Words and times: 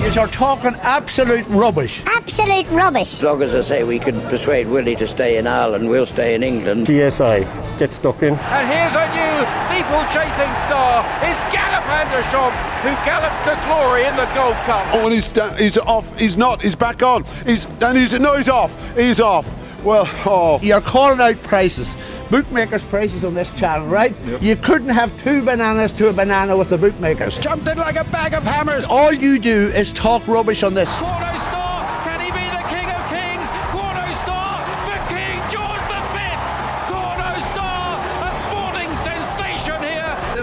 You're 0.00 0.28
talking 0.28 0.74
absolute 0.82 1.44
rubbish. 1.48 2.02
Absolute 2.06 2.68
rubbish. 2.70 3.14
As 3.14 3.22
long 3.24 3.42
as 3.42 3.54
I 3.54 3.60
say 3.62 3.82
we 3.84 3.98
can 3.98 4.20
persuade 4.22 4.68
Willie 4.68 4.94
to 4.96 5.08
stay 5.08 5.38
in 5.38 5.46
Ireland, 5.48 5.88
we'll 5.88 6.06
stay 6.06 6.34
in 6.36 6.42
England. 6.44 6.86
GSI, 6.86 7.78
get 7.80 7.92
stuck 7.92 8.22
in. 8.22 8.34
And 8.34 8.68
here's 8.68 8.94
a 8.94 9.06
new 9.10 9.34
steeple-chasing 9.66 10.54
star. 10.62 11.04
It's 11.22 11.42
Galopin 11.54 12.04
Des 12.12 12.30
Champs, 12.30 12.56
who 12.82 12.90
gallops 13.04 13.40
to 13.42 13.66
glory 13.66 14.04
in 14.06 14.14
the 14.14 14.26
Gold 14.34 14.54
Cup. 14.66 14.86
Oh, 14.94 15.04
and 15.06 15.12
he's, 15.14 15.26
da- 15.32 15.54
he's 15.56 15.78
off. 15.78 16.16
He's 16.16 16.36
not. 16.36 16.62
He's 16.62 16.76
back 16.76 17.02
on. 17.02 17.24
He's 17.44 17.66
and 17.80 17.98
he's 17.98 18.18
no. 18.20 18.36
He's 18.36 18.48
off. 18.48 18.96
He's 18.96 19.20
off. 19.20 19.50
Well, 19.84 20.08
oh. 20.26 20.60
You're 20.62 20.80
calling 20.80 21.20
out 21.20 21.42
prices. 21.42 21.96
Bookmakers' 22.30 22.86
prices 22.86 23.24
on 23.24 23.34
this 23.34 23.50
channel, 23.58 23.86
right? 23.86 24.14
You 24.40 24.56
couldn't 24.56 24.88
have 24.88 25.16
two 25.22 25.42
bananas 25.42 25.92
to 25.92 26.08
a 26.08 26.12
banana 26.12 26.56
with 26.56 26.70
the 26.70 26.78
bookmakers. 26.78 27.38
Jumped 27.38 27.68
in 27.68 27.78
like 27.78 27.96
a 27.96 28.04
bag 28.04 28.34
of 28.34 28.42
hammers. 28.42 28.84
All 28.88 29.12
you 29.12 29.38
do 29.38 29.68
is 29.74 29.92
talk 29.92 30.26
rubbish 30.26 30.62
on 30.62 30.74
this. 30.74 30.88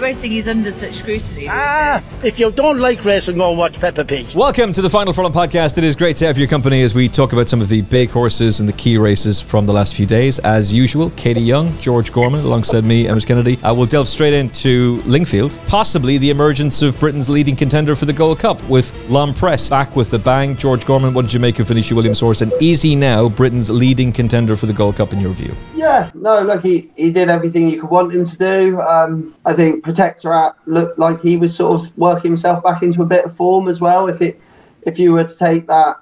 Here. 0.02 0.12
The 0.12 0.16
racing 0.16 0.32
is 0.32 0.48
under 0.48 0.72
such 0.72 0.94
scrutiny. 0.96 1.46
Ah, 1.48 2.02
if 2.24 2.38
you 2.38 2.50
don't 2.50 2.78
like 2.78 3.04
racing, 3.04 3.38
go 3.38 3.50
and 3.50 3.58
watch 3.58 3.78
Peppa 3.78 4.04
Pig. 4.04 4.34
Welcome 4.34 4.72
to 4.72 4.82
the 4.82 4.90
Final 4.90 5.12
Furlong 5.12 5.32
podcast. 5.32 5.78
It 5.78 5.84
is 5.84 5.94
great 5.94 6.16
to 6.16 6.26
have 6.26 6.36
your 6.36 6.48
company 6.48 6.82
as 6.82 6.92
we 6.92 7.08
talk 7.08 7.32
about 7.32 7.48
some 7.48 7.60
of 7.60 7.68
the 7.68 7.82
big 7.82 8.10
horses 8.10 8.58
and 8.58 8.68
the 8.68 8.72
key 8.72 8.98
races 8.98 9.40
from 9.40 9.64
the 9.64 9.72
last 9.72 9.94
few 9.94 10.06
days. 10.06 10.40
As 10.40 10.72
usual, 10.72 11.10
Katie 11.10 11.40
Young, 11.40 11.78
George 11.78 12.12
Gorman, 12.12 12.44
alongside 12.44 12.84
me, 12.84 13.06
Emmet 13.06 13.26
Kennedy. 13.26 13.58
I 13.62 13.70
will 13.70 13.86
delve 13.86 14.08
straight 14.08 14.34
into 14.34 15.00
Lingfield, 15.02 15.56
possibly 15.68 16.18
the 16.18 16.30
emergence 16.30 16.82
of 16.82 16.98
Britain's 16.98 17.28
leading 17.28 17.54
contender 17.54 17.94
for 17.94 18.06
the 18.06 18.12
Gold 18.12 18.40
Cup 18.40 18.62
with 18.68 18.92
L'Homme 19.08 19.34
Presse 19.34 19.70
back 19.70 19.94
with 19.94 20.10
the 20.10 20.18
bang. 20.18 20.56
George 20.56 20.84
Gorman, 20.84 21.14
what 21.14 21.22
did 21.22 21.34
you 21.34 21.40
make 21.40 21.60
of 21.60 21.68
Venetia 21.68 21.94
Williams' 21.94 22.20
horse? 22.20 22.40
And 22.40 22.52
is 22.60 22.82
he 22.82 22.96
now 22.96 23.28
Britain's 23.28 23.70
leading 23.70 24.12
contender 24.12 24.56
for 24.56 24.66
the 24.66 24.72
Gold 24.72 24.96
Cup 24.96 25.12
in 25.12 25.20
your 25.20 25.32
view? 25.32 25.54
Yeah, 25.74 26.10
no, 26.14 26.40
look, 26.40 26.64
he, 26.64 26.90
he 26.96 27.12
did 27.12 27.28
everything 27.28 27.70
you 27.70 27.80
could 27.80 27.90
want 27.90 28.12
him 28.12 28.24
to 28.24 28.36
do. 28.36 28.80
Um, 28.80 29.34
I 29.44 29.52
think 29.52 29.91
Protectorat 29.92 30.54
looked 30.66 30.98
like 30.98 31.20
he 31.20 31.36
was 31.36 31.54
sort 31.54 31.80
of 31.80 31.98
working 31.98 32.30
himself 32.30 32.62
back 32.62 32.82
into 32.82 33.02
a 33.02 33.06
bit 33.06 33.24
of 33.24 33.36
form 33.36 33.68
as 33.68 33.80
well. 33.80 34.08
If 34.08 34.20
it 34.20 34.40
if 34.82 34.98
you 34.98 35.12
were 35.12 35.24
to 35.24 35.36
take 35.36 35.66
that 35.68 35.96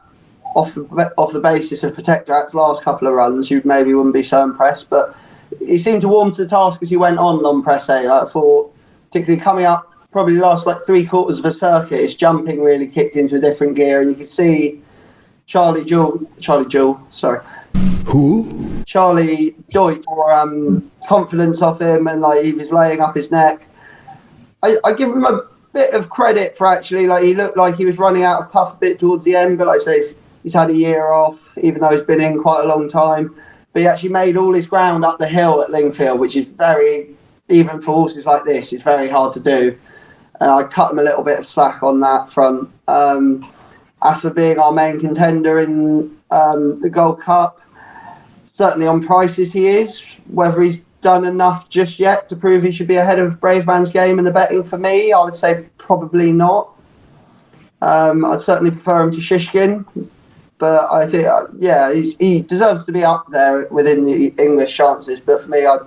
off 0.55 0.75
the, 0.75 0.83
off 1.17 1.33
the 1.33 1.41
basis 1.41 1.83
of 1.85 1.95
Protectorat's 1.95 2.55
last 2.55 2.83
couple 2.83 3.09
of 3.09 3.15
runs, 3.15 3.51
you 3.51 3.61
maybe 3.65 3.95
wouldn't 3.95 4.15
be 4.15 4.23
so 4.23 4.43
impressed. 4.43 4.91
But 4.91 5.15
he 5.59 5.79
seemed 5.79 6.03
to 6.03 6.09
warm 6.09 6.33
to 6.33 6.45
the 6.45 6.49
task 6.49 6.83
as 6.83 6.91
he 6.91 6.97
went 6.97 7.19
on 7.19 7.39
L'Homme 7.39 7.63
Presse. 7.63 7.89
Like 7.89 8.29
for 8.31 8.71
particularly 9.07 9.43
coming 9.43 9.65
up, 9.65 9.93
probably 10.11 10.37
last 10.37 10.67
like 10.67 10.85
three 10.87 11.05
quarters 11.05 11.39
of 11.39 11.45
a 11.45 11.53
circuit, 11.53 12.01
his 12.01 12.15
jumping 12.15 12.63
really 12.63 12.87
kicked 12.87 13.17
into 13.17 13.37
a 13.37 13.41
different 13.41 13.75
gear, 13.75 14.01
and 14.01 14.11
you 14.11 14.17
could 14.17 14.29
see 14.29 14.83
Charlie 15.47 15.85
Jewel, 15.85 16.21
Charlie 16.41 16.69
Jewel, 16.69 17.01
sorry. 17.11 17.41
Who? 18.07 18.83
Charlie 18.87 19.55
Deutsch 19.71 20.05
or 20.09 20.33
um, 20.33 20.91
confidence 21.07 21.63
off 21.63 21.81
him 21.81 22.09
and 22.09 22.21
like 22.21 22.45
he 22.45 22.53
was 22.53 22.73
laying 22.73 23.01
up 23.01 23.15
his 23.15 23.31
neck. 23.31 23.63
I, 24.63 24.79
I 24.85 24.93
give 24.93 25.11
him 25.11 25.25
a 25.25 25.47
bit 25.73 25.95
of 25.95 26.11
credit 26.11 26.57
for 26.57 26.67
actually 26.67 27.07
like 27.07 27.23
he 27.23 27.35
looked 27.35 27.57
like 27.57 27.77
he 27.77 27.87
was 27.87 27.99
running 27.99 28.25
out 28.25 28.43
of 28.43 28.53
puff 28.53 28.75
a 28.75 28.77
bit 28.77 28.99
towards 28.99 29.25
the 29.25 29.37
end, 29.37 29.59
but 29.59 29.67
like 29.67 29.81
I 29.81 29.85
say, 29.85 29.99
he's, 29.99 30.15
he's 30.43 30.55
had 30.55 30.71
a 30.71 30.75
year 30.75 31.13
off, 31.13 31.39
even 31.63 31.81
though 31.81 31.91
he's 31.91 32.03
been 32.03 32.21
in 32.21 32.41
quite 32.41 32.65
a 32.65 32.69
long 32.69 32.89
time. 32.89 33.35
But 33.73 33.83
he 33.83 33.89
actually 33.89 34.09
made 34.11 34.37
all 34.37 34.53
his 34.53 34.67
ground 34.67 35.05
up 35.05 35.19
the 35.19 35.29
hill 35.29 35.63
at 35.63 35.71
Lingfield, 35.71 36.19
which 36.19 36.37
is 36.37 36.47
very 36.47 37.15
even 37.51 37.81
for 37.81 37.93
horses 37.93 38.27
like 38.27 38.45
this, 38.45 38.73
it's 38.73 38.83
very 38.83 39.09
hard 39.09 39.35
to 39.35 39.41
do. 39.41 39.77
And 40.41 40.51
I 40.51 40.63
cut 40.63 40.93
him 40.93 40.99
a 40.99 41.03
little 41.03 41.23
bit 41.23 41.39
of 41.39 41.47
slack 41.47 41.83
on 41.83 42.01
that 42.01 42.33
front. 42.33 42.71
Um, 42.89 43.53
as 44.03 44.21
for 44.21 44.31
being 44.31 44.59
our 44.59 44.73
main 44.73 44.99
contender 44.99 45.61
in 45.61 46.17
um, 46.31 46.81
the 46.81 46.89
Gold 46.89 47.21
Cup, 47.21 47.61
certainly 48.47 48.87
on 48.87 49.05
prices 49.05 49.53
he 49.53 49.67
is. 49.67 50.03
Whether 50.29 50.63
he's 50.63 50.81
done 51.01 51.25
enough 51.25 51.69
just 51.69 51.99
yet 51.99 52.29
to 52.29 52.37
prove 52.37 52.63
he 52.63 52.73
should 52.73 52.89
be 52.89 52.97
ahead 52.97 53.19
of 53.19 53.41
Bravemansgame 53.41 54.19
in 54.19 54.25
the 54.25 54.31
betting 54.31 54.65
for 54.65 54.79
me, 54.79 55.13
I 55.13 55.25
would 55.25 55.35
say 55.35 55.67
probably 55.79 56.33
not. 56.33 56.71
Um, 57.83 58.25
I'd 58.25 58.41
certainly 58.41 58.71
prefer 58.71 59.03
him 59.03 59.11
to 59.13 59.19
Shishkin, 59.19 59.85
but 60.59 60.91
I 60.93 61.09
think 61.09 61.27
uh, 61.27 61.47
yeah, 61.57 61.93
he 61.93 62.43
deserves 62.43 62.85
to 62.87 62.93
be 62.93 63.05
up 63.05 63.27
there 63.31 63.67
within 63.69 64.05
the 64.05 64.35
English 64.39 64.77
chances. 64.77 65.19
But 65.21 65.43
for 65.43 65.49
me, 65.49 65.65
I'd 65.65 65.81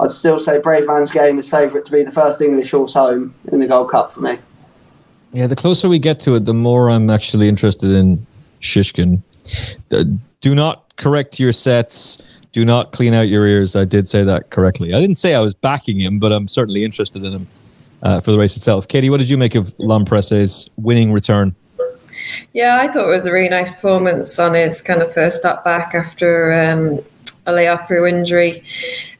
I'd 0.00 0.10
still 0.10 0.40
say 0.40 0.58
Bravemansgame 0.58 1.38
is 1.38 1.48
favourite 1.48 1.84
to 1.86 1.92
be 1.92 2.02
the 2.02 2.12
first 2.12 2.40
English 2.40 2.70
horse 2.70 2.94
home 2.94 3.34
in 3.50 3.58
the 3.58 3.66
Gold 3.66 3.90
Cup 3.90 4.14
for 4.14 4.20
me. 4.20 4.38
Yeah, 5.32 5.46
the 5.46 5.56
closer 5.56 5.88
we 5.88 5.98
get 5.98 6.20
to 6.20 6.34
it, 6.36 6.44
the 6.44 6.54
more 6.54 6.90
I'm 6.90 7.10
actually 7.10 7.48
interested 7.48 7.90
in 7.90 8.26
Shishkin. 8.60 9.22
Do 10.40 10.54
not 10.54 10.96
correct 10.96 11.40
your 11.40 11.52
sets. 11.52 12.18
Do 12.52 12.64
not 12.64 12.92
clean 12.92 13.14
out 13.14 13.28
your 13.28 13.46
ears. 13.46 13.74
I 13.74 13.84
did 13.84 14.06
say 14.06 14.24
that 14.24 14.50
correctly. 14.50 14.92
I 14.92 15.00
didn't 15.00 15.16
say 15.16 15.34
I 15.34 15.40
was 15.40 15.54
backing 15.54 15.98
him, 15.98 16.18
but 16.18 16.32
I'm 16.32 16.48
certainly 16.48 16.84
interested 16.84 17.24
in 17.24 17.32
him 17.32 17.48
uh, 18.02 18.20
for 18.20 18.30
the 18.30 18.38
race 18.38 18.56
itself. 18.56 18.86
Katie, 18.88 19.08
what 19.08 19.18
did 19.18 19.30
you 19.30 19.38
make 19.38 19.54
of 19.54 19.74
L'Homme 19.78 20.04
Presse's 20.04 20.68
winning 20.76 21.12
return? 21.12 21.54
Yeah, 22.52 22.78
I 22.80 22.88
thought 22.88 23.04
it 23.06 23.16
was 23.16 23.26
a 23.26 23.32
really 23.32 23.48
nice 23.48 23.70
performance 23.70 24.38
on 24.38 24.54
his 24.54 24.82
kind 24.82 25.00
of 25.00 25.12
first 25.12 25.38
step 25.38 25.64
back 25.64 25.94
after 25.94 26.52
um, 26.52 27.00
a 27.46 27.52
layoff 27.52 27.88
through 27.88 28.06
injury. 28.06 28.62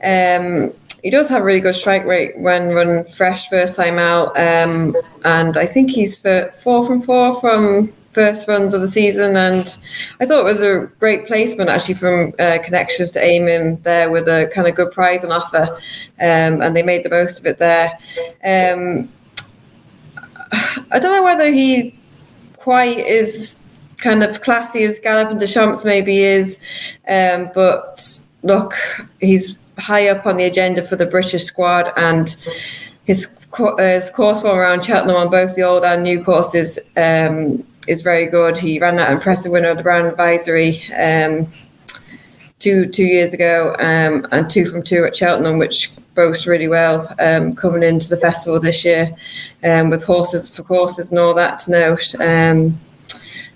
Um, 0.04 0.72
he 1.02 1.10
does 1.10 1.28
have 1.28 1.42
a 1.42 1.44
really 1.44 1.60
good 1.60 1.74
strike 1.74 2.04
rate 2.04 2.38
when 2.38 2.74
run 2.74 3.04
fresh 3.04 3.48
first 3.48 3.76
time 3.76 3.98
out, 3.98 4.28
um, 4.38 4.94
and 5.24 5.56
I 5.56 5.66
think 5.66 5.90
he's 5.90 6.20
four 6.20 6.86
from 6.86 7.00
four 7.00 7.40
from 7.40 7.92
first 8.12 8.46
runs 8.46 8.74
of 8.74 8.80
the 8.80 8.88
season. 8.88 9.36
And 9.36 9.78
I 10.20 10.26
thought 10.26 10.40
it 10.40 10.44
was 10.44 10.62
a 10.62 10.90
great 10.98 11.26
placement 11.26 11.70
actually 11.70 11.94
from 11.94 12.34
uh, 12.38 12.58
connections 12.62 13.10
to 13.12 13.24
aim 13.24 13.48
him 13.48 13.80
there 13.82 14.10
with 14.10 14.28
a 14.28 14.50
kind 14.54 14.68
of 14.68 14.74
good 14.74 14.92
prize 14.92 15.24
on 15.24 15.32
offer, 15.32 15.66
um, 16.20 16.62
and 16.62 16.76
they 16.76 16.82
made 16.82 17.04
the 17.04 17.10
most 17.10 17.40
of 17.40 17.46
it 17.46 17.58
there. 17.58 17.98
Um, 18.44 19.08
I 20.90 20.98
don't 20.98 21.12
know 21.12 21.22
whether 21.22 21.50
he 21.50 21.98
quite 22.58 22.98
is 22.98 23.58
kind 23.96 24.22
of 24.22 24.42
classy 24.42 24.84
as 24.84 25.00
Galopin 25.00 25.38
Des 25.38 25.46
Champs 25.46 25.84
maybe 25.84 26.22
is, 26.22 26.58
um, 27.08 27.50
but 27.54 28.18
look, 28.42 28.74
he's 29.20 29.58
high 29.78 30.08
up 30.08 30.26
on 30.26 30.36
the 30.36 30.44
agenda 30.44 30.82
for 30.84 30.96
the 30.96 31.06
British 31.06 31.44
squad, 31.44 31.92
and 31.96 32.36
his 33.04 33.34
uh, 33.58 33.76
his 33.76 34.10
course 34.10 34.42
form 34.42 34.58
around 34.58 34.84
Cheltenham 34.84 35.16
on 35.16 35.30
both 35.30 35.54
the 35.54 35.62
old 35.62 35.84
and 35.84 36.02
new 36.02 36.22
courses 36.22 36.78
um, 36.96 37.64
is 37.88 38.02
very 38.02 38.26
good. 38.26 38.58
He 38.58 38.78
ran 38.78 38.96
that 38.96 39.10
impressive 39.10 39.52
winner 39.52 39.70
of 39.70 39.76
the 39.76 39.82
Brown 39.82 40.06
Advisory. 40.06 40.80
Um, 40.98 41.52
Two 42.58 42.86
two 42.86 43.02
years 43.02 43.34
ago, 43.34 43.74
um, 43.80 44.24
and 44.30 44.48
two 44.48 44.66
from 44.66 44.84
two 44.84 45.04
at 45.04 45.16
Cheltenham, 45.16 45.58
which 45.58 45.90
boasts 46.14 46.46
really 46.46 46.68
well 46.68 47.12
um, 47.18 47.56
coming 47.56 47.82
into 47.82 48.08
the 48.08 48.16
festival 48.16 48.60
this 48.60 48.84
year, 48.84 49.12
um, 49.64 49.90
with 49.90 50.04
horses 50.04 50.48
for 50.48 50.62
courses 50.62 51.10
and 51.10 51.18
all 51.18 51.34
that 51.34 51.58
to 51.58 51.72
note. 51.72 52.14
Um, 52.20 52.80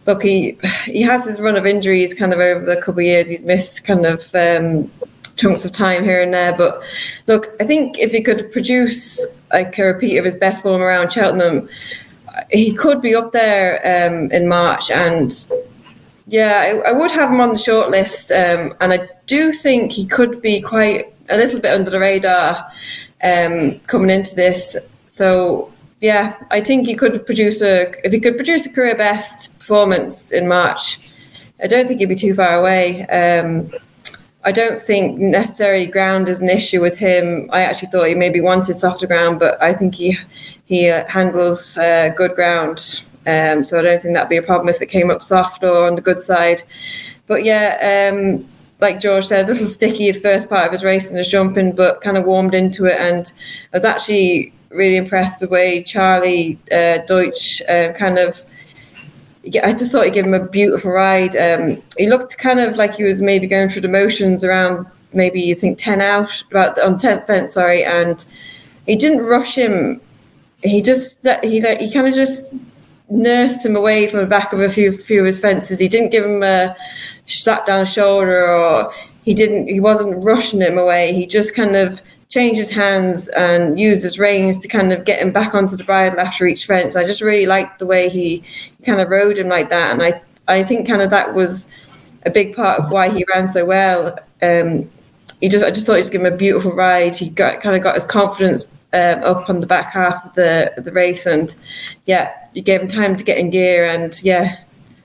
look, 0.06 0.24
he 0.24 0.58
he 0.86 1.02
has 1.02 1.24
his 1.24 1.38
run 1.38 1.54
of 1.54 1.66
injuries 1.66 2.14
kind 2.14 2.32
of 2.32 2.40
over 2.40 2.64
the 2.64 2.78
couple 2.78 2.98
of 2.98 3.06
years. 3.06 3.28
He's 3.28 3.44
missed 3.44 3.84
kind 3.84 4.04
of 4.04 4.28
um, 4.34 4.90
chunks 5.36 5.64
of 5.64 5.70
time 5.70 6.02
here 6.02 6.20
and 6.20 6.34
there. 6.34 6.56
But 6.56 6.82
look, 7.28 7.54
I 7.60 7.64
think 7.64 8.00
if 8.00 8.10
he 8.10 8.20
could 8.20 8.50
produce 8.50 9.24
like 9.52 9.78
a 9.78 9.84
repeat 9.84 10.18
of 10.18 10.24
his 10.24 10.34
best 10.34 10.64
form 10.64 10.82
around 10.82 11.12
Cheltenham, 11.12 11.68
he 12.50 12.72
could 12.72 13.00
be 13.00 13.14
up 13.14 13.32
there 13.32 13.80
um, 13.84 14.30
in 14.32 14.48
March. 14.48 14.90
And 14.90 15.32
yeah, 16.26 16.82
I, 16.84 16.90
I 16.90 16.92
would 16.92 17.10
have 17.10 17.30
him 17.30 17.40
on 17.40 17.50
the 17.50 17.58
short 17.58 17.90
list. 17.90 18.30
Um, 18.30 18.74
and 18.80 18.92
I 18.92 19.08
do 19.26 19.52
think 19.52 19.92
he 19.92 20.06
could 20.06 20.42
be 20.42 20.60
quite 20.60 21.12
a 21.28 21.36
little 21.36 21.60
bit 21.60 21.72
under 21.72 21.90
the 21.90 21.98
radar 21.98 22.70
um, 23.22 23.78
coming 23.80 24.10
into 24.10 24.34
this. 24.34 24.76
So 25.06 25.72
yeah, 26.00 26.36
I 26.50 26.60
think 26.60 26.86
he 26.86 26.94
could 26.94 27.24
produce 27.24 27.62
a 27.62 27.92
if 28.04 28.12
he 28.12 28.20
could 28.20 28.36
produce 28.36 28.66
a 28.66 28.70
career 28.70 28.94
best 28.94 29.56
performance 29.58 30.30
in 30.32 30.48
March. 30.48 31.00
I 31.62 31.66
don't 31.66 31.88
think 31.88 32.00
he'd 32.00 32.06
be 32.06 32.14
too 32.14 32.34
far 32.34 32.54
away. 32.54 33.06
Um, 33.06 33.70
I 34.46 34.52
don't 34.52 34.80
think 34.80 35.18
necessarily 35.18 35.88
ground 35.88 36.28
is 36.28 36.40
an 36.40 36.48
issue 36.48 36.80
with 36.80 36.96
him. 36.96 37.50
I 37.52 37.62
actually 37.62 37.88
thought 37.90 38.04
he 38.04 38.14
maybe 38.14 38.40
wanted 38.40 38.74
softer 38.74 39.08
ground, 39.08 39.40
but 39.40 39.60
I 39.60 39.72
think 39.72 39.96
he 39.96 40.16
he 40.66 40.88
uh, 40.88 41.04
handles 41.08 41.76
uh, 41.76 42.10
good 42.16 42.36
ground. 42.36 43.02
Um, 43.26 43.64
so 43.64 43.80
I 43.80 43.82
don't 43.82 44.00
think 44.00 44.14
that'd 44.14 44.28
be 44.28 44.36
a 44.36 44.42
problem 44.42 44.68
if 44.68 44.80
it 44.80 44.86
came 44.86 45.10
up 45.10 45.20
soft 45.20 45.64
or 45.64 45.88
on 45.88 45.96
the 45.96 46.00
good 46.00 46.22
side. 46.22 46.62
But 47.26 47.42
yeah, 47.42 48.12
um, 48.12 48.48
like 48.80 49.00
George 49.00 49.26
said, 49.26 49.46
a 49.46 49.48
little 49.52 49.66
sticky 49.66 50.12
the 50.12 50.20
first 50.20 50.48
part 50.48 50.66
of 50.66 50.72
his 50.72 50.84
race 50.84 51.10
and 51.10 51.18
his 51.18 51.28
jumping, 51.28 51.74
but 51.74 52.00
kind 52.00 52.16
of 52.16 52.24
warmed 52.24 52.54
into 52.54 52.86
it. 52.86 53.00
And 53.00 53.32
I 53.74 53.76
was 53.78 53.84
actually 53.84 54.54
really 54.68 54.96
impressed 54.96 55.40
the 55.40 55.48
way 55.48 55.82
Charlie 55.82 56.56
uh, 56.70 56.98
Deutsch 56.98 57.62
uh, 57.68 57.92
kind 57.94 58.18
of. 58.18 58.44
I 59.62 59.72
just 59.72 59.92
thought 59.92 60.04
he 60.04 60.10
gave 60.10 60.24
him 60.24 60.34
a 60.34 60.44
beautiful 60.44 60.90
ride. 60.90 61.36
Um, 61.36 61.82
he 61.96 62.08
looked 62.08 62.36
kind 62.38 62.58
of 62.58 62.76
like 62.76 62.94
he 62.94 63.04
was 63.04 63.22
maybe 63.22 63.46
going 63.46 63.68
through 63.68 63.82
the 63.82 63.88
motions 63.88 64.42
around 64.42 64.86
maybe 65.12 65.40
you 65.40 65.54
think 65.54 65.78
ten 65.78 66.00
out 66.00 66.44
about 66.50 66.80
on 66.80 66.98
tenth 66.98 67.26
fence, 67.26 67.54
sorry, 67.54 67.84
and 67.84 68.24
he 68.86 68.96
didn't 68.96 69.24
rush 69.24 69.56
him. 69.56 70.00
He 70.62 70.82
just 70.82 71.22
that 71.22 71.44
he 71.44 71.60
he 71.60 71.92
kind 71.92 72.06
of 72.06 72.14
just 72.14 72.52
nursed 73.08 73.64
him 73.64 73.76
away 73.76 74.08
from 74.08 74.20
the 74.20 74.26
back 74.26 74.52
of 74.52 74.60
a 74.60 74.68
few 74.68 74.92
few 74.92 75.20
of 75.20 75.26
his 75.26 75.40
fences. 75.40 75.78
He 75.78 75.88
didn't 75.88 76.10
give 76.10 76.24
him 76.24 76.42
a 76.42 76.76
slap 77.26 77.66
down 77.66 77.84
shoulder 77.84 78.46
or 78.46 78.92
he 79.22 79.34
didn't 79.34 79.68
he 79.68 79.80
wasn't 79.80 80.24
rushing 80.24 80.60
him 80.60 80.78
away. 80.78 81.12
He 81.12 81.26
just 81.26 81.54
kind 81.54 81.76
of 81.76 82.02
changed 82.28 82.58
his 82.58 82.70
hands 82.70 83.28
and 83.28 83.78
used 83.78 84.02
his 84.02 84.18
reins 84.18 84.58
to 84.60 84.68
kind 84.68 84.92
of 84.92 85.04
get 85.04 85.20
him 85.20 85.32
back 85.32 85.54
onto 85.54 85.76
the 85.76 85.84
bridle 85.84 86.18
after 86.20 86.46
each 86.46 86.66
fence. 86.66 86.96
I 86.96 87.04
just 87.04 87.20
really 87.20 87.46
liked 87.46 87.78
the 87.78 87.86
way 87.86 88.08
he 88.08 88.42
kind 88.84 89.00
of 89.00 89.08
rode 89.08 89.38
him 89.38 89.48
like 89.48 89.68
that. 89.70 89.92
And 89.92 90.02
I 90.02 90.20
I 90.48 90.62
think 90.62 90.86
kind 90.86 91.02
of 91.02 91.10
that 91.10 91.34
was 91.34 91.68
a 92.24 92.30
big 92.30 92.54
part 92.54 92.80
of 92.80 92.90
why 92.90 93.08
he 93.08 93.24
ran 93.34 93.48
so 93.48 93.64
well. 93.64 94.18
Um, 94.42 94.90
he 95.40 95.48
just 95.48 95.64
I 95.64 95.70
just 95.70 95.86
thought 95.86 95.94
he 95.94 95.98
was 95.98 96.10
giving 96.10 96.26
him 96.26 96.34
a 96.34 96.36
beautiful 96.36 96.72
ride. 96.72 97.16
He 97.16 97.28
got 97.30 97.60
kind 97.60 97.76
of 97.76 97.82
got 97.82 97.94
his 97.94 98.04
confidence 98.04 98.64
um, 98.92 99.22
up 99.22 99.48
on 99.50 99.60
the 99.60 99.66
back 99.66 99.92
half 99.92 100.24
of 100.24 100.34
the 100.34 100.72
the 100.78 100.92
race, 100.92 101.26
and 101.26 101.54
yeah, 102.06 102.32
you 102.54 102.62
gave 102.62 102.80
him 102.80 102.88
time 102.88 103.16
to 103.16 103.24
get 103.24 103.38
in 103.38 103.50
gear, 103.50 103.84
and 103.84 104.22
yeah, 104.22 104.56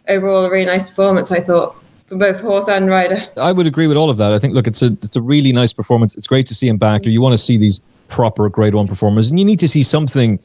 overall 0.07 0.45
a 0.45 0.49
really 0.49 0.65
nice 0.65 0.85
performance. 0.85 1.31
I 1.31 1.39
thought 1.39 1.80
from 2.11 2.19
both 2.19 2.41
horse 2.41 2.67
and 2.67 2.89
rider. 2.89 3.23
I 3.37 3.53
would 3.53 3.67
agree 3.67 3.87
with 3.87 3.95
all 3.95 4.09
of 4.09 4.17
that. 4.17 4.33
I 4.33 4.39
think 4.39 4.53
look, 4.53 4.67
it's 4.67 4.81
a 4.81 4.87
it's 5.01 5.15
a 5.15 5.21
really 5.21 5.53
nice 5.53 5.71
performance. 5.71 6.13
It's 6.15 6.27
great 6.27 6.45
to 6.47 6.53
see 6.53 6.67
him 6.67 6.75
back. 6.75 7.05
You 7.05 7.21
want 7.21 7.31
to 7.31 7.37
see 7.37 7.55
these 7.55 7.79
proper 8.09 8.49
Grade 8.49 8.75
One 8.75 8.85
performers, 8.85 9.29
and 9.29 9.39
you 9.39 9.45
need 9.45 9.59
to 9.59 9.67
see 9.67 9.81
something 9.81 10.37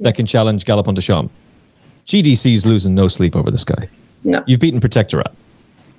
that 0.00 0.16
can 0.16 0.26
challenge 0.26 0.64
Galopin 0.64 0.96
Des 0.96 1.02
Champs. 1.02 1.32
GDC 2.06 2.52
is 2.52 2.66
losing 2.66 2.96
no 2.96 3.06
sleep 3.06 3.36
over 3.36 3.48
this 3.48 3.62
guy. 3.62 3.88
No, 4.24 4.42
You've 4.48 4.58
beaten 4.58 4.80
Protectorat. 4.80 5.32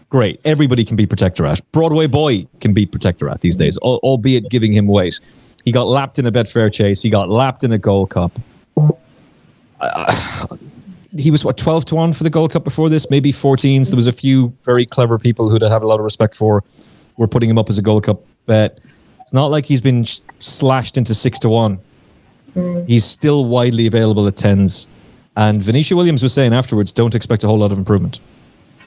Great. 0.09 0.41
Everybody 0.43 0.83
can 0.83 0.97
beat 0.97 1.09
Protectorat. 1.09 1.61
Broadway 1.71 2.07
Boy 2.07 2.45
can 2.59 2.73
beat 2.73 2.91
Protectorat 2.91 3.39
these 3.39 3.55
days, 3.55 3.77
albeit 3.77 4.49
giving 4.49 4.73
him 4.73 4.85
weight. 4.85 5.21
He 5.63 5.71
got 5.71 5.87
lapped 5.87 6.19
in 6.19 6.25
a 6.25 6.31
Betfair 6.31 6.71
chase. 6.73 7.01
He 7.01 7.09
got 7.09 7.29
lapped 7.29 7.63
in 7.63 7.71
a 7.71 7.77
Gold 7.77 8.09
Cup. 8.09 8.37
Uh, 9.79 10.47
he 11.17 11.31
was 11.31 11.45
what 11.45 11.57
12 11.57 11.85
to 11.85 11.95
1 11.95 12.13
for 12.13 12.23
the 12.23 12.29
Gold 12.29 12.51
Cup 12.51 12.63
before 12.63 12.89
this, 12.89 13.09
maybe 13.09 13.31
14s. 13.31 13.89
There 13.89 13.95
was 13.95 14.07
a 14.07 14.11
few 14.11 14.53
very 14.63 14.85
clever 14.85 15.17
people 15.17 15.49
who'd 15.49 15.61
have 15.61 15.83
a 15.83 15.87
lot 15.87 15.99
of 15.99 16.03
respect 16.03 16.35
for 16.35 16.63
were 17.17 17.27
putting 17.27 17.49
him 17.49 17.57
up 17.57 17.69
as 17.69 17.77
a 17.77 17.81
Gold 17.81 18.03
Cup 18.03 18.21
bet. 18.45 18.79
It's 19.21 19.33
not 19.33 19.47
like 19.47 19.65
he's 19.65 19.81
been 19.81 20.03
sh- 20.03 20.19
slashed 20.39 20.97
into 20.97 21.15
6 21.15 21.39
to 21.39 21.49
1. 21.49 21.79
Mm. 22.55 22.87
He's 22.87 23.05
still 23.05 23.45
widely 23.45 23.87
available 23.87 24.27
at 24.27 24.35
10s. 24.35 24.87
And 25.35 25.61
Venetia 25.61 25.95
Williams 25.95 26.23
was 26.23 26.33
saying 26.33 26.53
afterwards, 26.53 26.93
don't 26.93 27.15
expect 27.15 27.43
a 27.43 27.47
whole 27.47 27.59
lot 27.59 27.71
of 27.71 27.77
improvement. 27.77 28.19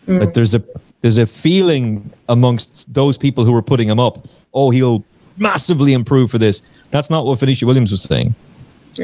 Mm. 0.07 0.21
Like 0.21 0.35
there's 0.35 0.55
a 0.55 0.63
there's 1.01 1.19
a 1.19 1.27
feeling 1.27 2.13
amongst 2.29 2.93
those 2.93 3.17
people 3.17 3.45
who 3.45 3.53
were 3.53 3.63
putting 3.63 3.89
him 3.89 4.01
up, 4.01 4.27
oh, 4.53 4.71
he'll 4.71 5.05
massively 5.37 5.93
improve 5.93 6.31
for 6.31 6.39
this. 6.39 6.63
That's 6.91 7.11
not 7.11 7.25
what 7.25 7.39
Venetia 7.39 7.67
Williams 7.67 7.91
was 7.93 8.03
saying. 8.03 8.35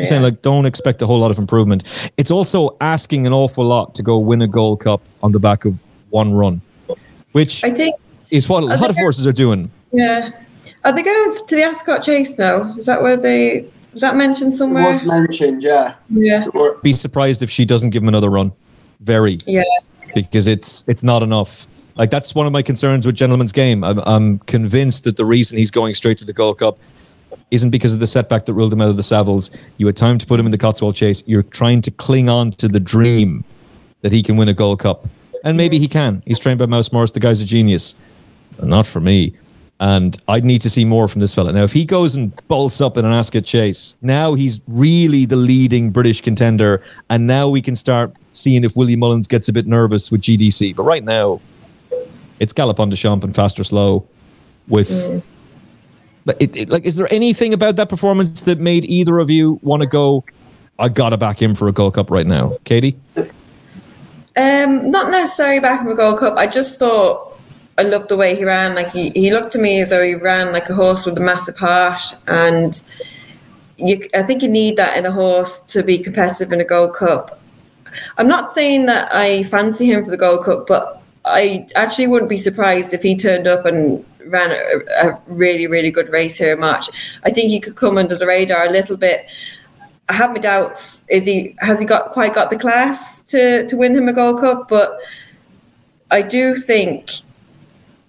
She's 0.00 0.08
saying 0.08 0.22
like 0.22 0.42
don't 0.42 0.66
expect 0.66 1.02
a 1.02 1.06
whole 1.06 1.18
lot 1.18 1.30
of 1.30 1.38
improvement. 1.38 2.10
It's 2.16 2.30
also 2.30 2.76
asking 2.80 3.26
an 3.26 3.32
awful 3.32 3.64
lot 3.64 3.94
to 3.96 4.02
go 4.02 4.18
win 4.18 4.42
a 4.42 4.48
Gold 4.48 4.80
Cup 4.80 5.02
on 5.22 5.32
the 5.32 5.40
back 5.40 5.64
of 5.64 5.84
one 6.10 6.32
run, 6.34 6.60
which 7.32 7.64
I 7.64 7.70
think 7.70 7.94
is 8.30 8.48
what 8.48 8.62
a 8.62 8.66
lot 8.66 8.90
of 8.90 8.96
horses 8.96 9.26
are 9.26 9.32
doing. 9.32 9.70
yeah. 9.92 10.30
Are 10.84 10.92
they 10.92 11.02
going 11.02 11.46
to 11.46 11.56
the 11.56 11.62
Ascot 11.62 12.02
Chase 12.02 12.38
now? 12.38 12.76
Is 12.76 12.86
that 12.86 13.00
where 13.00 13.16
they 13.16 13.66
was 13.92 14.02
that 14.02 14.16
mentioned 14.16 14.52
somewhere? 14.52 14.92
It 14.92 14.98
somewhere? 14.98 15.22
was 15.22 15.28
mentioned, 15.30 15.62
yeah. 15.62 15.94
Yeah, 16.10 16.46
Be 16.82 16.92
surprised 16.92 17.42
if 17.42 17.50
she 17.50 17.64
doesn't 17.64 17.90
give 17.90 18.02
him 18.02 18.08
another 18.08 18.28
run. 18.28 18.52
Very. 19.00 19.38
yeah. 19.46 19.62
because 20.14 20.46
it's 20.46 20.84
it's 20.86 21.02
not 21.02 21.22
enough. 21.22 21.66
Like 21.96 22.10
that's 22.10 22.34
one 22.34 22.46
of 22.46 22.52
my 22.52 22.62
concerns 22.62 23.06
with 23.06 23.14
Gentleman's 23.14 23.52
Game. 23.52 23.84
I'm, 23.84 23.98
I'm 24.00 24.38
convinced 24.40 25.04
that 25.04 25.16
the 25.16 25.24
reason 25.24 25.58
he's 25.58 25.70
going 25.70 25.94
straight 25.94 26.18
to 26.18 26.24
the 26.24 26.32
Gold 26.32 26.58
Cup 26.58 26.78
isn't 27.54 27.70
because 27.70 27.94
of 27.94 28.00
the 28.00 28.06
setback 28.06 28.46
that 28.46 28.54
ruled 28.54 28.72
him 28.72 28.80
out 28.80 28.90
of 28.90 28.96
the 28.96 29.02
Savills. 29.02 29.50
You 29.78 29.86
had 29.86 29.96
time 29.96 30.18
to 30.18 30.26
put 30.26 30.38
him 30.38 30.46
in 30.46 30.52
the 30.52 30.58
Cotswold 30.58 30.94
Chase. 30.94 31.22
You're 31.26 31.42
trying 31.42 31.80
to 31.82 31.90
cling 31.90 32.28
on 32.28 32.50
to 32.52 32.68
the 32.68 32.80
dream 32.80 33.44
that 34.02 34.12
he 34.12 34.22
can 34.22 34.36
win 34.36 34.48
a 34.48 34.54
Gold 34.54 34.80
Cup, 34.80 35.06
and 35.44 35.56
maybe 35.56 35.78
he 35.78 35.88
can. 35.88 36.22
He's 36.26 36.38
trained 36.38 36.58
by 36.58 36.66
Mouse 36.66 36.92
Morris. 36.92 37.12
The 37.12 37.20
guy's 37.20 37.40
a 37.40 37.44
genius. 37.44 37.94
Not 38.62 38.86
for 38.86 39.00
me. 39.00 39.34
And 39.80 40.16
I'd 40.28 40.44
need 40.44 40.62
to 40.62 40.70
see 40.70 40.84
more 40.84 41.08
from 41.08 41.20
this 41.20 41.34
fella. 41.34 41.52
Now, 41.52 41.64
if 41.64 41.72
he 41.72 41.84
goes 41.84 42.14
and 42.14 42.34
bolts 42.46 42.80
up 42.80 42.96
in 42.96 43.04
an 43.04 43.12
Ascot 43.12 43.44
chase, 43.44 43.96
now 44.02 44.34
he's 44.34 44.60
really 44.68 45.26
the 45.26 45.36
leading 45.36 45.90
British 45.90 46.20
contender. 46.20 46.80
And 47.10 47.26
now 47.26 47.48
we 47.48 47.60
can 47.60 47.74
start 47.74 48.14
seeing 48.30 48.62
if 48.62 48.76
Willie 48.76 48.96
Mullins 48.96 49.26
gets 49.26 49.48
a 49.48 49.52
bit 49.52 49.66
nervous 49.66 50.12
with 50.12 50.20
GDC. 50.20 50.76
But 50.76 50.84
right 50.84 51.02
now, 51.02 51.40
it's 52.38 52.52
Galopin 52.52 52.88
Des 52.88 52.96
Champs 52.96 53.24
and 53.24 53.34
fast 53.34 53.58
or 53.58 53.64
slow 53.64 54.06
with. 54.68 54.88
But 54.88 55.24
it, 56.40 56.56
it- 56.56 56.68
like, 56.68 56.84
is 56.84 56.96
there 56.96 57.12
anything 57.12 57.52
about 57.52 57.76
that 57.76 57.88
performance 57.88 58.42
that 58.42 58.58
made 58.58 58.84
either 58.86 59.18
of 59.18 59.30
you 59.30 59.58
want 59.62 59.82
to 59.82 59.88
go? 59.88 60.24
I 60.78 60.88
gotta 60.88 61.16
back 61.16 61.40
him 61.40 61.54
for 61.54 61.68
a 61.68 61.72
Gold 61.72 61.94
Cup 61.94 62.10
right 62.10 62.26
now, 62.26 62.56
Katie. 62.64 62.96
Um, 64.36 64.90
not 64.90 65.10
necessarily 65.10 65.60
back 65.60 65.80
him 65.80 65.86
for 65.86 65.92
a 65.92 65.96
Gold 65.96 66.18
Cup. 66.18 66.36
I 66.36 66.46
just 66.48 66.78
thought 66.80 67.38
I 67.78 67.82
loved 67.82 68.08
the 68.08 68.16
way 68.16 68.34
he 68.34 68.44
ran. 68.44 68.74
Like 68.74 68.90
he, 68.90 69.10
he 69.10 69.30
looked 69.30 69.52
to 69.52 69.58
me 69.58 69.80
as 69.80 69.90
though 69.90 70.02
he 70.04 70.14
ran 70.14 70.52
like 70.52 70.68
a 70.68 70.74
horse 70.74 71.06
with 71.06 71.16
a 71.16 71.20
massive 71.20 71.56
heart, 71.56 72.16
and 72.26 72.82
you, 73.76 74.08
I 74.14 74.22
think 74.22 74.42
you 74.42 74.48
need 74.48 74.76
that 74.76 74.96
in 74.96 75.06
a 75.06 75.12
horse 75.12 75.60
to 75.72 75.82
be 75.84 75.98
competitive 75.98 76.52
in 76.52 76.60
a 76.60 76.64
Gold 76.64 76.94
Cup. 76.94 77.40
I'm 78.18 78.26
not 78.26 78.50
saying 78.50 78.86
that 78.86 79.08
I 79.12 79.44
fancy 79.44 79.86
him 79.92 80.04
for 80.04 80.10
the 80.10 80.16
Gold 80.16 80.44
Cup, 80.44 80.66
but 80.66 81.00
I 81.24 81.68
actually 81.76 82.08
wouldn't 82.08 82.28
be 82.28 82.38
surprised 82.38 82.92
if 82.92 83.02
he 83.02 83.16
turned 83.16 83.46
up 83.46 83.64
and 83.64 84.04
ran 84.26 84.52
a, 84.52 85.08
a 85.08 85.20
really, 85.26 85.66
really 85.66 85.90
good 85.90 86.08
race 86.08 86.38
here 86.38 86.54
in 86.54 86.60
March. 86.60 86.88
I 87.24 87.30
think 87.30 87.50
he 87.50 87.60
could 87.60 87.76
come 87.76 87.98
under 87.98 88.16
the 88.16 88.26
radar 88.26 88.66
a 88.66 88.70
little 88.70 88.96
bit. 88.96 89.26
I 90.08 90.14
have 90.14 90.30
my 90.30 90.38
doubts. 90.38 91.04
Is 91.08 91.24
he 91.24 91.56
has 91.58 91.80
he 91.80 91.86
got 91.86 92.12
quite 92.12 92.34
got 92.34 92.50
the 92.50 92.58
class 92.58 93.22
to 93.24 93.66
to 93.66 93.76
win 93.76 93.96
him 93.96 94.08
a 94.08 94.12
Gold 94.12 94.40
Cup? 94.40 94.68
But 94.68 94.98
I 96.10 96.22
do 96.22 96.56
think 96.56 97.10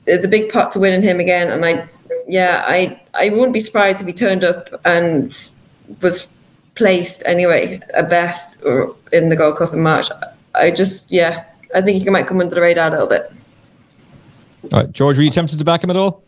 there's 0.06 0.26
a 0.26 0.28
big 0.28 0.50
pot 0.50 0.72
to 0.74 0.80
winning 0.80 1.02
him 1.02 1.20
again. 1.20 1.52
And 1.52 1.66
I, 1.66 1.88
yeah, 2.28 2.64
I 2.68 3.00
I 3.14 3.30
wouldn't 3.30 3.54
be 3.54 3.60
surprised 3.60 4.02
if 4.02 4.08
he 4.08 4.14
turned 4.14 4.44
up 4.44 4.70
and 4.84 5.28
was 6.02 6.30
placed 6.76 7.24
anyway 7.26 7.80
a 7.94 8.04
best 8.04 8.62
or 8.64 8.96
in 9.14 9.30
the 9.30 9.36
Gold 9.36 9.58
Cup 9.58 9.74
in 9.74 9.82
March. 9.82 10.10
I 10.54 10.72
just 10.72 11.10
yeah, 11.10 11.46
I 11.74 11.82
think 11.82 12.04
he 12.04 12.10
might 12.10 12.28
come 12.28 12.42
under 12.42 12.56
the 12.56 12.62
radar 12.62 12.88
a 12.88 12.92
little 12.92 13.08
bit. 13.08 13.32
All 14.72 14.80
right, 14.82 14.92
George, 14.92 15.18
were 15.18 15.24
you 15.24 15.30
tempted 15.30 15.60
to 15.60 15.66
back 15.66 15.84
him 15.84 15.90
at 15.90 15.96
all? 15.96 16.24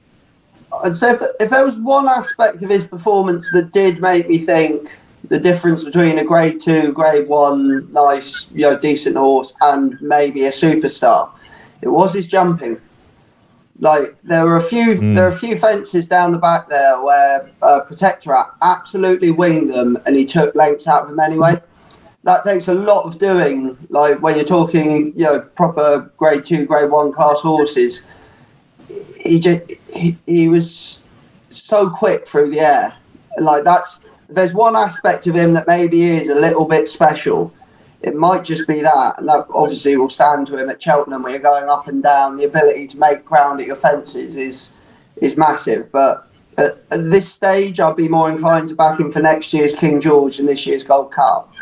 I'd 0.84 0.96
say 0.96 1.14
if, 1.14 1.22
if 1.40 1.50
there 1.50 1.66
was 1.66 1.78
one 1.78 2.08
aspect 2.08 2.62
of 2.62 2.70
his 2.70 2.86
performance 2.86 3.52
that 3.52 3.72
did 3.72 4.00
make 4.00 4.30
me 4.30 4.46
think 4.46 4.92
the 5.30 5.40
difference 5.40 5.84
between 5.84 6.20
a 6.20 6.24
grade 6.24 6.62
two, 6.62 6.94
grade 6.94 7.28
one, 7.28 7.92
nice, 7.92 8.46
you 8.52 8.62
know, 8.62 8.78
decent 8.78 9.16
horse 9.16 9.54
and 9.62 10.00
maybe 10.02 10.46
a 10.46 10.52
superstar, 10.52 11.32
it 11.82 11.88
was 11.88 12.14
his 12.14 12.28
jumping. 12.28 12.80
Like 13.80 14.20
there 14.24 14.46
were 14.46 14.58
a 14.58 14.64
few, 14.64 15.14
there 15.14 15.26
are 15.26 15.30
a 15.30 15.38
few 15.38 15.58
fences 15.58 16.08
down 16.08 16.32
the 16.32 16.40
back 16.40 16.70
there 16.70 17.02
where 17.02 17.50
uh, 17.62 17.82
Protectorat 17.82 18.52
absolutely 18.62 19.32
winged 19.32 19.74
them, 19.74 19.98
and 20.06 20.16
he 20.16 20.26
took 20.26 20.56
lengths 20.56 20.88
out 20.88 21.04
of 21.04 21.10
them 21.10 21.20
anyway. 21.20 21.62
That 22.24 22.44
takes 22.44 22.68
a 22.68 22.74
lot 22.74 23.06
of 23.06 23.20
doing. 23.20 23.78
Like 23.90 24.22
when 24.22 24.36
you're 24.36 24.46
talking, 24.46 25.14
you 25.16 25.26
know, 25.26 25.40
proper 25.40 26.12
grade 26.18 26.44
two, 26.44 26.66
grade 26.66 26.90
one 26.90 27.14
class 27.14 27.40
horses 27.40 28.02
he 29.20 29.40
just 29.40 29.62
he, 29.94 30.18
he 30.26 30.48
was 30.48 31.00
so 31.50 31.90
quick 31.90 32.28
through 32.28 32.50
the 32.50 32.60
air. 32.60 32.96
Like 33.40 33.64
that's 33.64 34.00
there's 34.30 34.54
one 34.54 34.76
aspect 34.76 35.28
of 35.28 35.36
him 35.36 35.54
that 35.54 35.68
maybe 35.68 36.04
is 36.04 36.30
a 36.30 36.36
little 36.36 36.66
bit 36.66 36.88
special. 36.88 37.54
It 38.02 38.16
might 38.16 38.44
just 38.44 38.68
be 38.68 38.82
that, 38.82 39.16
and 39.18 39.28
that 39.28 39.48
obviously 39.50 39.98
will 39.98 40.10
stand 40.10 40.48
to 40.48 40.58
him 40.58 40.70
at 40.70 40.82
Cheltenham 40.82 41.24
where 41.24 41.32
you're 41.32 41.42
going 41.42 41.70
up 41.70 41.88
and 41.88 42.04
down. 42.04 42.38
The 42.38 42.46
ability 42.46 42.88
to 42.88 42.98
make 42.98 43.26
ground 43.26 43.60
at 43.60 43.68
your 43.68 43.76
fences 43.76 44.36
is 44.36 44.72
is 45.18 45.36
massive. 45.36 45.92
But 45.92 46.28
at, 46.58 46.78
at 46.92 47.10
this 47.10 47.32
stage, 47.32 47.80
I'd 47.80 47.96
be 47.96 48.08
more 48.08 48.30
inclined 48.30 48.70
to 48.70 48.76
back 48.76 49.00
him 49.00 49.12
for 49.12 49.20
next 49.20 49.54
year's 49.54 49.76
King 49.76 50.00
George 50.00 50.40
and 50.40 50.48
this 50.48 50.66
year's 50.66 50.84
Gold 50.84 51.12
Cup. 51.12 51.54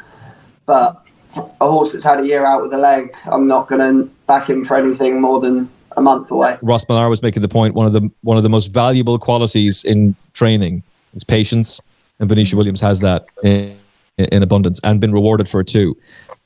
But 0.65 1.01
a 1.35 1.69
horse 1.69 1.91
that's 1.91 2.03
had 2.03 2.19
a 2.19 2.25
year 2.25 2.45
out 2.45 2.61
with 2.61 2.73
a 2.73 2.77
leg, 2.77 3.13
I'm 3.25 3.47
not 3.47 3.67
going 3.67 3.81
to 3.81 4.09
back 4.27 4.49
him 4.49 4.63
for 4.63 4.77
anything 4.77 5.19
more 5.19 5.39
than 5.39 5.69
a 5.97 6.01
month 6.01 6.31
away. 6.31 6.57
Ross 6.61 6.87
Millar 6.87 7.09
was 7.09 7.21
making 7.21 7.41
the 7.41 7.47
point. 7.47 7.73
One 7.73 7.87
of 7.87 7.93
the 7.93 8.09
one 8.21 8.37
of 8.37 8.43
the 8.43 8.49
most 8.49 8.67
valuable 8.67 9.17
qualities 9.17 9.83
in 9.83 10.15
training 10.33 10.83
is 11.13 11.23
patience, 11.23 11.81
and 12.19 12.29
Venetia 12.29 12.55
Williams 12.55 12.81
has 12.81 12.99
that 13.01 13.25
in, 13.43 13.77
in 14.17 14.43
abundance 14.43 14.79
and 14.83 14.99
been 14.99 15.11
rewarded 15.11 15.47
for 15.47 15.61
it 15.61 15.67
too. 15.67 15.97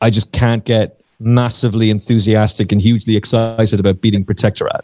I 0.02 0.10
just 0.10 0.32
can't 0.32 0.64
get 0.66 1.02
massively 1.20 1.90
enthusiastic 1.90 2.72
and 2.72 2.82
hugely 2.82 3.16
excited 3.16 3.80
about 3.80 4.02
beating 4.02 4.24
Protectorat. 4.24 4.82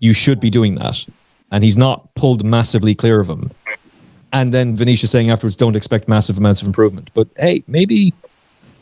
You 0.00 0.12
should 0.12 0.40
be 0.40 0.50
doing 0.50 0.76
that, 0.76 1.04
and 1.50 1.64
he's 1.64 1.76
not 1.76 2.14
pulled 2.14 2.44
massively 2.44 2.94
clear 2.94 3.20
of 3.20 3.28
him. 3.28 3.50
And 4.32 4.52
then 4.52 4.76
Venetia 4.76 5.06
saying 5.06 5.30
afterwards, 5.30 5.56
"Don't 5.56 5.76
expect 5.76 6.08
massive 6.08 6.38
amounts 6.38 6.60
of 6.60 6.66
improvement." 6.66 7.10
But 7.14 7.28
hey, 7.36 7.64
maybe, 7.66 8.12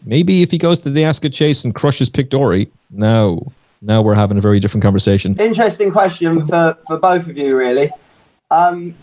maybe 0.05 0.43
if 0.43 0.51
he 0.51 0.59
goes 0.59 0.81
to 0.81 0.91
the 0.91 1.05
Ascot 1.05 1.33
Chase 1.33 1.65
and 1.65 1.75
crushes 1.75 2.11
Pic 2.11 2.31
D'Orhy, 2.31 2.69
now, 2.91 3.41
now 3.80 4.02
we're 4.02 4.14
having 4.14 4.38
a 4.38 4.40
very 4.40 4.61
different 4.61 4.83
conversation. 4.83 5.38
Interesting 5.38 5.90
question 5.90 6.47
for, 6.47 6.76
for 6.87 6.99
both 6.99 7.26
of 7.26 7.37
you, 7.37 7.56
really. 7.56 7.90
Um, 8.50 8.95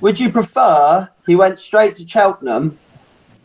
would 0.00 0.18
you 0.18 0.30
prefer 0.30 1.08
he 1.26 1.36
went 1.36 1.58
straight 1.58 1.96
to 1.96 2.06
Cheltenham 2.06 2.78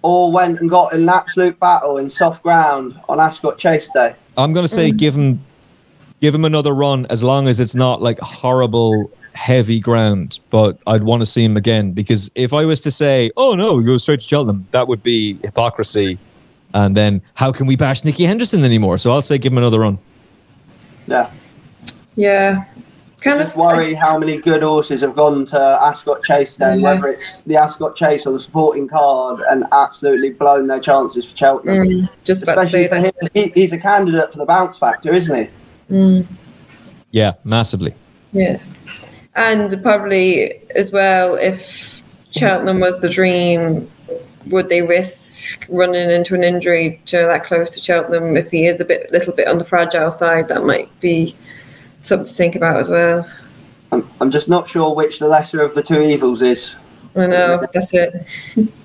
or 0.02 0.32
went 0.32 0.60
and 0.60 0.70
got 0.70 0.94
an 0.94 1.08
absolute 1.10 1.60
battle 1.60 1.98
in 1.98 2.10
soft 2.10 2.44
ground 2.44 3.00
on 3.10 3.20
Ascot 3.20 3.58
Chase 3.58 3.90
Day? 3.94 4.16
I'm 4.38 4.54
going 4.54 4.64
to 4.64 4.74
say 4.74 4.92
give 4.92 5.16
him 5.16 5.44
give 6.22 6.34
him 6.34 6.46
another 6.46 6.74
run 6.74 7.06
as 7.10 7.22
long 7.24 7.48
as 7.48 7.60
it's 7.60 7.76
not 7.76 8.02
like 8.02 8.20
horrible 8.20 9.12
heavy 9.34 9.80
ground. 9.80 10.40
But 10.50 10.78
I'd 10.88 11.04
want 11.04 11.22
to 11.22 11.26
see 11.26 11.44
him 11.44 11.58
again 11.58 11.92
because 11.92 12.32
if 12.36 12.54
I 12.54 12.66
was 12.66 12.82
to 12.82 12.92
say, 12.92 13.32
"Oh 13.36 13.56
no, 13.56 13.74
we 13.74 13.84
go 13.84 13.98
straight 13.98 14.20
to 14.20 14.26
Cheltenham," 14.26 14.68
that 14.72 14.88
would 14.88 15.04
be 15.04 15.40
hypocrisy. 15.44 16.18
And 16.74 16.98
then 16.98 17.22
how 17.36 17.52
can 17.52 17.68
we 17.68 17.76
bash 17.76 18.04
Nicky 18.04 18.26
Henderson 18.26 18.64
anymore? 18.64 18.98
So 18.98 19.12
I'll 19.12 19.22
say 19.22 19.38
give 19.38 19.52
him 19.54 19.60
another 19.60 19.82
run. 19.82 20.00
Yeah. 21.08 21.30
Yeah. 22.16 22.66
Kind 23.22 23.40
Just 23.40 23.54
of 23.54 23.58
worry 23.58 23.94
how 23.94 24.18
many 24.18 24.38
good 24.38 24.64
horses 24.64 25.00
have 25.00 25.16
gone 25.16 25.46
to 25.46 25.58
Ascot 25.82 26.24
Chase 26.24 26.58
Day, 26.58 26.76
Yeah. 26.78 26.94
whether 26.96 27.08
it's 27.08 27.38
the 27.46 27.56
Ascot 27.56 27.96
Chase 27.96 28.26
or 28.26 28.34
the 28.34 28.40
supporting 28.40 28.88
card, 28.88 29.42
and 29.50 29.64
absolutely 29.72 30.32
blown 30.32 30.68
their 30.68 30.82
chances 30.82 31.26
for 31.30 31.38
Cheltenham. 31.38 31.88
Mm, 31.88 32.10
just 32.26 32.44
about 32.44 32.56
to 32.56 32.62
Especially 32.62 32.84
say 32.84 32.90
for 32.90 32.96
that. 33.02 33.06
him, 33.24 33.30
he, 33.54 33.62
he's 33.62 33.72
a 33.72 33.78
candidate 33.78 34.32
for 34.32 34.40
the 34.40 34.46
bounce 34.46 34.78
factor, 34.78 35.14
isn't 35.14 35.38
he? 35.90 35.94
Mm. 35.96 36.28
Yeah, 37.12 37.34
massively. 37.46 37.96
Yeah. 38.34 38.58
And 39.36 39.82
probably 39.82 40.60
as 40.76 40.92
well, 40.92 41.36
if 41.36 42.04
Cheltenham 42.32 42.82
was 42.82 43.00
the 43.00 43.10
dream, 43.10 43.90
would 44.48 44.70
they 44.70 44.82
risk 44.82 45.66
running 45.70 46.10
into 46.10 46.36
an 46.36 46.44
injury 46.44 47.02
to 47.06 47.18
that 47.18 47.44
close 47.44 47.70
to 47.72 47.80
Cheltenham 47.80 48.38
if 48.38 48.52
he 48.52 48.66
is 48.66 48.82
a 48.82 48.86
bit, 48.86 49.12
little 49.12 49.34
bit 49.34 49.48
on 49.48 49.58
the 49.58 49.66
fragile 49.66 50.12
side? 50.12 50.48
That 50.48 50.64
might 50.64 50.90
be 51.00 51.36
something 52.02 52.26
to 52.26 52.34
think 52.34 52.56
about 52.56 52.78
as 52.78 52.90
well. 52.90 53.30
I'm, 53.92 54.10
I'm 54.20 54.32
just 54.32 54.50
not 54.50 54.68
sure 54.68 54.94
which 54.94 55.20
the 55.20 55.28
lesser 55.28 55.62
of 55.62 55.76
the 55.76 55.84
two 55.84 56.02
evils 56.02 56.42
is. 56.42 56.76
I 57.16 57.28
know 57.28 57.64
that's 57.72 57.94
it. 57.94 58.70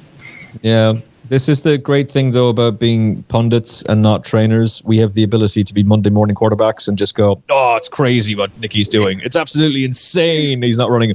Yeah. 0.62 0.95
This 1.29 1.47
is 1.47 1.61
the 1.61 1.77
great 1.77 2.11
thing, 2.11 2.31
though, 2.31 2.49
about 2.49 2.79
being 2.79 3.23
pundits 3.25 3.83
and 3.83 4.00
not 4.00 4.25
trainers. 4.25 4.83
We 4.85 4.97
have 4.99 5.12
the 5.12 5.23
ability 5.23 5.62
to 5.62 5.75
be 5.75 5.83
Monday 5.83 6.09
morning 6.09 6.35
quarterbacks 6.35 6.88
and 6.88 6.97
just 6.97 7.15
go, 7.15 7.43
oh, 7.50 7.77
it's 7.77 7.88
crazy 7.88 8.35
what 8.35 8.57
Nicky's 8.59 8.88
doing. 8.88 9.21
It's 9.21 9.37
absolutely 9.37 9.85
insane. 9.85 10.62
He's 10.62 10.79
not 10.79 10.91
running. 10.91 11.15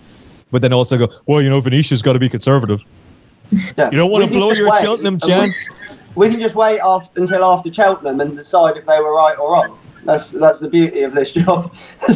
But 0.51 0.62
then 0.62 0.71
also 0.71 1.00
go, 1.00 1.09
well, 1.25 1.41
you 1.41 1.50
know, 1.50 1.59
Venetia's 1.59 2.03
got 2.03 2.13
to 2.13 2.19
be 2.19 2.29
conservative. 2.29 2.85
Yeah. 3.77 3.89
You 3.91 3.98
don't 3.98 4.12
want 4.12 4.24
We 4.25 4.29
to 4.29 4.33
blow 4.36 4.51
your 4.51 4.69
wait. 4.72 4.81
Cheltenham 4.81 5.15
And 5.15 5.24
we- 5.24 5.29
chance. 5.29 5.69
We 6.15 6.29
can 6.29 6.39
just 6.39 6.53
wait 6.55 6.79
after, 6.79 7.19
until 7.22 7.43
after 7.43 7.74
Cheltenham 7.74 8.22
and 8.22 8.36
decide 8.38 8.77
if 8.77 8.86
they 8.86 9.00
were 9.00 9.15
right 9.15 9.38
or 9.38 9.53
wrong. 9.53 9.79
That's 10.05 10.31
that's 10.31 10.60
the 10.60 10.67
beauty 10.67 11.01
of 11.03 11.13
this 11.13 11.31
job. 11.39 11.74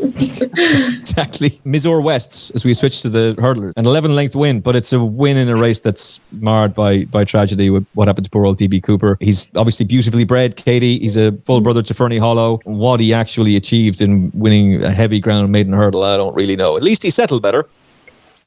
Exactly. 0.00 1.50
Mirazur 1.66 2.02
Wests, 2.02 2.50
as 2.50 2.64
we 2.64 2.72
switch 2.72 3.02
to 3.02 3.08
the 3.08 3.34
hurdlers. 3.38 3.72
An 3.76 3.84
11 3.86 4.14
length 4.14 4.36
win, 4.36 4.60
but 4.60 4.76
it's 4.76 4.92
a 4.92 5.02
win 5.04 5.36
in 5.36 5.48
a 5.48 5.56
race 5.56 5.80
that's 5.80 6.20
marred 6.32 6.74
by 6.74 7.04
by 7.06 7.24
tragedy 7.24 7.68
with 7.70 7.84
what 7.94 8.06
happened 8.08 8.24
to 8.24 8.30
poor 8.30 8.46
old 8.46 8.58
DB 8.58 8.82
Cooper. 8.82 9.16
He's 9.20 9.48
obviously 9.56 9.86
beautifully 9.86 10.24
bred, 10.24 10.56
Katie. 10.56 10.98
He's 11.00 11.16
a 11.16 11.32
full 11.44 11.60
brother 11.60 11.82
to 11.82 11.94
Ferny 11.94 12.18
Hollow. 12.18 12.60
What 12.64 13.00
he 13.00 13.12
actually 13.12 13.56
achieved 13.56 14.00
in 14.00 14.30
winning 14.34 14.82
a 14.84 14.90
heavy 14.90 15.20
ground 15.20 15.50
maiden 15.50 15.72
hurdle, 15.72 16.04
I 16.04 16.16
don't 16.16 16.34
really 16.34 16.56
know. 16.56 16.76
At 16.76 16.82
least 16.82 17.02
he 17.02 17.10
settled 17.10 17.42
better. 17.42 17.66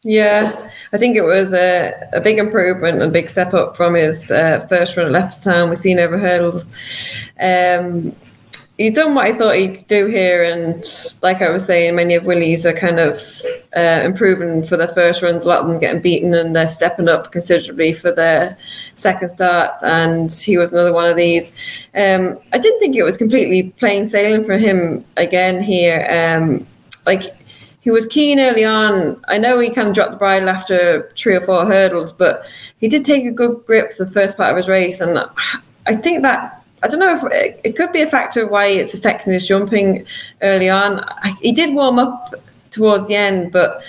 Yeah, 0.03 0.69
I 0.93 0.97
think 0.97 1.15
it 1.15 1.21
was 1.21 1.53
a, 1.53 1.93
a 2.11 2.21
big 2.21 2.39
improvement, 2.39 3.03
a 3.03 3.07
big 3.07 3.29
step 3.29 3.53
up 3.53 3.77
from 3.77 3.93
his 3.93 4.31
uh, 4.31 4.65
first 4.67 4.97
run 4.97 5.13
at 5.13 5.21
Leopardstown. 5.23 5.69
We've 5.69 5.77
seen 5.77 5.99
over 5.99 6.17
hurdles. 6.17 6.71
Um, 7.39 8.15
he's 8.79 8.95
done 8.95 9.13
what 9.13 9.27
I 9.27 9.37
thought 9.37 9.57
he'd 9.57 9.85
do 9.85 10.07
here, 10.07 10.41
and 10.41 10.83
like 11.21 11.43
I 11.43 11.51
was 11.51 11.67
saying, 11.67 11.95
many 11.95 12.15
of 12.15 12.25
Willie's 12.25 12.65
are 12.65 12.73
kind 12.73 12.99
of 12.99 13.15
uh, 13.77 14.01
improving 14.03 14.63
for 14.63 14.75
their 14.75 14.87
first 14.87 15.21
runs. 15.21 15.45
A 15.45 15.47
lot 15.47 15.59
of 15.61 15.67
them 15.67 15.77
getting 15.77 16.01
beaten, 16.01 16.33
and 16.33 16.55
they're 16.55 16.67
stepping 16.67 17.07
up 17.07 17.31
considerably 17.31 17.93
for 17.93 18.11
their 18.11 18.57
second 18.95 19.29
starts. 19.29 19.83
And 19.83 20.33
he 20.33 20.57
was 20.57 20.73
another 20.73 20.93
one 20.93 21.05
of 21.05 21.15
these. 21.15 21.51
Um, 21.93 22.39
I 22.53 22.57
didn't 22.57 22.79
think 22.79 22.95
it 22.95 23.03
was 23.03 23.17
completely 23.17 23.69
plain 23.77 24.07
sailing 24.07 24.43
for 24.43 24.57
him 24.57 25.05
again 25.17 25.61
here. 25.61 26.07
Um, 26.09 26.65
like 27.05 27.35
he 27.81 27.91
was 27.91 28.05
keen 28.05 28.39
early 28.39 28.63
on. 28.63 29.23
I 29.27 29.37
know 29.37 29.59
he 29.59 29.69
kind 29.69 29.89
of 29.89 29.93
dropped 29.93 30.11
the 30.11 30.17
bridle 30.17 30.49
after 30.49 31.11
three 31.17 31.35
or 31.35 31.41
four 31.41 31.65
hurdles, 31.65 32.11
but 32.11 32.45
he 32.79 32.87
did 32.87 33.03
take 33.03 33.25
a 33.25 33.31
good 33.31 33.65
grip 33.65 33.93
for 33.93 34.05
the 34.05 34.11
first 34.11 34.37
part 34.37 34.51
of 34.51 34.57
his 34.57 34.69
race, 34.69 35.01
and 35.01 35.19
I 35.87 35.95
think 35.95 36.21
that 36.23 36.63
I 36.83 36.87
don't 36.87 36.99
know 36.99 37.15
if 37.15 37.23
it, 37.31 37.61
it 37.63 37.77
could 37.77 37.91
be 37.91 38.01
a 38.01 38.07
factor 38.07 38.47
why 38.47 38.65
it's 38.67 38.93
affecting 38.93 39.33
his 39.33 39.47
jumping 39.47 40.05
early 40.41 40.69
on. 40.69 40.99
I, 40.99 41.35
he 41.41 41.51
did 41.51 41.75
warm 41.75 41.99
up 41.99 42.33
towards 42.71 43.07
the 43.07 43.15
end, 43.15 43.51
but 43.51 43.83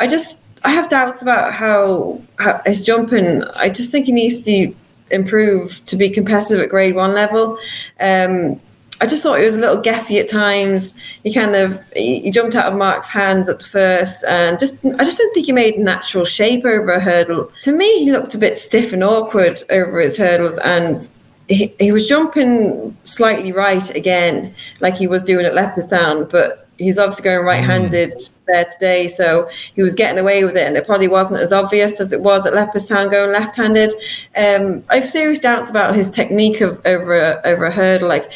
I 0.00 0.06
just 0.06 0.42
I 0.64 0.70
have 0.70 0.88
doubts 0.88 1.22
about 1.22 1.52
how, 1.52 2.20
how 2.38 2.60
his 2.64 2.82
jumping. 2.82 3.44
I 3.54 3.68
just 3.68 3.92
think 3.92 4.06
he 4.06 4.12
needs 4.12 4.44
to 4.46 4.74
improve 5.10 5.84
to 5.86 5.96
be 5.96 6.08
competitive 6.10 6.60
at 6.60 6.70
Grade 6.70 6.94
One 6.94 7.14
level. 7.14 7.58
Um, 8.00 8.60
I 9.00 9.06
just 9.06 9.22
thought 9.22 9.40
it 9.40 9.44
was 9.44 9.56
a 9.56 9.58
little 9.58 9.80
guessy 9.80 10.18
at 10.18 10.28
times. 10.28 10.94
He 11.24 11.34
kind 11.34 11.56
of 11.56 11.78
he, 11.96 12.30
jumped 12.30 12.54
out 12.54 12.72
of 12.72 12.78
Mark's 12.78 13.08
hands 13.08 13.48
at 13.48 13.62
first, 13.62 14.24
and 14.24 14.58
just 14.58 14.84
I 14.84 15.04
just 15.04 15.18
don't 15.18 15.34
think 15.34 15.46
he 15.46 15.52
made 15.52 15.78
natural 15.78 16.24
shape 16.24 16.64
over 16.64 16.92
a 16.92 17.00
hurdle. 17.00 17.50
To 17.62 17.72
me, 17.72 18.04
he 18.04 18.12
looked 18.12 18.34
a 18.34 18.38
bit 18.38 18.56
stiff 18.56 18.92
and 18.92 19.02
awkward 19.02 19.62
over 19.68 19.98
his 19.98 20.16
hurdles, 20.16 20.58
and 20.58 21.08
he, 21.48 21.74
he 21.78 21.92
was 21.92 22.08
jumping 22.08 22.96
slightly 23.02 23.52
right 23.52 23.94
again, 23.94 24.54
like 24.80 24.96
he 24.96 25.08
was 25.08 25.24
doing 25.24 25.44
at 25.44 25.52
Leopardstown, 25.52 26.30
but 26.30 26.68
he's 26.78 26.98
obviously 26.98 27.24
going 27.24 27.44
right-handed 27.44 28.20
there 28.46 28.64
today, 28.72 29.06
so 29.08 29.48
he 29.74 29.82
was 29.82 29.94
getting 29.94 30.18
away 30.18 30.44
with 30.44 30.56
it, 30.56 30.66
and 30.66 30.76
it 30.76 30.86
probably 30.86 31.08
wasn't 31.08 31.40
as 31.40 31.52
obvious 31.52 32.00
as 32.00 32.12
it 32.12 32.20
was 32.20 32.46
at 32.46 32.52
Leopardstown 32.52 33.10
going 33.10 33.32
left-handed. 33.32 33.92
Um, 34.36 34.84
I 34.88 35.00
have 35.00 35.08
serious 35.08 35.38
doubts 35.38 35.68
about 35.68 35.94
his 35.94 36.10
technique 36.10 36.60
of 36.60 36.80
over 36.86 37.16
a, 37.16 37.40
over 37.44 37.64
a 37.64 37.72
hurdle, 37.72 38.08
like. 38.08 38.30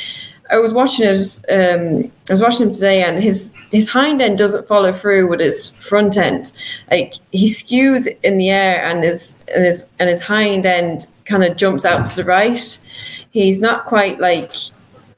I 0.50 0.58
was 0.58 0.72
watching 0.72 1.06
his 1.06 1.44
um, 1.50 2.10
I 2.28 2.32
was 2.32 2.40
watching 2.40 2.66
him 2.66 2.72
today 2.72 3.02
and 3.02 3.22
his 3.22 3.50
his 3.70 3.90
hind 3.90 4.22
end 4.22 4.38
doesn't 4.38 4.66
follow 4.66 4.92
through 4.92 5.28
with 5.28 5.40
his 5.40 5.70
front 5.70 6.16
end. 6.16 6.52
Like 6.90 7.14
he 7.32 7.48
skews 7.48 8.08
in 8.22 8.38
the 8.38 8.50
air 8.50 8.84
and 8.84 9.04
his 9.04 9.38
and 9.54 9.64
his 9.64 9.86
and 9.98 10.08
his 10.08 10.22
hind 10.22 10.64
end 10.66 11.06
kind 11.24 11.44
of 11.44 11.56
jumps 11.56 11.84
out 11.84 12.04
to 12.06 12.16
the 12.16 12.24
right. 12.24 12.78
He's 13.30 13.60
not 13.60 13.84
quite 13.84 14.18
like 14.20 14.52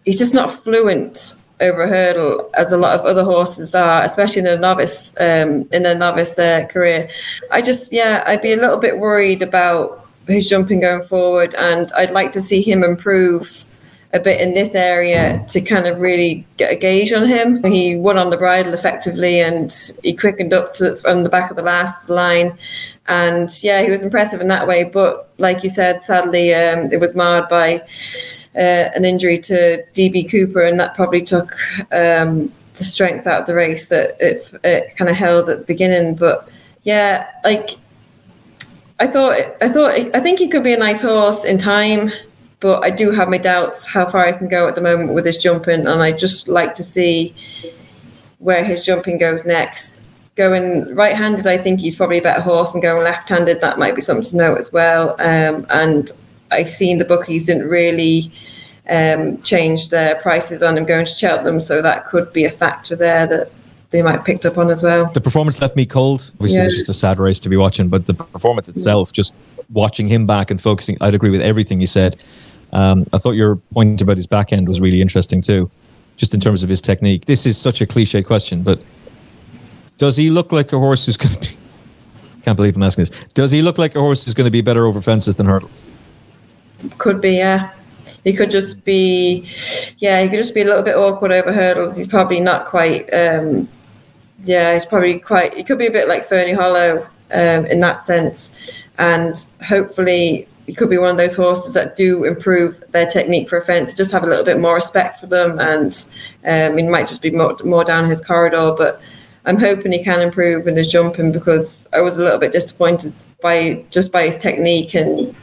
he's 0.05 0.19
just 0.19 0.35
not 0.35 0.51
fluent 0.51 1.35
over 1.61 1.83
a 1.83 1.89
hurdle 1.89 2.51
as 2.55 2.73
a 2.73 2.77
lot 2.79 2.99
of 2.99 3.05
other 3.05 3.23
horses 3.23 3.75
are, 3.75 4.03
especially 4.03 4.41
in 4.41 4.47
a 4.47 4.57
novice 4.57 5.15
um, 5.21 5.69
in 5.73 5.87
a 5.87 5.95
novice 5.95 6.39
uh, 6.39 6.67
career. 6.69 7.09
I 7.51 7.63
just 7.63 7.93
yeah, 7.93 8.25
I'd 8.27 8.43
be 8.43 8.53
a 8.53 8.57
little 8.57 8.79
bit 8.79 8.99
worried 8.99 9.43
about 9.43 10.09
his 10.27 10.49
jumping 10.49 10.81
going 10.81 11.03
forward, 11.03 11.55
and 11.55 11.91
I'd 11.93 12.11
like 12.11 12.33
to 12.33 12.41
see 12.41 12.63
him 12.63 12.83
improve 12.83 13.65
a 14.13 14.19
bit 14.19 14.41
in 14.41 14.55
this 14.55 14.75
area 14.75 15.45
to 15.49 15.61
kind 15.61 15.87
of 15.87 16.01
really 16.01 16.45
get 16.57 16.73
a 16.73 16.77
gauge 16.77 17.13
on 17.13 17.27
him. 17.27 17.63
He 17.63 17.95
won 17.95 18.19
on 18.19 18.31
the 18.31 18.37
bridle 18.37 18.75
effectively 18.75 19.41
and 19.41 19.73
he 20.03 20.15
quickened 20.15 20.53
up 20.53 20.75
to 20.75 20.97
from 20.97 21.23
the 21.23 21.29
back 21.29 21.51
of 21.51 21.57
the 21.57 21.63
last 21.63 22.11
line. 22.11 22.59
And 23.07 23.51
yeah, 23.63 23.83
he 23.83 23.91
was 23.91 24.03
impressive 24.03 24.41
in 24.41 24.49
that 24.49 24.67
way. 24.67 24.85
But 24.85 25.29
like 25.39 25.63
you 25.63 25.71
said, 25.71 26.03
sadly, 26.03 26.53
um, 26.53 26.91
it 26.93 26.99
was 26.99 27.15
marred 27.15 27.49
by 27.49 27.83
uh, 28.57 28.91
an 28.95 29.05
injury 29.05 29.39
to 29.39 29.85
DB 29.95 30.29
Cooper, 30.29 30.63
and 30.63 30.79
that 30.81 30.95
probably 30.97 31.23
took 31.23 31.53
um, 31.93 32.53
the 32.75 32.85
strength 32.85 33.27
out 33.27 33.43
of 33.43 33.47
the 33.47 33.55
race 33.55 33.89
that 33.89 34.17
it, 34.19 34.43
it 34.65 34.97
kind 34.97 35.09
of 35.09 35.17
held 35.17 35.49
at 35.49 35.59
the 35.59 35.65
beginning. 35.65 36.17
But 36.17 36.49
yeah, 36.83 37.31
like 37.45 37.71
I 38.99 39.07
thought, 39.07 39.33
I 39.61 39.69
thought, 39.69 39.93
I 39.93 40.21
think 40.21 40.41
he 40.41 40.49
could 40.49 40.65
be 40.65 40.75
a 40.75 40.79
nice 40.79 41.03
horse 41.03 41.45
in 41.45 41.59
time 41.59 42.11
but 42.61 42.85
I 42.85 42.91
do 42.91 43.11
have 43.11 43.29
my 43.29 43.39
doubts 43.39 43.87
how 43.87 44.07
far 44.07 44.25
I 44.27 44.33
can 44.33 44.49
go 44.49 44.69
at 44.69 44.75
the 44.75 44.81
moment 44.81 45.13
with 45.13 45.27
his 45.27 45.39
jumping, 45.39 45.87
and 45.87 46.03
I 46.03 46.13
just 46.13 46.47
like 46.47 46.75
to 46.75 46.83
see 46.83 47.35
where 48.39 48.63
his 48.63 48.85
jumping 48.85 49.19
goes 49.19 49.45
next. 49.45 50.03
Going 50.37 50.95
right-handed, 50.95 51.47
I 51.47 51.59
think 51.59 51.81
he's 51.81 51.97
probably 51.97 52.19
a 52.19 52.23
better 52.23 52.41
horse, 52.41 52.73
and 52.73 52.83
going 52.83 53.03
left-handed, 53.05 53.61
that 53.61 53.79
might 53.79 53.95
be 53.95 54.01
something 54.01 54.25
to 54.25 54.37
note 54.37 54.59
as 54.59 54.73
well. 54.73 55.11
Um, 55.19 55.67
and 55.71 56.11
I've 56.51 56.71
seen 56.71 56.99
the 56.99 57.05
bookies 57.05 57.47
didn't 57.47 57.69
really 57.69 58.33
um, 58.89 59.41
change 59.43 59.91
their 59.91 60.17
prices 60.17 60.63
on 60.63 60.77
him 60.77 60.85
going 60.85 61.07
to 61.07 61.13
Cheltenham, 61.13 61.61
so 61.61 61.83
that 61.83 62.07
could 62.07 62.33
be 62.33 62.45
a 62.45 62.51
factor 62.51 62.97
there 62.97 63.27
that 63.27 63.51
they 63.91 64.03
might 64.03 64.13
have 64.13 64.25
picked 64.25 64.47
up 64.47 64.57
on 64.57 64.71
as 64.71 64.83
well. 64.83 65.11
The 65.13 65.21
performance 65.21 65.61
left 65.61 65.77
me 65.77 65.85
cold. 65.85 66.31
Obviously, 66.35 66.61
it 66.61 66.65
was 66.65 66.77
just 66.77 66.89
a 66.89 66.95
sad 66.95 67.19
race 67.19 67.41
to 67.41 67.49
be 67.49 67.57
watching, 67.57 67.89
but 67.89 68.07
the 68.07 68.15
performance 68.15 68.69
itself, 68.69 69.13
just 69.13 69.35
watching 69.73 70.09
him 70.09 70.27
back 70.27 70.51
and 70.51 70.61
focusing, 70.61 70.97
I'd 71.01 71.15
agree 71.15 71.31
with 71.31 71.41
everything 71.41 71.81
you 71.81 71.87
said. 71.87 72.17
Um, 72.73 73.07
I 73.13 73.19
thought 73.19 73.33
your 73.33 73.57
point 73.73 74.01
about 74.01 74.17
his 74.17 74.27
back 74.27 74.53
end 74.53 74.69
was 74.69 74.81
really 74.81 75.01
interesting 75.01 75.41
too, 75.41 75.71
just 76.17 76.35
in 76.35 76.41
terms 76.41 76.63
of 76.63 76.69
his 76.69 76.81
technique. 76.81 77.27
This 77.27 77.47
is 77.47 77.59
such 77.59 77.81
a 77.81 77.87
cliche 77.87 78.23
question, 78.23 78.63
but 78.63 78.81
does 79.99 80.17
he 80.17 80.31
look 80.31 80.53
like 80.53 80.73
a 80.73 80.79
horse 80.79 81.07
who's 81.07 81.17
going 81.17 81.35
to 81.35 81.41
be? 81.41 81.57
Can't 82.43 82.57
believe 82.57 82.77
I'm 82.77 82.83
asking 82.83 83.05
this. 83.05 83.25
Does 83.35 83.51
he 83.51 83.61
look 83.61 83.77
like 83.77 83.95
a 83.97 84.01
horse 84.01 84.25
who's 84.25 84.35
going 84.35 84.47
to 84.47 84.51
be 84.51 84.63
better 84.63 84.87
over 84.87 85.01
fences 85.01 85.37
than 85.37 85.47
hurdles? 85.47 85.83
Could 86.97 87.21
be, 87.21 87.33
yeah. 87.33 87.73
He 88.25 88.33
could 88.33 88.51
just 88.51 88.83
be, 88.85 89.47
yeah, 89.99 90.23
he 90.23 90.29
could 90.29 90.39
just 90.39 90.55
be 90.55 90.63
a 90.63 90.65
little 90.65 90.83
bit 90.83 90.97
awkward 90.97 91.33
over 91.33 91.53
hurdles. 91.53 91.97
He's 91.97 92.09
probably 92.09 92.41
not 92.41 92.67
quite, 92.67 93.13
um, 93.13 93.69
yeah, 94.43 94.73
he's 94.73 94.87
probably 94.87 95.19
quite, 95.19 95.55
he 95.55 95.63
could 95.63 95.79
be 95.79 95.87
a 95.87 95.91
bit 95.91 96.09
like 96.09 96.25
Ferny 96.25 96.53
Hollow 96.53 97.07
um, 97.33 97.67
in 97.67 97.81
that 97.81 98.03
sense, 98.03 98.51
and 99.01 99.47
hopefully 99.67 100.47
he 100.67 100.75
could 100.75 100.91
be 100.91 100.99
one 100.99 101.11
of 101.11 101.17
those 101.17 101.35
horses 101.35 101.75
that 101.75 101.97
do 101.97 102.25
improve 102.25 102.81
their 102.93 103.07
technique 103.07 103.49
for 103.49 103.57
a 103.57 103.63
fence, 103.63 103.93
just 103.95 104.13
have 104.13 104.23
a 104.23 104.27
little 104.27 104.45
bit 104.45 104.61
more 104.61 104.75
respect 104.75 105.19
for 105.19 105.27
them, 105.27 105.59
and 105.59 106.07
um, 106.47 106.91
might 106.91 107.09
just 107.09 107.23
be 107.23 107.31
more, 107.31 107.57
more 107.65 107.83
down 107.83 108.09
his 108.09 108.21
corridor. 108.21 108.73
But 108.77 109.01
I'm 109.47 109.59
hoping 109.59 109.91
he 109.91 110.05
can 110.05 110.21
improve 110.21 110.69
in 110.69 110.77
his 110.77 110.93
jumping 110.93 111.33
because 111.33 111.89
I 111.93 112.01
was 112.03 112.19
a 112.19 112.21
little 112.21 112.39
bit 112.39 112.53
disappointed 112.53 113.13
by 113.43 113.85
just 113.91 114.13
by 114.13 114.25
his 114.25 114.37
technique 114.37 114.95
and 114.95 115.35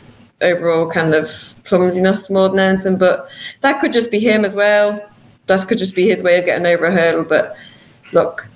overall 0.42 0.90
kind 0.90 1.16
of 1.16 1.28
clumsiness 1.66 2.30
more 2.30 2.50
than 2.50 2.60
anything. 2.60 2.98
But 2.98 3.28
that 3.62 3.82
could 3.82 3.92
just 3.92 4.12
be 4.12 4.20
him 4.20 4.46
as 4.46 4.56
well. 4.56 5.04
That 5.48 5.68
could 5.68 5.80
just 5.80 5.96
be 5.96 6.08
his 6.08 6.22
way 6.22 6.38
of 6.38 6.46
getting 6.46 6.68
over 6.68 6.86
a 6.86 6.92
hurdle. 6.92 7.24
But 7.24 7.58
look, 8.14 8.48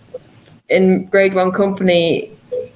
in 0.70 1.06
Grade 1.08 1.34
One 1.34 1.52
company, 1.52 2.32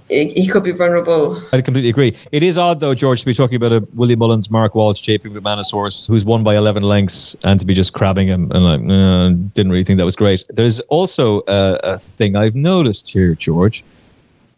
he 0.09 0.29
he 0.29 0.47
could 0.47 0.63
be 0.63 0.71
vulnerable. 0.71 1.41
I 1.51 1.61
completely 1.61 1.89
agree. 1.89 2.15
It 2.31 2.43
is 2.43 2.57
odd, 2.57 2.79
though, 2.79 2.93
George, 2.93 3.21
to 3.21 3.25
be 3.25 3.33
talking 3.33 3.55
about 3.55 3.71
a 3.71 3.87
Willie 3.93 4.15
Mullins, 4.15 4.51
Mark 4.51 4.75
Walsh, 4.75 5.01
JP 5.01 5.35
McManus 5.35 5.71
horse 5.71 6.07
who's 6.07 6.23
won 6.23 6.43
by 6.43 6.55
11 6.55 6.83
lengths 6.83 7.35
and 7.43 7.59
to 7.59 7.65
be 7.65 7.73
just 7.73 7.93
crabbing 7.93 8.27
him. 8.27 8.51
And 8.51 8.63
like, 8.63 9.53
didn't 9.53 9.71
really 9.71 9.83
think 9.83 9.97
that 9.97 10.05
was 10.05 10.15
great. 10.15 10.43
There's 10.49 10.79
also 10.81 11.39
a, 11.47 11.79
a 11.83 11.97
thing 11.97 12.35
I've 12.35 12.55
noticed 12.55 13.11
here, 13.11 13.33
George. 13.33 13.83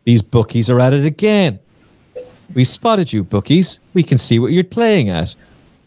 These 0.04 0.22
bookies 0.22 0.70
are 0.70 0.80
at 0.80 0.94
it 0.94 1.06
again. 1.06 1.60
We 2.54 2.64
spotted 2.64 3.12
you, 3.12 3.24
bookies. 3.24 3.80
We 3.94 4.04
can 4.04 4.18
see 4.18 4.40
what 4.40 4.52
you're 4.52 4.64
playing 4.64 5.10
at. 5.10 5.36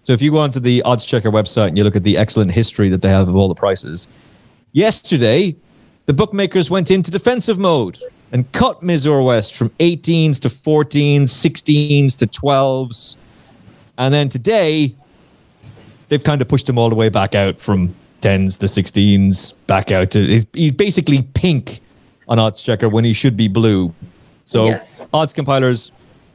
So 0.02 0.12
if 0.12 0.23
you 0.23 0.31
go 0.31 0.38
onto 0.38 0.61
the 0.61 0.83
Oddschecker 0.87 1.33
website 1.33 1.69
and 1.69 1.79
you 1.79 1.85
look 1.85 1.97
at 1.97 2.05
the 2.05 2.17
excellent 2.17 2.50
history 2.50 2.88
that 2.88 3.02
they 3.02 3.09
have 3.09 3.29
of 3.29 3.37
all 3.37 3.49
the 3.49 3.55
prices, 3.55 4.09
yesterday 4.73 5.57
the 6.07 6.14
bookmakers 6.14 6.71
went 6.71 6.90
into 6.90 7.11
defensive 7.11 7.59
mode 7.59 7.99
and 8.33 8.51
cut 8.53 8.81
Mirazur 8.83 9.25
West 9.25 9.55
from 9.55 9.71
18s 9.81 10.39
to 10.41 10.49
14s, 10.49 11.23
16s 11.25 12.17
to 12.19 12.27
12s. 12.27 13.17
And 13.99 14.15
then 14.15 14.29
today, 14.29 14.95
they've 16.09 16.23
kind 16.23 16.41
of 16.41 16.49
pushed 16.49 16.69
him 16.69 16.79
all 16.79 16.89
the 16.89 16.95
way 16.95 17.09
back 17.09 17.35
out 17.35 17.61
from 17.61 17.95
10s 18.23 18.59
to 18.59 18.67
16s, 18.67 19.55
back 19.67 19.91
out 19.91 20.11
to. 20.13 20.27
He's, 20.27 20.47
he's 20.53 20.73
basically 20.73 21.23
pink 21.35 21.81
on 22.29 22.39
Oddschecker 22.39 22.91
when 22.91 23.05
he 23.05 23.13
should 23.13 23.37
be 23.37 23.49
blue. 23.49 23.93
So 24.45 24.67
Yes. 24.67 25.03
odds 25.13 25.33
compilers 25.33 25.93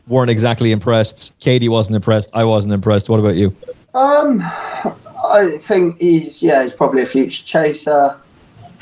weren't 0.08 0.30
exactly 0.30 0.72
impressed. 0.72 1.34
Katie 1.40 1.70
wasn't 1.70 1.96
impressed. 1.96 2.30
I 2.34 2.44
wasn't 2.44 2.74
impressed. 2.74 3.10
What 3.10 3.20
about 3.20 3.36
you? 3.36 3.56
Um, 3.94 4.42
I 4.44 5.58
think 5.62 6.00
he's 6.02 6.44
yeah, 6.44 6.64
he's 6.64 6.74
probably 6.74 7.02
a 7.02 7.06
future 7.06 7.44
chaser. 7.44 8.16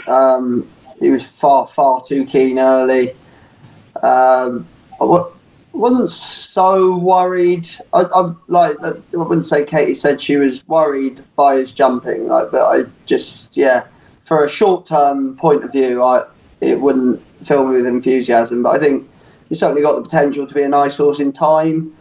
Um, 0.08 0.68
he 1.04 1.10
was 1.10 1.28
far 1.28 1.68
far 1.68 2.02
too 2.02 2.26
keen 2.26 2.58
early. 2.58 3.14
Um, 4.02 4.66
I 5.02 5.26
wasn't 5.74 6.10
so 6.10 6.98
worried. 6.98 7.70
I, 7.92 8.04
I 8.04 8.34
like 8.48 8.78
I 8.82 8.94
wouldn't 9.12 9.46
say 9.46 9.66
Katie 9.66 9.96
said 9.96 10.22
she 10.22 10.38
was 10.38 10.66
worried 10.68 11.22
by 11.36 11.58
his 11.58 11.74
jumping, 11.74 12.28
like, 12.28 12.52
but 12.52 12.62
I 12.62 12.90
just 13.06 13.58
yeah, 13.58 13.84
for 14.24 14.46
a 14.46 14.50
short 14.50 14.88
term 14.88 15.36
point 15.36 15.66
of 15.66 15.74
view, 15.74 16.02
I 16.02 16.24
it 16.62 16.80
wouldn't 16.80 17.22
fill 17.46 17.66
me 17.66 17.76
with 17.76 17.86
enthusiasm. 17.86 18.64
But 18.64 18.78
I 18.78 18.80
think 18.80 19.10
he's 19.50 19.60
certainly 19.60 19.82
got 19.82 19.96
the 19.96 20.02
potential 20.04 20.48
to 20.48 20.54
be 20.54 20.64
a 20.64 20.70
nice 20.70 20.96
horse 20.96 21.20
in 21.20 21.34
time 21.34 21.94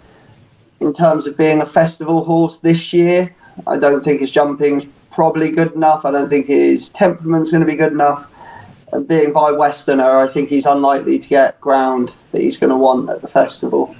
in 0.80 0.92
terms 0.92 1.26
of 1.26 1.36
being 1.36 1.60
a 1.60 1.66
festival 1.66 2.24
horse 2.24 2.58
this 2.58 2.92
year. 2.92 3.34
I 3.66 3.78
don't 3.78 4.04
think 4.04 4.20
his 4.20 4.30
jumping's 4.30 4.86
probably 5.10 5.50
good 5.50 5.72
enough. 5.72 6.04
I 6.04 6.12
don't 6.12 6.28
think 6.28 6.46
his 6.46 6.88
temperament's 6.90 7.50
going 7.50 7.60
to 7.60 7.66
be 7.66 7.76
good 7.76 7.92
enough. 7.92 8.26
And 8.92 9.08
being 9.08 9.32
by 9.32 9.50
Westerner, 9.50 10.18
I 10.18 10.28
think 10.28 10.50
he's 10.50 10.66
unlikely 10.66 11.18
to 11.18 11.28
get 11.28 11.60
ground 11.60 12.12
that 12.32 12.42
he's 12.42 12.58
going 12.58 12.70
to 12.70 12.76
want 12.76 13.08
at 13.08 13.22
the 13.22 13.28
festival. 13.28 13.96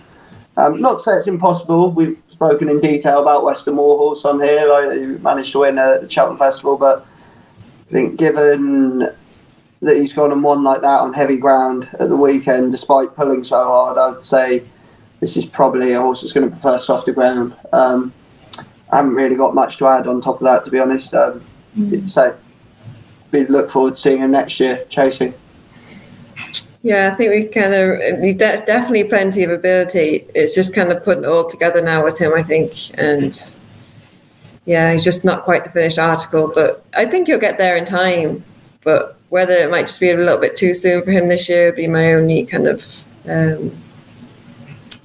Um, 0.58 0.80
not 0.82 0.98
to 0.98 1.02
say 1.02 1.12
it's 1.16 1.26
impossible. 1.26 1.90
We've 1.90 2.18
spoken 2.30 2.68
in 2.68 2.78
detail 2.80 3.22
about 3.22 3.42
Western 3.44 3.76
Warhorse 3.76 4.24
on 4.26 4.40
here. 4.40 4.92
He 4.92 5.06
managed 5.22 5.52
to 5.52 5.60
win 5.60 5.78
at 5.78 6.02
the 6.02 6.10
Cheltenham 6.10 6.38
Festival, 6.38 6.76
but 6.76 7.06
I 7.88 7.92
think 7.92 8.18
given 8.18 9.08
that 9.80 9.96
he's 9.96 10.12
gone 10.12 10.30
and 10.30 10.42
won 10.42 10.62
like 10.62 10.82
that 10.82 11.00
on 11.00 11.14
heavy 11.14 11.38
ground 11.38 11.88
at 11.98 12.10
the 12.10 12.16
weekend, 12.16 12.70
despite 12.70 13.16
pulling 13.16 13.44
so 13.44 13.64
hard, 13.64 13.96
I 13.96 14.10
would 14.10 14.22
say 14.22 14.62
this 15.20 15.38
is 15.38 15.46
probably 15.46 15.92
a 15.92 16.00
horse 16.00 16.20
that's 16.20 16.34
going 16.34 16.48
to 16.48 16.52
prefer 16.52 16.78
softer 16.78 17.12
ground. 17.12 17.54
Um, 17.72 18.12
I 18.92 18.96
haven't 18.96 19.14
really 19.14 19.36
got 19.36 19.54
much 19.54 19.78
to 19.78 19.86
add 19.86 20.06
on 20.06 20.20
top 20.20 20.36
of 20.36 20.44
that, 20.44 20.66
to 20.66 20.70
be 20.70 20.78
honest. 20.78 21.14
Um, 21.14 21.42
So 22.08 22.36
we 23.32 23.46
look 23.46 23.70
forward 23.70 23.96
to 23.96 24.00
seeing 24.00 24.18
him 24.18 24.30
next 24.30 24.60
year 24.60 24.84
chasing. 24.88 25.34
Yeah, 26.82 27.10
I 27.12 27.14
think 27.14 27.30
we 27.30 27.48
kind 27.48 27.74
of 27.74 28.20
he's 28.22 28.34
de- 28.34 28.64
definitely 28.64 29.04
plenty 29.04 29.44
of 29.44 29.50
ability. 29.50 30.26
It's 30.34 30.54
just 30.54 30.74
kind 30.74 30.90
of 30.90 31.02
putting 31.04 31.24
it 31.24 31.28
all 31.28 31.48
together 31.48 31.80
now 31.80 32.02
with 32.02 32.18
him, 32.18 32.32
I 32.34 32.42
think, 32.42 32.74
and 32.98 33.32
yeah, 34.64 34.92
he's 34.92 35.04
just 35.04 35.24
not 35.24 35.44
quite 35.44 35.64
the 35.64 35.70
finished 35.70 35.98
article. 35.98 36.50
But 36.52 36.84
I 36.96 37.06
think 37.06 37.28
he'll 37.28 37.38
get 37.38 37.58
there 37.58 37.76
in 37.76 37.84
time. 37.84 38.44
But 38.82 39.16
whether 39.28 39.54
it 39.54 39.70
might 39.70 39.86
just 39.86 40.00
be 40.00 40.10
a 40.10 40.16
little 40.16 40.38
bit 40.38 40.56
too 40.56 40.74
soon 40.74 41.02
for 41.02 41.12
him 41.12 41.28
this 41.28 41.48
year, 41.48 41.66
would 41.66 41.76
be 41.76 41.86
my 41.86 42.14
only 42.14 42.44
kind 42.44 42.66
of 42.66 43.04
um, 43.28 43.70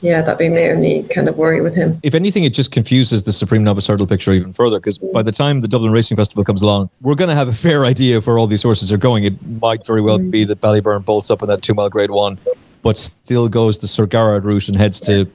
yeah, 0.01 0.21
that'd 0.21 0.37
be 0.37 0.49
my 0.49 0.69
only 0.69 1.03
kind 1.03 1.27
of 1.27 1.37
worry 1.37 1.61
with 1.61 1.75
him. 1.75 1.99
if 2.03 2.13
anything, 2.13 2.43
it 2.43 2.53
just 2.53 2.71
confuses 2.71 3.23
the 3.23 3.33
Supreme 3.33 3.63
Novice 3.63 3.87
Hurdle 3.87 4.07
picture 4.07 4.31
even 4.33 4.53
further 4.53 4.79
because 4.79 4.97
by 4.97 5.23
the 5.23 5.31
time 5.31 5.61
the 5.61 5.67
Dublin 5.67 5.91
Racing 5.91 6.17
Festival 6.17 6.43
comes 6.43 6.61
along, 6.61 6.89
we're 7.01 7.15
going 7.15 7.29
to 7.29 7.35
have 7.35 7.47
a 7.47 7.53
fair 7.53 7.85
idea 7.85 8.17
of 8.17 8.27
where 8.27 8.37
all 8.37 8.47
these 8.47 8.63
horses 8.63 8.91
are 8.91 8.97
going. 8.97 9.23
It 9.23 9.45
might 9.61 9.85
very 9.85 10.01
well 10.01 10.19
be 10.19 10.43
that 10.43 10.61
Ballyburn 10.61 11.03
bolts 11.03 11.31
up 11.31 11.41
in 11.41 11.47
that 11.49 11.61
two 11.61 11.73
mile 11.73 11.89
grade 11.89 12.11
one, 12.11 12.37
but 12.81 12.97
still 12.97 13.49
goes 13.49 13.79
the 13.79 13.87
Sir 13.87 14.05
Gerhard 14.05 14.45
route 14.45 14.67
and 14.67 14.77
heads 14.77 14.99
to 15.01 15.29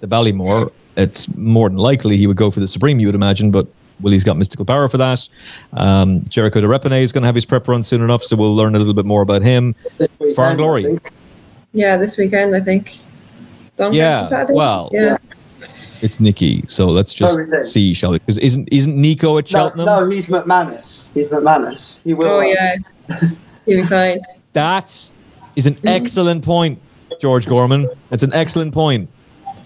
the 0.00 0.06
Ballymore. 0.06 0.70
It's 0.96 1.28
more 1.34 1.68
than 1.68 1.78
likely 1.78 2.16
he 2.16 2.26
would 2.26 2.36
go 2.36 2.50
for 2.50 2.60
the 2.60 2.68
Supreme, 2.68 3.00
you 3.00 3.08
would 3.08 3.16
imagine, 3.16 3.50
but 3.50 3.66
Willie's 4.00 4.24
got 4.24 4.36
Mystical 4.36 4.64
Power 4.64 4.88
for 4.88 4.98
that. 4.98 5.28
Um, 5.72 6.20
Jeriko 6.22 6.60
Du 6.60 6.68
Reponet 6.68 7.02
is 7.02 7.12
going 7.12 7.22
to 7.22 7.26
have 7.26 7.34
his 7.34 7.44
prep 7.44 7.66
run 7.66 7.82
soon 7.82 8.02
enough, 8.02 8.22
so 8.22 8.36
we'll 8.36 8.54
learn 8.54 8.74
a 8.74 8.78
little 8.78 8.94
bit 8.94 9.04
more 9.04 9.22
about 9.22 9.42
him. 9.42 9.74
Far 10.34 10.50
and 10.50 10.58
Glory. 10.58 10.98
Yeah, 11.72 11.96
this 11.96 12.16
weekend 12.16 12.54
I 12.54 12.60
think. 12.60 12.98
Doncaster 13.76 13.96
Yeah, 13.96 14.24
Saturday? 14.24 14.54
well, 14.54 14.90
yeah. 14.92 15.16
It's 16.02 16.20
Nicky, 16.20 16.64
so 16.66 16.88
let's 16.88 17.12
oh, 17.14 17.26
just 17.26 17.38
Oh, 17.38 17.62
see, 17.62 17.94
shall 17.94 18.10
we? 18.10 18.18
Because 18.18 18.38
isn't 18.38 18.68
isn't 18.70 18.96
Nico 18.96 19.38
at 19.38 19.44
No, 19.44 19.48
Cheltenham? 19.48 19.86
no, 19.86 20.10
he's 20.10 20.26
McManus. 20.26 21.04
He's 21.14 21.28
McManus. 21.28 21.98
He 22.04 22.12
will. 22.14 22.28
Oh 22.28 22.40
yeah, 22.40 22.76
he'll 23.66 23.78
be 23.78 23.82
fine. 23.84 24.20
That 24.52 24.90
is 25.56 25.66
an 25.66 25.74
mm-hmm. 25.74 25.88
excellent 25.88 26.44
point, 26.44 26.80
George 27.20 27.46
Gorman. 27.46 27.88
That's 28.10 28.22
an 28.22 28.32
excellent 28.34 28.74
point. 28.74 29.08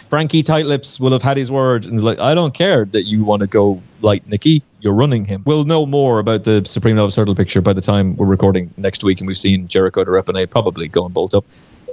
Frankie 0.09 0.43
Tightlips 0.43 1.01
will 1.01 1.13
have 1.13 1.23
had 1.23 1.37
his 1.37 1.51
word 1.51 1.85
and 1.85 1.95
is 1.95 2.03
like, 2.03 2.19
I 2.19 2.35
don't 2.35 2.55
care 2.55 2.85
that 2.87 3.05
you 3.05 3.25
want 3.25 3.41
to 3.41 3.47
go 3.47 3.83
like 4.01 4.27
Nicky. 4.27 4.63
You're 4.81 4.95
running 4.95 5.25
him. 5.25 5.43
We'll 5.45 5.65
know 5.65 5.85
more 5.87 6.21
about 6.21 6.45
the 6.45 6.65
Supreme 6.65 6.97
Novice 6.97 7.17
Hurdle 7.17 7.35
picture 7.35 7.61
by 7.61 7.73
the 7.73 7.81
time 7.81 8.17
we're 8.17 8.27
recording 8.27 8.73
next 8.77 9.03
week, 9.03 9.21
and 9.21 9.27
we've 9.27 9.37
seen 9.37 9.67
Jeriko 9.67 10.05
Du 10.05 10.11
Reponet 10.11 10.51
probably 10.51 10.89
go 10.89 11.05
and 11.05 11.13
bolt 11.13 11.35
up. 11.35 11.45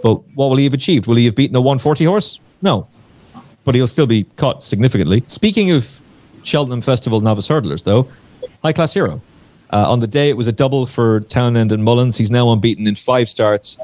But 0.06 0.22
what 0.36 0.52
will 0.52 0.58
he 0.58 0.65
have 0.65 0.74
achieved? 0.76 1.08
Will 1.08 1.15
he 1.15 1.26
have 1.26 1.34
beaten 1.34 1.56
a 1.56 1.62
140 1.62 2.06
horse? 2.06 2.39
No. 2.62 2.88
But 3.63 3.74
he'll 3.74 3.88
still 3.88 4.06
be 4.06 4.26
caught 4.36 4.62
significantly. 4.62 5.24
Speaking 5.26 5.72
of 5.72 6.00
Cheltenham 6.44 6.82
Festival 6.82 7.22
novice 7.22 7.48
hurdlers, 7.48 7.84
though, 7.84 8.08
high 8.62 8.72
class 8.72 8.94
hero. 8.94 9.20
Uh, 9.74 9.91
on 9.91 10.02
the 10.02 10.06
day, 10.08 10.30
it 10.30 10.38
was 10.38 10.46
a 10.46 10.52
double 10.52 10.86
for 10.86 11.22
Townend 11.22 11.72
and 11.72 11.84
Mullins. 11.84 12.18
He's 12.18 12.30
now 12.30 12.52
unbeaten 12.52 12.86
in 12.86 12.94
five 12.94 13.28
starts 13.28 13.80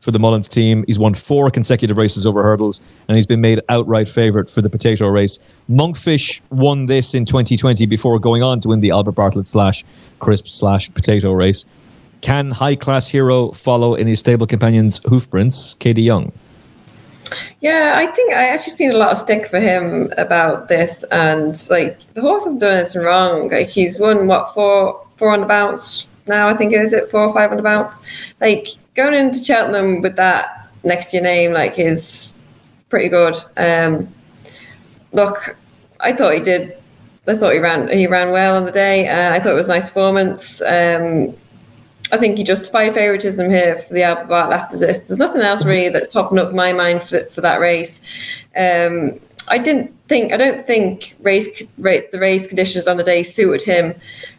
for 0.00 0.10
the 0.10 0.18
Mullins 0.18 0.48
team. 0.48 0.84
He's 0.86 0.98
won 0.98 1.12
four 1.12 1.50
consecutive 1.50 1.98
races 1.98 2.26
over 2.26 2.42
hurdles, 2.42 2.80
and 3.06 3.16
he's 3.16 3.26
been 3.26 3.42
made 3.42 3.60
outright 3.68 4.08
favourite 4.08 4.48
for 4.48 4.62
the 4.62 4.70
potato 4.70 5.06
race. 5.08 5.38
Monkfish 5.68 6.40
won 6.48 6.86
this 6.86 7.12
in 7.12 7.26
2020 7.26 7.84
before 7.84 8.18
going 8.18 8.42
on 8.42 8.60
to 8.60 8.68
win 8.68 8.80
the 8.80 8.90
Albert 8.90 9.12
Bartlett 9.12 9.46
slash 9.46 9.84
crisp 10.18 10.48
slash 10.48 10.90
potato 10.94 11.30
race. 11.32 11.66
Can 12.20 12.50
high 12.50 12.76
class 12.76 13.08
hero 13.08 13.52
follow 13.52 13.94
in 13.94 14.06
his 14.06 14.20
stable 14.20 14.46
companion's 14.46 15.00
hoof 15.04 15.30
prints? 15.30 15.76
Katie 15.78 16.02
Young. 16.02 16.32
Yeah, 17.60 17.94
I 17.96 18.06
think 18.06 18.34
I 18.34 18.48
actually 18.48 18.72
seen 18.72 18.90
a 18.90 18.96
lot 18.96 19.12
of 19.12 19.18
stick 19.18 19.48
for 19.48 19.60
him 19.60 20.12
about 20.16 20.68
this, 20.68 21.04
and 21.10 21.54
like 21.70 22.00
the 22.14 22.20
horse 22.20 22.44
hasn't 22.44 22.60
done 22.60 22.78
anything 22.78 23.02
wrong. 23.02 23.50
Like 23.50 23.68
he's 23.68 24.00
won 24.00 24.26
what 24.26 24.52
four 24.54 25.04
four 25.16 25.32
on 25.32 25.40
the 25.40 25.46
bounce 25.46 26.06
now. 26.26 26.48
I 26.48 26.54
think 26.54 26.72
is 26.72 26.92
it 26.92 27.10
four 27.10 27.22
or 27.22 27.32
five 27.32 27.50
on 27.50 27.56
the 27.56 27.62
bounce. 27.62 27.94
Like 28.40 28.68
going 28.94 29.14
into 29.14 29.42
Cheltenham 29.42 30.00
with 30.00 30.16
that 30.16 30.68
next 30.84 31.10
to 31.10 31.18
your 31.18 31.24
name, 31.24 31.52
like 31.52 31.78
is 31.78 32.32
pretty 32.88 33.08
good. 33.08 33.34
Um, 33.56 34.08
look, 35.12 35.56
I 36.00 36.12
thought 36.12 36.34
he 36.34 36.40
did. 36.40 36.76
I 37.26 37.34
thought 37.34 37.52
he 37.52 37.58
ran 37.58 37.88
he 37.88 38.06
ran 38.06 38.32
well 38.32 38.56
on 38.56 38.64
the 38.64 38.72
day. 38.72 39.08
Uh, 39.08 39.34
I 39.34 39.40
thought 39.40 39.52
it 39.52 39.56
was 39.56 39.68
a 39.68 39.72
nice 39.72 39.88
performance. 39.88 40.62
Um, 40.62 41.34
I 42.10 42.16
think 42.16 42.38
he 42.38 42.44
justified 42.44 42.94
favouritism 42.94 43.50
here 43.50 43.78
for 43.78 43.92
the 43.94 44.02
Bartlett 44.28 44.58
after 44.58 44.78
this. 44.78 45.00
There's 45.00 45.18
nothing 45.18 45.42
else 45.42 45.64
really 45.64 45.90
that's 45.90 46.08
popping 46.08 46.38
up 46.38 46.52
my 46.52 46.72
mind 46.72 47.02
for, 47.02 47.24
for 47.26 47.40
that 47.42 47.60
race. 47.60 48.00
Um, 48.56 49.20
I 49.50 49.58
didn't 49.58 49.94
think, 50.08 50.32
I 50.32 50.36
don't 50.36 50.66
think 50.66 51.16
race, 51.20 51.64
ra- 51.78 52.06
the 52.12 52.18
race 52.18 52.46
conditions 52.46 52.86
on 52.88 52.96
the 52.96 53.04
day 53.04 53.22
suited 53.22 53.62
him. 53.62 53.94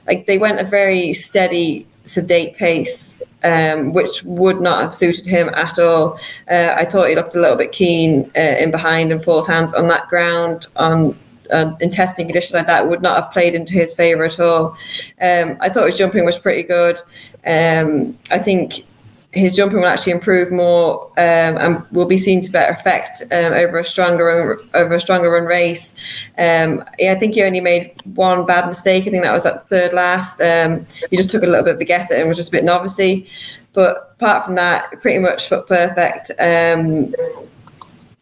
Like 0.08 0.26
they 0.26 0.38
went 0.38 0.60
a 0.60 0.64
very 0.64 1.14
steady, 1.14 1.88
sedate 2.06 2.58
pace. 2.58 3.22
um, 3.44 3.94
which 3.94 4.24
would 4.24 4.62
not 4.62 4.82
have 4.82 4.94
suited 4.94 5.26
him 5.26 5.50
at 5.50 5.80
all. 5.80 6.20
Uh, 6.50 6.74
I 6.76 6.86
thought 6.86 7.10
he 7.10 7.16
looked 7.16 7.36
a 7.36 7.40
little 7.40 7.58
bit 7.58 7.72
keen 7.72 8.30
uh, 8.36 8.40
in 8.60 8.72
behind 8.72 9.12
and 9.12 9.22
Paul's 9.22 9.48
hands 9.48 9.74
on 9.74 9.88
that 9.88 10.08
ground 10.08 10.68
on 10.76 11.18
uh, 11.52 11.76
in 11.80 11.90
testing 11.90 12.28
conditions 12.28 12.54
like 12.54 12.68
that 12.68 12.88
would 12.88 13.02
not 13.02 13.22
have 13.22 13.32
played 13.32 13.56
into 13.56 13.74
his 13.74 13.94
favour 13.94 14.26
at 14.26 14.40
all. 14.40 14.78
Um, 15.22 15.58
I 15.60 15.70
thought 15.70 15.86
his 15.86 15.98
jumping 15.98 16.26
was 16.26 16.38
pretty 16.38 16.64
good. 16.64 17.00
Um, 17.46 18.18
I 18.32 18.40
think 18.40 18.86
his 19.32 19.56
jumping 19.56 19.78
will 19.78 19.86
actually 19.86 20.12
improve 20.12 20.52
more 20.52 21.06
um, 21.12 21.58
and 21.58 21.86
will 21.92 22.08
be 22.08 22.18
seen 22.18 22.42
to 22.42 22.52
better 22.52 22.74
effect 22.74 23.22
um, 23.32 23.54
over 23.54 23.78
a 23.78 23.86
stronger 23.86 24.26
run, 24.26 24.70
over 24.74 24.96
a 24.96 25.00
stronger 25.00 25.30
run 25.30 25.46
race. 25.46 25.94
Um, 26.38 26.84
yeah, 26.98 27.14
I 27.14 27.20
think 27.20 27.36
he 27.36 27.44
only 27.44 27.62
made 27.62 27.94
one 28.16 28.46
bad 28.48 28.68
mistake. 28.68 29.06
I 29.06 29.12
think 29.12 29.24
that 29.24 29.32
was 29.32 29.46
at 29.46 29.68
third 29.70 29.94
last. 29.94 30.42
Um, 30.42 30.86
he 31.12 31.18
just 31.18 31.30
took 31.30 31.44
a 31.44 31.48
little 31.48 31.64
bit 31.64 31.76
of 31.76 31.82
a 31.82 31.86
guess 31.86 32.10
at 32.10 32.18
it 32.18 32.22
and 32.22 32.28
was 32.28 32.38
just 32.38 32.50
a 32.50 32.54
bit 32.54 32.64
novicy. 32.64 33.28
But 33.74 34.16
apart 34.16 34.46
from 34.46 34.56
that, 34.56 35.00
pretty 35.00 35.20
much 35.20 35.48
foot 35.48 35.68
perfect. 35.68 36.32
Um, 36.40 37.14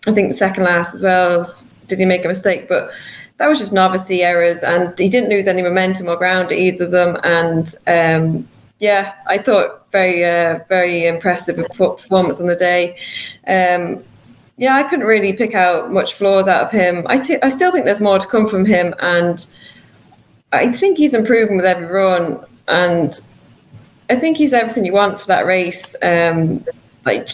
I 0.08 0.12
think 0.12 0.34
second 0.34 0.66
last 0.66 0.94
as 0.94 1.02
well. 1.02 1.56
Did 1.88 2.00
he 2.00 2.06
make 2.06 2.26
a 2.26 2.28
mistake? 2.28 2.68
But 2.68 2.92
that 3.38 3.48
was 3.48 3.60
just 3.60 3.74
novice 3.74 4.10
errors, 4.10 4.64
and 4.64 4.98
he 4.98 5.10
didn't 5.10 5.30
lose 5.30 5.48
any 5.48 5.62
momentum 5.62 6.08
or 6.08 6.18
ground 6.18 6.52
at 6.52 6.58
either 6.58 6.86
of 6.86 6.92
them. 6.92 7.18
And 7.24 7.76
um, 7.88 8.48
yeah, 8.80 9.14
I 9.28 9.38
thought 9.38 9.90
very, 9.92 10.26
uh, 10.26 10.60
very 10.70 11.08
impressive 11.08 11.58
performance 11.74 12.40
on 12.40 12.48
the 12.48 12.56
day. 12.56 12.98
Um, 13.48 14.04
yeah, 14.58 14.76
I 14.76 14.84
couldn't 14.84 15.06
really 15.06 15.34
pick 15.34 15.54
out 15.54 15.92
much 15.92 16.16
flaws 16.16 16.48
out 16.48 16.64
of 16.64 16.72
him. 16.72 17.06
I, 17.08 17.20
t- 17.20 17.38
I 17.44 17.50
still 17.50 17.72
think 17.72 17.86
there's 17.86 18.02
more 18.02 18.18
to 18.18 18.28
come 18.28 18.48
from 18.48 18.66
him, 18.66 18.94
and 19.00 19.48
I 20.52 20.72
think 20.72 20.98
he's 20.98 21.14
improving 21.14 21.58
with 21.58 21.66
every 21.66 21.86
run. 21.86 22.44
And 22.68 23.20
I 24.10 24.16
think 24.16 24.38
he's 24.38 24.54
everything 24.54 24.84
you 24.84 24.94
want 24.94 25.20
for 25.20 25.28
that 25.28 25.46
race. 25.46 25.96
Um, 26.02 26.66
like 27.06 27.30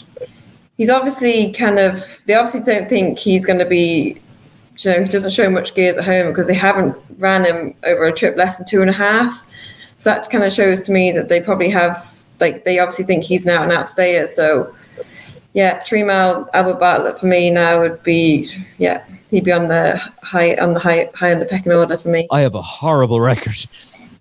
he's 0.78 0.90
obviously 0.90 1.52
kind 1.54 1.80
of 1.80 2.22
they 2.26 2.36
obviously 2.36 2.62
don't 2.62 2.90
think 2.90 3.18
he's 3.18 3.46
going 3.46 3.60
to 3.60 3.66
be 3.66 4.22
you 4.78 4.92
know, 4.92 5.04
he 5.04 5.10
doesn't 5.10 5.32
show 5.32 5.50
much 5.50 5.76
gears 5.76 5.98
at 5.98 6.06
home 6.06 6.30
because 6.30 6.48
they 6.48 6.54
haven't 6.54 6.96
ran 7.18 7.46
him 7.46 7.76
over 7.86 8.06
a 8.06 8.14
trip 8.14 8.38
less 8.38 8.58
than 8.58 8.68
two 8.68 8.82
and 8.82 8.90
a 8.90 8.94
half. 8.94 9.44
So 9.98 10.10
that 10.10 10.30
kind 10.30 10.44
of 10.44 10.52
shows 10.52 10.82
to 10.86 10.92
me 10.92 11.12
that 11.12 11.30
they 11.30 11.42
probably 11.42 11.70
have, 11.70 12.26
like, 12.40 12.64
they 12.64 12.80
obviously 12.80 13.06
think 13.06 13.24
he's 13.24 13.46
now 13.46 13.58
an 13.58 13.58
out 13.58 13.64
and 13.64 13.72
out 13.74 13.88
stayer. 13.88 14.28
So, 14.28 14.74
yeah, 15.54 15.82
three 15.84 16.04
mile 16.04 16.50
Albert 16.54 16.80
Bartlett 16.80 17.20
for 17.20 17.28
me 17.28 17.52
now 17.52 17.80
would 17.80 18.02
be, 18.04 18.50
yeah, 18.80 19.06
he'd 19.30 19.44
be 19.44 19.52
on 19.52 19.68
the 19.68 19.98
high 20.24 20.56
on 20.56 20.74
the 20.74 20.80
high 20.80 21.10
high 21.14 21.32
on 21.32 21.40
the 21.40 21.46
pecking 21.46 21.72
order 21.72 21.98
for 21.98 22.10
me. 22.10 22.28
I 22.32 22.42
have 22.42 22.56
a 22.56 22.62
horrible 22.62 23.22
record 23.22 23.68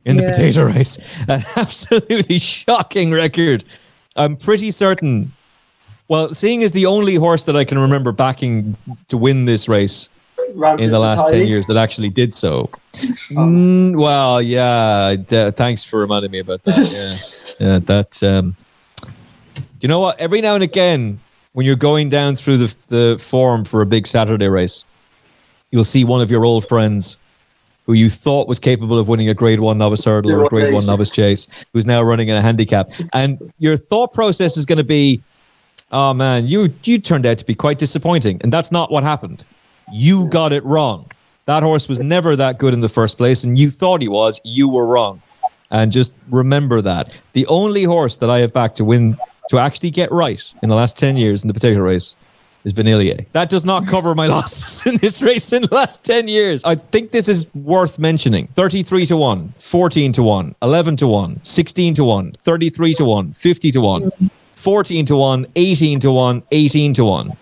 in 0.05 0.17
the 0.17 0.25
yeah. 0.25 0.31
potato 0.31 0.65
race, 0.65 0.99
an 1.29 1.43
absolutely 1.57 2.39
shocking 2.39 3.13
record. 3.13 3.65
I'm 4.17 4.37
pretty 4.37 4.71
certain. 4.71 5.33
Well, 6.09 6.35
seeing 6.35 6.63
as 6.63 6.73
the 6.73 6.85
only 6.85 7.15
horse 7.15 7.45
that 7.45 7.57
I 7.57 7.65
can 7.65 7.79
remember 7.79 8.13
backing 8.13 8.77
to 9.09 9.17
win 9.17 9.47
this 9.47 9.69
race 9.69 10.11
in 10.79 10.91
the 10.91 10.99
last 10.99 11.29
10 11.29 11.47
years 11.47 11.67
that 11.67 11.77
actually 11.77 12.11
did 12.11 12.35
so. 12.35 12.71
Mm, 13.33 13.97
well, 13.97 14.43
yeah. 14.43 15.17
D- 15.17 15.51
thanks 15.53 15.83
for 15.83 15.99
reminding 15.99 16.31
me 16.31 16.41
about 16.41 16.63
that. 16.65 17.57
Yeah. 17.59 17.67
yeah 17.67 17.79
that. 17.79 18.23
Um, 18.23 18.55
do 19.03 19.09
you 19.81 19.89
know 19.89 20.01
what? 20.01 20.21
Every 20.21 20.43
now 20.43 20.55
and 20.55 20.63
again, 20.63 21.19
when 21.55 21.65
you're 21.65 21.75
going 21.77 22.11
down 22.11 22.35
through 22.37 22.59
the, 22.59 22.77
the 22.89 23.19
form 23.19 23.65
for 23.65 23.81
a 23.81 23.87
big 23.87 24.07
Saturday 24.07 24.49
race, 24.49 24.85
you'll 25.71 25.85
see 25.85 26.05
one 26.05 26.21
of 26.21 26.31
your 26.31 26.45
old 26.45 26.69
friends 26.69 27.19
who 27.87 27.95
you 27.95 28.09
thought 28.09 28.47
was 28.47 28.59
capable 28.59 28.99
of 28.99 29.09
winning 29.09 29.29
a 29.29 29.35
grade 29.35 29.61
one 29.61 29.79
novice 29.79 30.05
hurdle 30.05 30.33
or 30.33 30.45
a 30.45 30.49
grade 30.49 30.73
one 30.73 30.87
novice 30.87 31.11
chase, 31.11 31.49
who's 31.73 31.85
now 31.85 32.03
running 32.03 32.29
in 32.29 32.37
a 32.37 32.43
handicap. 32.43 32.91
And 33.13 33.53
your 33.59 33.77
thought 33.77 34.13
process 34.13 34.57
is 34.57 34.67
going 34.67 34.79
to 34.79 34.85
be, 34.85 35.23
oh 35.91 36.15
man, 36.15 36.47
you 36.47 36.73
you 36.85 36.99
turned 36.99 37.27
out 37.27 37.39
to 37.39 37.45
be 37.45 37.55
quite 37.55 37.79
disappointing. 37.79 38.41
And 38.43 38.53
that's 38.53 38.71
not 38.71 38.91
what 38.91 39.03
happened. 39.03 39.45
You 39.91 40.27
got 40.29 40.53
it 40.53 40.65
wrong. 40.65 41.11
That 41.47 41.63
horse 41.63 41.89
was 41.89 41.99
never 42.01 42.37
that 42.37 42.59
good 42.59 42.73
in 42.73 42.81
the 42.81 42.89
first 42.89 43.19
place, 43.19 43.43
and 43.43 43.59
you 43.59 43.71
thought 43.71 44.01
he 44.01 44.09
was. 44.09 44.41
You 44.45 44.69
were 44.69 44.87
wrong. 44.87 45.23
And 45.71 45.91
just 45.91 46.13
remember 46.29 46.81
that. 46.83 47.13
The 47.33 47.47
only 47.47 47.85
horse 47.85 48.19
that 48.19 48.31
I 48.31 48.41
have 48.41 48.53
backed 48.53 48.77
to 48.77 48.85
win, 48.85 49.17
to 49.49 49.59
actually 49.59 49.91
get 49.91 50.13
right 50.13 50.43
in 50.63 50.69
the 50.69 50.77
last 50.77 50.97
10 50.97 51.17
years 51.17 51.43
in 51.43 51.49
the 51.49 51.55
potato 51.55 51.81
race 51.81 52.17
is 52.65 52.75
Vanillier. 52.75 53.27
That 53.33 53.49
does 53.49 53.65
not 53.65 53.87
cover 53.87 54.15
my 54.15 54.27
losses 54.37 54.87
in 54.87 54.99
this 54.99 55.23
race 55.23 55.53
in 55.53 55.63
the 55.63 55.75
last 55.75 56.05
10 56.05 56.29
years. 56.29 56.63
I 56.65 56.75
think 56.75 57.11
this 57.11 57.29
is 57.29 57.53
worth 57.55 57.99
mentioning 57.99 58.47
33 58.49 59.07
to 59.07 59.17
1, 59.17 59.55
14 59.59 60.13
to 60.13 60.23
1, 60.23 60.55
11 60.63 60.97
to 60.97 61.07
1, 61.07 61.41
16 61.43 61.95
to 61.95 62.05
1, 62.05 62.33
33 62.33 62.95
to 62.95 63.05
1, 63.05 63.33
50 63.33 63.71
to 63.73 63.81
1, 63.81 64.31
14 64.53 65.07
to 65.07 65.17
1, 65.17 65.47
18 65.57 66.01
to 66.01 66.13
1, 66.13 66.43
18 66.53 66.95
to 66.95 67.05
1. 67.05 67.37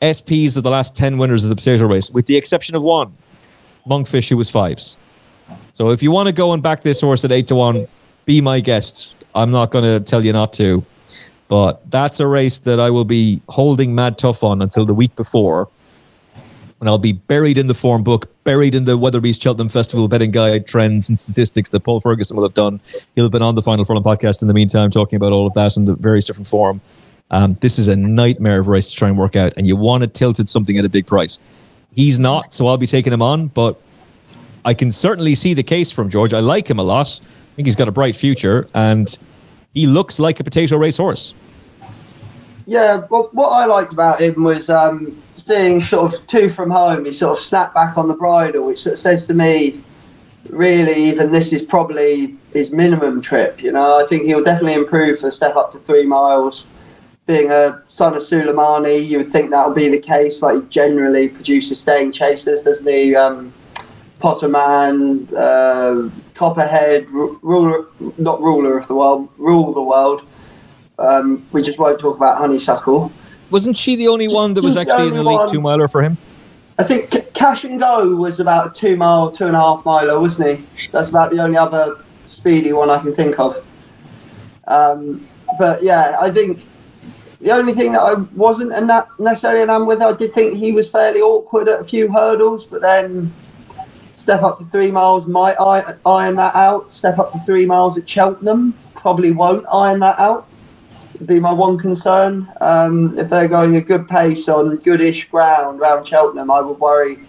SPs 0.00 0.56
of 0.56 0.62
the 0.62 0.70
last 0.70 0.94
10 0.94 1.18
winners 1.18 1.44
of 1.44 1.50
the 1.50 1.56
potato 1.56 1.86
race, 1.86 2.10
with 2.10 2.26
the 2.26 2.36
exception 2.36 2.76
of 2.76 2.82
one, 2.82 3.16
Monkfish, 3.86 4.28
who 4.28 4.36
was 4.36 4.50
fives. 4.50 4.96
So 5.72 5.90
if 5.90 6.02
you 6.02 6.10
want 6.10 6.26
to 6.26 6.32
go 6.32 6.52
and 6.52 6.62
back 6.62 6.82
this 6.82 7.00
horse 7.00 7.24
at 7.24 7.32
8 7.32 7.46
to 7.48 7.54
1, 7.54 7.86
be 8.24 8.40
my 8.40 8.60
guest. 8.60 9.14
I'm 9.34 9.50
not 9.50 9.70
going 9.70 9.84
to 9.84 10.00
tell 10.00 10.24
you 10.24 10.32
not 10.32 10.52
to. 10.54 10.84
But 11.48 11.88
that's 11.90 12.18
a 12.18 12.26
race 12.26 12.58
that 12.60 12.80
I 12.80 12.90
will 12.90 13.04
be 13.04 13.40
holding 13.48 13.94
mad 13.94 14.18
tough 14.18 14.42
on 14.42 14.62
until 14.62 14.84
the 14.84 14.94
week 14.94 15.14
before. 15.14 15.68
And 16.80 16.88
I'll 16.88 16.98
be 16.98 17.12
buried 17.12 17.56
in 17.56 17.68
the 17.68 17.74
form 17.74 18.02
book, 18.02 18.28
buried 18.44 18.74
in 18.74 18.84
the 18.84 18.98
Weatherby's 18.98 19.38
Cheltenham 19.38 19.68
Festival 19.68 20.08
betting 20.08 20.30
guide 20.30 20.66
trends 20.66 21.08
and 21.08 21.18
statistics 21.18 21.70
that 21.70 21.80
Paul 21.80 22.00
Ferguson 22.00 22.36
will 22.36 22.44
have 22.44 22.54
done. 22.54 22.80
He'll 23.14 23.24
have 23.24 23.32
been 23.32 23.42
on 23.42 23.54
the 23.54 23.62
Final 23.62 23.84
Furlong 23.84 24.02
podcast 24.02 24.42
in 24.42 24.48
the 24.48 24.54
meantime, 24.54 24.90
talking 24.90 25.16
about 25.16 25.32
all 25.32 25.46
of 25.46 25.54
that 25.54 25.76
and 25.76 25.88
the 25.88 25.94
various 25.94 26.26
different 26.26 26.48
form. 26.48 26.80
Um, 27.30 27.56
this 27.60 27.78
is 27.78 27.88
a 27.88 27.96
nightmare 27.96 28.60
of 28.60 28.68
race 28.68 28.90
to 28.90 28.96
try 28.96 29.08
and 29.08 29.18
work 29.18 29.36
out, 29.36 29.52
and 29.56 29.66
you 29.66 29.76
want 29.76 30.02
to 30.02 30.06
tilt 30.06 30.38
at 30.38 30.48
something 30.48 30.78
at 30.78 30.84
a 30.84 30.88
big 30.88 31.06
price. 31.06 31.40
He's 31.94 32.18
not, 32.18 32.52
so 32.52 32.66
I'll 32.66 32.76
be 32.76 32.86
taking 32.86 33.12
him 33.12 33.22
on, 33.22 33.48
but 33.48 33.80
I 34.64 34.74
can 34.74 34.92
certainly 34.92 35.34
see 35.34 35.54
the 35.54 35.62
case 35.62 35.90
from 35.90 36.08
George. 36.08 36.34
I 36.34 36.40
like 36.40 36.68
him 36.68 36.78
a 36.78 36.82
lot. 36.82 37.20
I 37.22 37.56
think 37.56 37.66
he's 37.66 37.76
got 37.76 37.88
a 37.88 37.92
bright 37.92 38.14
future, 38.14 38.68
and 38.74 39.18
he 39.74 39.86
looks 39.86 40.20
like 40.20 40.38
a 40.38 40.44
potato 40.44 40.76
race 40.76 40.98
horse. 40.98 41.34
Yeah, 42.66 42.98
but 42.98 43.32
what 43.32 43.48
I 43.50 43.64
liked 43.66 43.92
about 43.92 44.20
him 44.20 44.42
was 44.42 44.68
um, 44.68 45.20
seeing 45.34 45.80
sort 45.80 46.12
of 46.12 46.26
two 46.26 46.48
from 46.48 46.70
home. 46.70 47.04
He 47.04 47.12
sort 47.12 47.38
of 47.38 47.42
snapped 47.42 47.74
back 47.74 47.96
on 47.96 48.08
the 48.08 48.14
bridle, 48.14 48.66
which 48.66 48.82
sort 48.82 48.94
of 48.94 48.98
says 48.98 49.26
to 49.28 49.34
me, 49.34 49.82
really, 50.48 51.04
even 51.04 51.32
this 51.32 51.52
is 51.52 51.62
probably 51.62 52.36
his 52.52 52.70
minimum 52.70 53.20
trip. 53.20 53.62
You 53.62 53.72
know, 53.72 53.98
I 53.98 54.06
think 54.06 54.24
he'll 54.24 54.42
definitely 54.42 54.74
improve 54.74 55.20
for 55.20 55.28
a 55.28 55.32
step 55.32 55.56
up 55.56 55.72
to 55.72 55.78
three 55.80 56.04
miles 56.04 56.66
being 57.26 57.50
a 57.50 57.82
son 57.88 58.14
of 58.14 58.22
Sulamani, 58.22 59.06
you 59.06 59.18
would 59.18 59.32
think 59.32 59.50
that 59.50 59.66
would 59.66 59.74
be 59.74 59.88
the 59.88 59.98
case. 59.98 60.42
Like 60.42 60.62
he 60.62 60.68
generally 60.68 61.28
produces 61.28 61.80
staying 61.80 62.12
chasers, 62.12 62.60
doesn't 62.60 62.86
he? 62.86 63.14
Um, 63.16 63.52
Potterman, 64.20 65.30
uh, 65.36 66.10
Copperhead, 66.34 67.10
ruler, 67.10 67.86
not 68.16 68.40
ruler 68.40 68.78
of 68.78 68.86
the 68.86 68.94
world, 68.94 69.28
rule 69.36 69.74
the 69.74 69.82
world. 69.82 70.22
Um, 70.98 71.46
we 71.52 71.62
just 71.62 71.78
won't 71.78 71.98
talk 71.98 72.16
about 72.16 72.38
Honeysuckle. 72.38 73.12
Wasn't 73.50 73.76
she 73.76 73.96
the 73.96 74.08
only 74.08 74.28
one 74.28 74.54
that 74.54 74.64
was 74.64 74.76
actually 74.76 75.08
in 75.08 75.14
the 75.14 75.22
league 75.22 75.48
two 75.48 75.60
miler 75.60 75.88
for 75.88 76.02
him? 76.02 76.16
I 76.78 76.84
think 76.84 77.32
Cash 77.34 77.64
and 77.64 77.80
Go 77.80 78.16
was 78.16 78.40
about 78.40 78.68
a 78.68 78.70
two 78.80 78.96
mile, 78.96 79.30
two 79.30 79.46
and 79.46 79.56
a 79.56 79.60
half 79.60 79.84
miler, 79.84 80.20
wasn't 80.20 80.58
he? 80.58 80.88
That's 80.90 81.08
about 81.08 81.30
the 81.30 81.40
only 81.40 81.56
other 81.56 81.98
speedy 82.26 82.72
one 82.72 82.90
I 82.90 82.98
can 82.98 83.14
think 83.14 83.38
of. 83.38 83.64
Um, 84.66 85.26
but 85.58 85.82
yeah, 85.82 86.16
I 86.20 86.30
think 86.30 86.62
the 87.40 87.50
only 87.52 87.74
thing 87.74 87.92
that 87.92 88.00
I 88.00 88.14
wasn't 88.34 88.70
necessarily 89.18 89.62
enamored 89.62 89.88
with, 89.88 90.02
I 90.02 90.12
did 90.12 90.34
think 90.34 90.54
he 90.54 90.72
was 90.72 90.88
fairly 90.88 91.20
awkward 91.20 91.68
at 91.68 91.80
a 91.80 91.84
few 91.84 92.10
hurdles, 92.10 92.66
but 92.66 92.80
then 92.80 93.32
step 94.14 94.42
up 94.42 94.58
to 94.58 94.64
three 94.66 94.90
miles 94.90 95.26
might 95.26 95.56
iron 96.06 96.36
that 96.36 96.54
out. 96.54 96.90
Step 96.90 97.18
up 97.18 97.32
to 97.32 97.38
three 97.44 97.66
miles 97.66 97.98
at 97.98 98.08
Cheltenham 98.08 98.74
probably 99.06 99.30
won't 99.30 99.64
iron 99.72 100.00
that 100.00 100.18
out. 100.18 100.48
It'd 101.14 101.28
be 101.28 101.38
my 101.38 101.52
one 101.52 101.78
concern. 101.78 102.48
Um, 102.60 103.16
if 103.16 103.30
they're 103.30 103.46
going 103.46 103.76
a 103.76 103.80
good 103.80 104.08
pace 104.08 104.48
on 104.48 104.78
goodish 104.78 105.30
ground 105.30 105.80
around 105.80 106.06
Cheltenham, 106.06 106.50
I 106.50 106.60
would 106.60 106.80
worry 106.80 107.20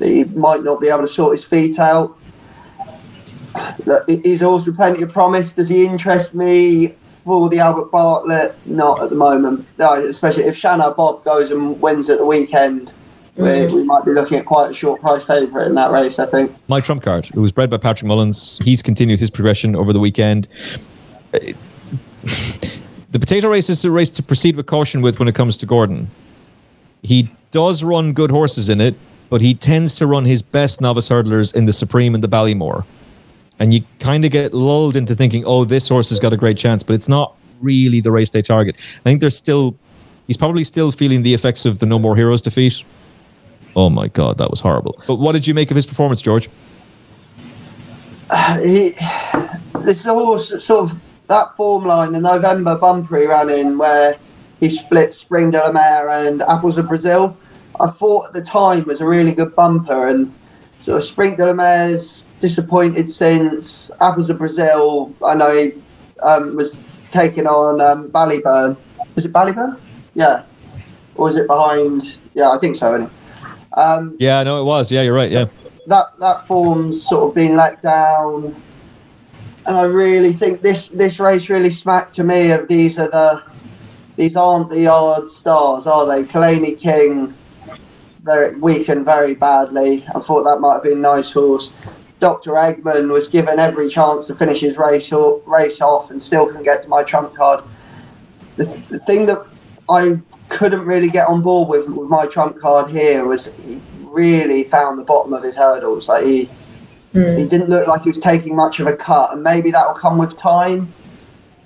that 0.00 0.08
he 0.08 0.24
might 0.24 0.64
not 0.64 0.80
be 0.80 0.88
able 0.88 1.02
to 1.02 1.08
sort 1.08 1.38
his 1.38 1.44
feet 1.44 1.78
out. 1.78 2.18
He's 4.08 4.42
also 4.42 4.72
plenty 4.72 5.02
of 5.02 5.12
promise. 5.12 5.52
Does 5.52 5.68
he 5.68 5.86
interest 5.86 6.34
me? 6.34 6.96
For 7.24 7.48
the 7.48 7.58
Albert 7.58 7.90
Bartlett, 7.90 8.54
not 8.66 9.02
at 9.02 9.08
the 9.08 9.16
moment. 9.16 9.66
No, 9.78 9.94
especially 9.94 10.44
if 10.44 10.56
Shanagh 10.56 10.94
Bob 10.96 11.24
goes 11.24 11.50
and 11.50 11.80
wins 11.80 12.10
at 12.10 12.18
the 12.18 12.26
weekend. 12.26 12.92
Mm. 13.38 13.72
We, 13.72 13.80
we 13.80 13.84
might 13.84 14.04
be 14.04 14.12
looking 14.12 14.38
at 14.38 14.44
quite 14.44 14.70
a 14.70 14.74
short 14.74 15.00
price 15.00 15.24
favourite 15.24 15.66
in 15.66 15.74
that 15.74 15.90
race, 15.90 16.18
I 16.18 16.26
think. 16.26 16.54
My 16.68 16.80
trump 16.80 17.02
card, 17.02 17.26
it 17.26 17.36
was 17.36 17.50
bred 17.50 17.70
by 17.70 17.78
Patrick 17.78 18.06
Mullins. 18.06 18.58
He's 18.62 18.82
continued 18.82 19.20
his 19.20 19.30
progression 19.30 19.74
over 19.74 19.92
the 19.92 20.00
weekend. 20.00 20.48
the 21.32 21.54
potato 23.12 23.48
race 23.48 23.70
is 23.70 23.84
a 23.84 23.90
race 23.90 24.10
to 24.12 24.22
proceed 24.22 24.54
with 24.56 24.66
caution 24.66 25.00
with 25.00 25.18
when 25.18 25.26
it 25.26 25.34
comes 25.34 25.56
to 25.56 25.66
Gordon. 25.66 26.10
He 27.02 27.30
does 27.50 27.82
run 27.82 28.12
good 28.12 28.30
horses 28.30 28.68
in 28.68 28.80
it, 28.80 28.94
but 29.30 29.40
he 29.40 29.54
tends 29.54 29.96
to 29.96 30.06
run 30.06 30.26
his 30.26 30.42
best 30.42 30.80
novice 30.80 31.08
hurdlers 31.08 31.54
in 31.54 31.64
the 31.64 31.72
Supreme 31.72 32.14
and 32.14 32.22
the 32.22 32.28
Ballymore 32.28 32.84
and 33.58 33.72
you 33.72 33.82
kind 34.00 34.24
of 34.24 34.30
get 34.30 34.52
lulled 34.52 34.96
into 34.96 35.14
thinking, 35.14 35.44
"Oh, 35.44 35.64
this 35.64 35.88
horse 35.88 36.08
has 36.10 36.18
got 36.18 36.32
a 36.32 36.36
great 36.36 36.56
chance," 36.56 36.82
but 36.82 36.94
it's 36.94 37.08
not 37.08 37.34
really 37.60 38.00
the 38.00 38.10
race 38.10 38.30
they 38.30 38.42
target. 38.42 38.76
I 38.76 39.02
think 39.02 39.20
they're 39.20 39.30
still, 39.30 39.76
he's 40.26 40.36
probably 40.36 40.64
still 40.64 40.92
feeling 40.92 41.22
the 41.22 41.34
effects 41.34 41.64
of 41.64 41.78
the 41.78 41.86
No 41.86 41.98
More 41.98 42.16
Heroes 42.16 42.42
defeat. 42.42 42.84
Oh 43.76 43.90
my 43.90 44.08
God, 44.08 44.38
that 44.38 44.50
was 44.50 44.60
horrible. 44.60 45.00
But 45.06 45.16
what 45.16 45.32
did 45.32 45.46
you 45.46 45.54
make 45.54 45.70
of 45.70 45.76
his 45.76 45.86
performance, 45.86 46.22
George? 46.22 46.48
Uh, 48.30 48.60
he, 48.60 48.94
this 49.80 50.04
horse 50.04 50.64
sort 50.64 50.90
of 50.90 51.00
that 51.26 51.56
form 51.56 51.84
line, 51.86 52.12
the 52.12 52.20
November 52.20 52.76
bumper 52.76 53.18
he 53.18 53.26
ran 53.26 53.50
in, 53.50 53.78
where 53.78 54.16
he 54.60 54.68
split 54.68 55.14
Spring 55.14 55.50
de 55.50 55.58
la 55.58 55.72
Mer 55.72 56.08
and 56.08 56.42
Apples 56.42 56.78
of 56.78 56.88
Brazil. 56.88 57.36
I 57.80 57.88
thought 57.88 58.28
at 58.28 58.32
the 58.32 58.42
time 58.42 58.84
was 58.84 59.00
a 59.00 59.06
really 59.06 59.32
good 59.32 59.54
bumper, 59.54 60.08
and 60.08 60.32
sort 60.84 60.98
of 60.98 61.04
Spring 61.04 61.34
de 61.34 61.50
la 61.50 61.98
disappointed 62.40 63.10
since 63.10 63.90
Apples 64.02 64.28
of 64.28 64.36
Brazil. 64.36 65.14
I 65.24 65.32
know 65.34 65.56
he 65.56 65.72
um, 66.20 66.56
was 66.56 66.76
taking 67.10 67.46
on 67.46 67.80
um, 67.80 68.10
Ballyburn. 68.10 68.76
Was 69.14 69.24
it 69.24 69.32
Ballyburn? 69.32 69.80
Yeah. 70.12 70.42
Or 71.14 71.28
was 71.28 71.36
it 71.36 71.46
behind? 71.46 72.14
Yeah, 72.34 72.50
I 72.50 72.58
think 72.58 72.76
so. 72.76 72.94
Anyway. 72.94 73.10
Um, 73.72 74.14
Yeah, 74.18 74.42
no, 74.42 74.60
it 74.60 74.64
was. 74.64 74.92
Yeah, 74.92 75.00
you're 75.00 75.14
right. 75.14 75.30
Yeah. 75.30 75.46
that 75.86 76.18
that 76.20 76.46
form's 76.46 77.02
sort 77.02 77.30
of 77.30 77.34
been 77.34 77.56
let 77.56 77.80
down, 77.80 78.54
and 79.66 79.76
I 79.76 79.84
really 79.84 80.34
think 80.34 80.60
this 80.60 80.88
this 80.88 81.18
race 81.18 81.48
really 81.48 81.70
smacked 81.70 82.14
to 82.16 82.24
me 82.24 82.50
of 82.50 82.68
these 82.68 82.98
are 82.98 83.08
the 83.08 83.42
these 84.16 84.36
aren't 84.36 84.68
the 84.68 84.80
yard 84.80 85.28
stars, 85.30 85.86
are 85.86 86.06
they? 86.06 86.24
Kalani 86.24 86.78
King, 86.78 87.34
very 88.24 88.56
weakened 88.56 89.04
very 89.04 89.34
badly. 89.34 90.04
I 90.14 90.20
thought 90.20 90.44
that 90.44 90.60
might 90.60 90.74
have 90.74 90.82
been 90.82 90.98
a 90.98 91.00
nice 91.16 91.30
horse. 91.30 91.70
Dr. 92.20 92.52
Eggman 92.52 93.10
was 93.10 93.28
given 93.28 93.58
every 93.58 93.88
chance 93.88 94.26
to 94.26 94.34
finish 94.34 94.60
his 94.60 94.78
race 94.78 95.12
o- 95.12 95.42
race 95.46 95.80
off 95.80 96.10
and 96.10 96.20
still 96.20 96.46
couldn't 96.46 96.62
get 96.62 96.82
to 96.82 96.88
my 96.88 97.02
trump 97.02 97.34
card. 97.34 97.62
The, 98.56 98.64
the 98.88 98.98
thing 99.00 99.26
that 99.26 99.46
I 99.90 100.18
couldn't 100.48 100.86
really 100.86 101.10
get 101.10 101.28
on 101.28 101.42
board 101.42 101.68
with 101.68 101.86
with 101.88 102.08
my 102.08 102.26
trump 102.26 102.58
card 102.58 102.90
here 102.90 103.26
was 103.26 103.46
he 103.66 103.80
really 104.00 104.64
found 104.64 104.98
the 104.98 105.02
bottom 105.02 105.34
of 105.34 105.42
his 105.42 105.54
hurdles. 105.54 106.08
Like 106.08 106.24
he 106.24 106.48
he 107.12 107.20
hmm. 107.20 107.46
didn't 107.46 107.68
look 107.68 107.86
like 107.86 108.02
he 108.02 108.08
was 108.08 108.18
taking 108.18 108.56
much 108.56 108.80
of 108.80 108.86
a 108.86 108.96
cut, 108.96 109.32
and 109.32 109.42
maybe 109.42 109.70
that 109.70 109.86
will 109.86 109.94
come 109.94 110.16
with 110.16 110.36
time. 110.38 110.92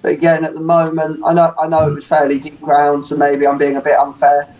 But 0.03 0.13
again, 0.13 0.45
at 0.45 0.55
the 0.55 0.61
moment, 0.61 1.21
I 1.25 1.33
know 1.33 1.55
I 1.61 1.69
know 1.69 1.89
it 1.89 1.95
was 1.95 2.05
fairly 2.05 2.41
deep 2.41 2.61
ground, 2.61 3.05
so 3.05 3.17
maybe 3.17 3.47
I'm 3.47 3.59
being 3.59 3.77
a 3.77 3.81
bit 3.81 3.97
unfair. 3.97 4.53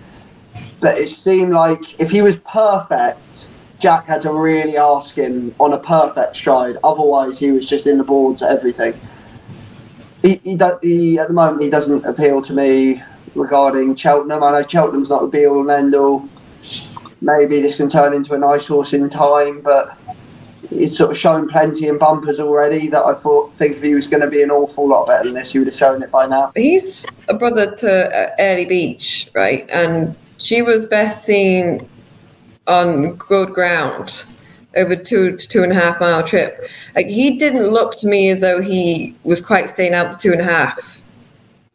But 0.81 0.99
it 0.99 1.09
seemed 1.09 1.53
like 1.53 2.01
if 2.01 2.11
he 2.11 2.23
was 2.23 2.37
perfect, 2.37 3.49
Jack 3.79 4.07
had 4.07 4.23
to 4.23 4.33
really 4.33 4.77
ask 4.77 5.15
him 5.17 5.55
on 5.59 5.73
a 5.73 5.79
perfect 5.79 6.37
stride. 6.37 6.77
Otherwise, 6.85 7.39
he 7.39 7.51
was 7.51 7.67
just 7.67 7.87
in 7.87 7.99
the 7.99 8.05
boards 8.05 8.43
at 8.43 8.51
everything. 8.51 8.99
He, 10.23 10.41
he, 10.43 10.59
he 10.83 11.19
at 11.19 11.29
the 11.29 11.35
moment 11.35 11.63
he 11.63 11.71
doesn't 11.71 12.05
appeal 12.05 12.43
to 12.43 12.53
me 12.53 13.03
regarding 13.35 13.95
Cheltenham. 13.95 14.43
I 14.43 14.53
know 14.53 14.67
Cheltenham's 14.67 15.11
not 15.11 15.23
the 15.23 15.29
be 15.29 15.47
all 15.47 15.61
and 15.61 15.71
end 15.71 15.95
all. 15.95 16.29
Maybe 17.21 17.61
this 17.61 17.77
can 17.77 17.89
turn 17.89 18.13
into 18.15 18.35
a 18.35 18.39
nice 18.39 18.67
horse 18.67 18.93
in 18.93 19.09
time, 19.11 19.61
but 19.61 19.97
it's 20.71 20.97
sort 20.97 21.11
of 21.11 21.19
shown 21.19 21.49
plenty 21.49 21.89
in 21.89 21.99
bumpers 21.99 22.41
already 22.41 22.89
that 22.89 23.05
I 23.05 23.15
thought 23.15 23.55
think 23.55 23.77
if 23.77 23.83
he 23.83 23.95
was 23.95 24.07
going 24.07 24.21
to 24.21 24.29
be 24.29 24.43
an 24.43 24.51
awful 24.51 24.89
lot 24.89 25.07
better 25.07 25.25
than 25.25 25.35
this, 25.35 25.53
he 25.53 25.59
would 25.59 25.69
have 25.69 25.77
shown 25.77 26.03
it 26.03 26.11
by 26.11 26.27
now. 26.27 26.53
He's 26.55 27.07
a 27.29 27.35
brother 27.35 27.75
to 27.77 28.17
uh, 28.17 28.35
Early 28.39 28.67
Beach, 28.67 29.31
right? 29.35 29.69
And 29.71 30.15
she 30.39 30.63
was 30.63 30.87
best 30.87 31.25
seen 31.25 31.89
on 32.67 33.17
good 33.17 33.53
ground 33.53 34.27
over 34.77 34.95
two 34.95 35.37
to 35.37 35.49
two 35.49 35.63
and 35.63 35.73
a 35.73 35.75
half 35.75 36.01
mile 36.01 36.23
trip. 36.23 36.69
Like 36.95 37.07
he 37.07 37.39
didn't 37.39 37.69
look 37.69 37.97
to 37.99 38.07
me 38.07 38.31
as 38.31 38.41
though 38.41 38.61
he 38.61 39.17
was 39.25 39.41
quite 39.41 39.69
staying 39.69 39.95
out 39.95 40.11
the 40.11 40.17
two 40.17 40.33
and 40.33 40.41
a 40.41 40.45
half 40.45 41.03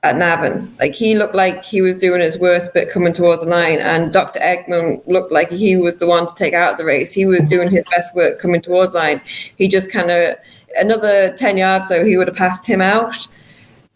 at 0.04 0.18
Navan. 0.18 0.74
Like 0.80 0.94
he 0.94 1.16
looked 1.16 1.36
like 1.36 1.64
he 1.64 1.82
was 1.82 2.00
doing 2.00 2.22
his 2.22 2.38
worst 2.38 2.74
bit 2.74 2.90
coming 2.90 3.14
towards 3.14 3.44
the 3.44 3.50
line, 3.50 3.80
and 3.80 4.14
Dr. 4.14 4.40
Eggman 4.40 5.02
looked 5.08 5.32
like 5.32 5.50
he 5.50 5.76
was 5.76 5.96
the 5.96 6.08
one 6.08 6.28
to 6.28 6.34
take 6.34 6.54
out 6.54 6.78
the 6.78 6.86
race. 6.86 7.14
He 7.14 7.26
was 7.26 7.44
doing 7.46 7.70
his 7.70 7.86
best 7.92 8.16
work 8.16 8.40
coming 8.40 8.62
towards 8.62 8.94
line. 8.94 9.22
He 9.58 9.68
just 9.68 9.92
kind 9.92 10.12
of 10.12 10.36
another 10.78 11.34
ten 11.34 11.58
yards, 11.58 11.88
so 11.88 12.06
he 12.06 12.18
would 12.18 12.28
have 12.28 12.38
passed 12.38 12.66
him 12.66 12.82
out. 12.82 13.16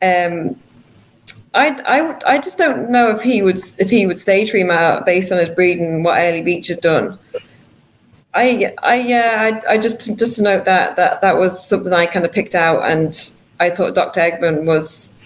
Um, 0.02 0.60
I, 1.54 1.70
I, 1.86 2.34
I 2.36 2.40
just 2.40 2.58
don't 2.58 2.90
know 2.90 3.10
if 3.10 3.22
he 3.22 3.42
would 3.42 3.60
if 3.80 3.90
he 3.90 4.06
would 4.06 4.18
stay 4.18 4.44
Trima 4.44 5.06
based 5.06 5.32
on 5.32 5.40
his 5.40 5.50
breeding 5.50 5.86
and 5.86 6.06
what 6.06 6.20
Early 6.20 6.42
Beach 6.42 6.68
has 6.68 6.78
done. 6.78 7.18
I 8.34 8.74
I 8.84 8.96
yeah 8.96 9.62
I, 9.68 9.74
I 9.74 9.78
just 9.78 10.18
just 10.18 10.36
to 10.36 10.44
note 10.44 10.66
that 10.66 10.96
that 10.98 11.22
that 11.22 11.38
was 11.38 11.68
something 11.68 11.94
I 11.94 12.06
kind 12.06 12.26
of 12.26 12.32
picked 12.32 12.54
out 12.54 12.84
and 12.84 13.34
I 13.60 13.70
thought 13.72 13.96
Dr. 13.96 14.20
Eggman 14.20 14.66
was 14.66 15.17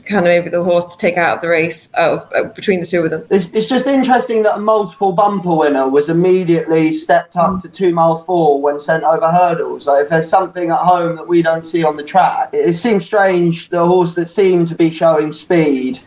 kind 0.00 0.18
of 0.18 0.24
maybe 0.24 0.50
the 0.50 0.62
horse 0.62 0.94
to 0.94 0.98
take 0.98 1.16
out 1.16 1.36
of 1.36 1.40
the 1.40 1.48
race 1.48 1.90
out 1.94 2.18
of, 2.18 2.32
uh, 2.34 2.48
between 2.50 2.80
the 2.80 2.86
two 2.86 3.04
of 3.04 3.10
them. 3.10 3.26
It's, 3.30 3.46
it's 3.46 3.66
just 3.66 3.86
interesting 3.86 4.42
that 4.42 4.56
a 4.56 4.60
multiple 4.60 5.12
bumper 5.12 5.54
winner 5.54 5.88
was 5.88 6.08
immediately 6.08 6.92
stepped 6.92 7.36
up 7.36 7.60
to 7.60 7.68
two 7.68 7.94
mile 7.94 8.18
four 8.18 8.60
when 8.60 8.78
sent 8.78 9.04
over 9.04 9.30
hurdles. 9.30 9.86
Like 9.86 10.04
if 10.04 10.10
there's 10.10 10.28
something 10.28 10.70
at 10.70 10.78
home 10.78 11.16
that 11.16 11.26
we 11.26 11.42
don't 11.42 11.66
see 11.66 11.84
on 11.84 11.96
the 11.96 12.02
track, 12.02 12.50
it, 12.52 12.70
it 12.70 12.74
seems 12.74 13.04
strange. 13.04 13.68
The 13.70 13.84
horse 13.84 14.14
that 14.14 14.30
seemed 14.30 14.68
to 14.68 14.74
be 14.74 14.90
showing 14.90 15.32
speed 15.32 16.00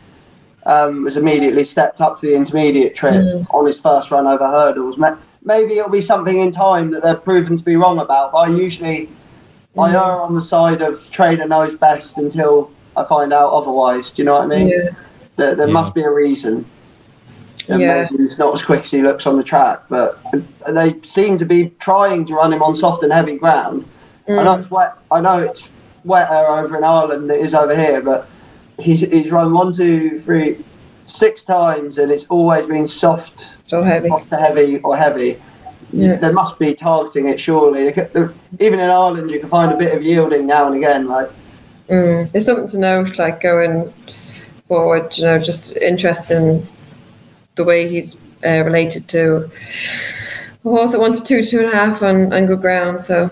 um, 0.65 1.03
was 1.03 1.17
immediately 1.17 1.65
stepped 1.65 2.01
up 2.01 2.19
to 2.19 2.27
the 2.27 2.35
intermediate 2.35 2.95
trip 2.95 3.45
on 3.53 3.65
his 3.65 3.79
first 3.79 4.11
run 4.11 4.27
over 4.27 4.47
hurdles. 4.47 4.97
Maybe 5.43 5.79
it'll 5.79 5.89
be 5.89 6.01
something 6.01 6.39
in 6.39 6.51
time 6.51 6.91
that 6.91 7.01
they're 7.01 7.15
proven 7.15 7.57
to 7.57 7.63
be 7.63 7.75
wrong 7.75 7.99
about. 7.99 8.31
But 8.31 8.37
I 8.37 8.47
usually 8.49 9.09
I 9.77 9.91
err 9.91 10.21
on 10.21 10.35
the 10.35 10.41
side 10.41 10.81
of 10.81 11.09
trainer 11.11 11.47
knows 11.47 11.75
best 11.75 12.17
until 12.17 12.71
I 12.97 13.03
find 13.05 13.33
out 13.33 13.51
otherwise. 13.53 14.11
Do 14.11 14.21
you 14.21 14.25
know 14.25 14.33
what 14.33 14.43
I 14.43 14.47
mean? 14.47 14.69
Yeah. 14.69 14.89
There, 15.37 15.55
there 15.55 15.67
Yeah. 15.67 15.73
must 15.73 15.93
be 15.93 16.03
a 16.03 16.11
reason. 16.11 16.65
And 17.67 17.81
Yeah. 17.81 18.07
maybe 18.09 18.23
he's 18.23 18.37
not 18.37 18.53
as 18.53 18.63
quick 18.63 18.81
as 18.81 18.91
he 18.91 19.01
looks 19.01 19.25
on 19.25 19.37
the 19.37 19.43
track, 19.43 19.81
but 19.89 20.19
they 20.67 20.95
seem 21.03 21.37
to 21.37 21.45
be 21.45 21.71
trying 21.79 22.25
to 22.25 22.35
run 22.35 22.51
him 22.51 22.61
on 22.63 22.73
soft 22.75 23.03
and 23.03 23.13
heavy 23.13 23.37
ground. 23.37 23.85
I 24.27 24.31
mm. 24.31 24.43
know 24.43 24.53
it's 24.55 24.71
wet. 24.71 24.93
I 25.09 25.21
know 25.21 25.39
it's 25.39 25.69
wetter 26.03 26.33
over 26.33 26.77
in 26.77 26.83
Ireland 26.83 27.29
than 27.29 27.37
it 27.37 27.45
is 27.45 27.53
over 27.53 27.75
here, 27.75 28.01
but 28.01 28.27
he's 28.79 29.01
he's 29.01 29.31
run 29.31 29.53
one, 29.53 29.71
two, 29.73 30.21
three, 30.25 30.57
six 31.05 31.43
times, 31.43 31.97
and 31.97 32.11
it's 32.11 32.25
always 32.29 32.65
been 32.65 32.87
soft, 32.87 33.45
So 33.67 33.83
heavy. 33.83 34.07
soft 34.09 34.29
to 34.31 34.37
heavy 34.37 34.79
or 34.79 34.97
heavy. 34.97 35.37
Yeah. 35.93 36.15
They 36.15 36.31
must 36.31 36.57
be 36.57 36.73
targeting 36.73 37.27
it 37.27 37.39
surely. 37.39 37.85
They 37.85 37.91
could- 37.91 38.13
they're- 38.13 38.33
Even 38.59 38.79
in 38.79 38.89
Ireland, 38.89 39.29
you 39.29 39.39
can 39.39 39.49
find 39.49 39.71
a 39.71 39.75
bit 39.77 39.93
of 39.93 40.01
yielding 40.01 40.47
now 40.47 40.67
and 40.67 40.75
again. 40.75 41.07
Like 41.07 41.29
Mm. 41.91 42.29
It's 42.33 42.45
something 42.45 42.67
to 42.67 42.77
note, 42.79 43.17
like 43.17 43.41
going 43.41 43.93
forward. 44.67 45.17
You 45.17 45.25
know, 45.25 45.39
just 45.39 45.75
interesting 45.77 46.65
the 47.55 47.63
way 47.65 47.87
he's 47.89 48.15
uh, 48.45 48.63
related 48.63 49.07
to 49.09 49.51
a 50.63 50.69
horse 50.69 50.91
that 50.91 50.99
wanted 50.99 51.25
two, 51.25 51.43
two 51.43 51.59
and 51.59 51.67
a 51.69 51.75
half 51.75 52.01
on, 52.01 52.31
on 52.33 52.45
good 52.45 52.61
ground. 52.61 53.01
So 53.01 53.29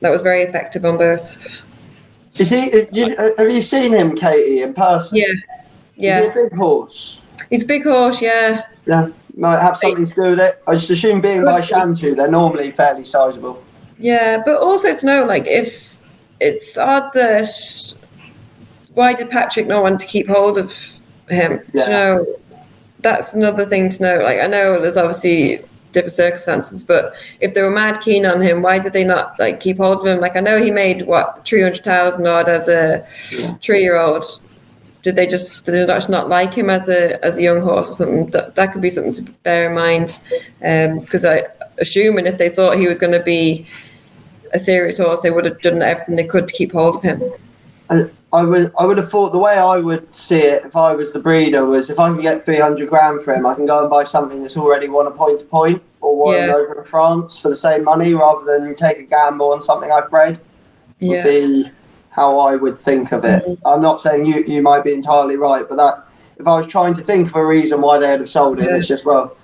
that 0.00 0.10
was 0.10 0.20
very 0.22 0.42
effective 0.42 0.84
on 0.84 0.98
both. 0.98 1.36
Is 2.38 2.50
he? 2.50 2.72
uh, 2.82 2.86
you- 2.92 3.14
uh, 3.16 3.30
Have 3.38 3.50
you 3.50 3.62
seen 3.62 3.92
him, 3.92 4.14
Katie, 4.14 4.62
in 4.62 4.74
person? 4.74 5.16
Yeah, 5.16 5.24
Is 5.26 5.42
yeah. 5.96 6.20
he 6.20 6.26
a 6.26 6.30
big 6.34 6.54
horse? 6.54 7.18
He's 7.50 7.62
a 7.62 7.66
big 7.66 7.84
horse. 7.84 8.20
Yeah, 8.20 8.62
Yeah, 8.86 9.08
might 9.36 9.60
have 9.60 9.78
something 9.78 10.04
to 10.04 10.14
do 10.14 10.22
with 10.30 10.40
it. 10.40 10.62
I 10.66 10.74
just 10.74 10.90
assume 10.90 11.20
being 11.22 11.44
by 11.44 11.60
Shantou, 11.62 12.16
they're 12.16 12.30
normally 12.30 12.70
fairly 12.72 13.04
sizable. 13.04 13.62
yeah. 13.98 14.42
But 14.44 14.60
also 14.60 14.94
to 14.94 15.06
know, 15.06 15.24
like, 15.24 15.46
if 15.46 15.91
it's 16.42 16.76
odd 16.76 17.12
that 17.14 17.48
why 18.94 19.14
did 19.14 19.30
Patrick 19.30 19.66
not 19.66 19.82
want 19.82 20.00
to 20.00 20.06
keep 20.06 20.28
hold 20.28 20.58
of 20.58 20.72
him? 21.28 21.60
Yeah. 21.72 21.84
you 21.84 21.90
know, 21.90 22.36
that's 23.00 23.32
another 23.34 23.64
thing 23.64 23.88
to 23.90 24.02
know. 24.02 24.22
Like, 24.22 24.40
I 24.40 24.46
know 24.46 24.80
there's 24.80 24.96
obviously 24.96 25.60
different 25.92 26.12
circumstances, 26.12 26.84
but 26.84 27.14
if 27.40 27.54
they 27.54 27.62
were 27.62 27.70
mad 27.70 28.00
keen 28.00 28.26
on 28.26 28.40
him, 28.40 28.62
why 28.62 28.78
did 28.78 28.92
they 28.92 29.04
not 29.04 29.38
like 29.38 29.60
keep 29.60 29.78
hold 29.78 30.00
of 30.00 30.06
him? 30.06 30.20
Like, 30.20 30.36
I 30.36 30.40
know 30.40 30.62
he 30.62 30.70
made 30.70 31.02
what 31.02 31.44
three 31.46 31.62
hundred 31.62 31.84
thousand 31.84 32.26
odd 32.26 32.48
as 32.48 32.68
a 32.68 33.04
three-year-old. 33.62 34.24
Did 35.02 35.16
they 35.16 35.26
just 35.26 35.64
did 35.64 35.72
they 35.72 35.86
just 35.86 36.10
not 36.10 36.28
like 36.28 36.54
him 36.54 36.70
as 36.70 36.88
a 36.88 37.24
as 37.24 37.38
a 37.38 37.42
young 37.42 37.60
horse 37.60 37.90
or 37.90 37.94
something? 37.94 38.30
That, 38.30 38.54
that 38.54 38.72
could 38.72 38.82
be 38.82 38.90
something 38.90 39.14
to 39.14 39.22
bear 39.42 39.68
in 39.68 39.74
mind. 39.74 40.20
Um, 40.64 41.00
because 41.00 41.24
I 41.24 41.44
assuming 41.78 42.26
if 42.26 42.38
they 42.38 42.48
thought 42.48 42.78
he 42.78 42.86
was 42.86 42.98
going 42.98 43.12
to 43.12 43.22
be 43.22 43.66
a 44.52 44.58
serious 44.58 44.98
horse, 44.98 45.20
they 45.22 45.30
would 45.30 45.44
have 45.44 45.60
done 45.60 45.82
everything 45.82 46.16
they 46.16 46.26
could 46.26 46.48
to 46.48 46.54
keep 46.54 46.72
hold 46.72 46.96
of 46.96 47.02
him. 47.02 47.22
I, 47.90 48.04
I 48.32 48.42
would, 48.44 48.72
I 48.78 48.86
would 48.86 48.98
have 48.98 49.10
thought 49.10 49.32
the 49.32 49.38
way 49.38 49.54
I 49.58 49.76
would 49.78 50.12
see 50.14 50.38
it 50.38 50.64
if 50.64 50.76
I 50.76 50.94
was 50.94 51.12
the 51.12 51.18
breeder 51.18 51.64
was 51.66 51.90
if 51.90 51.98
I 51.98 52.08
can 52.10 52.20
get 52.20 52.44
300 52.44 52.88
grand 52.88 53.22
for 53.22 53.34
him, 53.34 53.44
I 53.46 53.54
can 53.54 53.66
go 53.66 53.80
and 53.80 53.90
buy 53.90 54.04
something 54.04 54.42
that's 54.42 54.56
already 54.56 54.88
won 54.88 55.06
a 55.06 55.10
point 55.10 55.40
to 55.40 55.44
point 55.44 55.82
or 56.00 56.16
won 56.16 56.34
Yeah. 56.34 56.54
over 56.54 56.78
in 56.78 56.84
France 56.84 57.38
for 57.38 57.48
the 57.50 57.56
same 57.56 57.84
money 57.84 58.14
rather 58.14 58.44
than 58.44 58.74
take 58.74 58.98
a 58.98 59.02
gamble 59.02 59.52
on 59.52 59.60
something 59.60 59.90
I've 59.92 60.10
bred. 60.10 60.40
Would 61.00 61.10
Yeah. 61.10 61.24
be 61.24 61.70
how 62.10 62.38
I 62.38 62.56
would 62.56 62.80
think 62.82 63.12
of 63.12 63.24
it. 63.24 63.42
Mm-hmm. 63.44 63.66
I'm 63.66 63.80
not 63.82 64.00
saying 64.00 64.26
you, 64.26 64.42
you 64.44 64.60
might 64.62 64.84
be 64.84 64.92
entirely 64.92 65.36
right, 65.36 65.66
but 65.68 65.76
that 65.76 66.04
if 66.38 66.46
I 66.46 66.56
was 66.56 66.66
trying 66.66 66.94
to 66.94 67.02
think 67.02 67.28
of 67.28 67.36
a 67.36 67.44
reason 67.44 67.80
why 67.80 67.98
they'd 67.98 68.20
have 68.20 68.28
sold 68.30 68.58
it, 68.60 68.66
Yeah. 68.66 68.76
it's 68.76 68.86
just 68.86 69.04
well, 69.04 69.36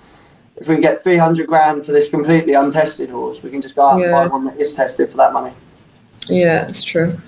if 0.59 0.67
we 0.67 0.77
get 0.77 1.01
300 1.03 1.47
grand 1.47 1.85
for 1.85 1.91
this 1.91 2.09
completely 2.09 2.53
untested 2.53 3.09
horse, 3.09 3.41
we 3.41 3.49
can 3.49 3.61
just 3.61 3.75
go 3.75 3.83
out 3.83 3.97
Yeah. 3.99 4.05
and 4.21 4.29
buy 4.29 4.33
one 4.33 4.45
that 4.45 4.59
is 4.59 4.73
tested 4.73 5.09
for 5.09 5.17
that 5.17 5.33
money. 5.33 5.53
Yeah, 6.27 6.67
it's 6.67 6.83
true. 6.83 7.19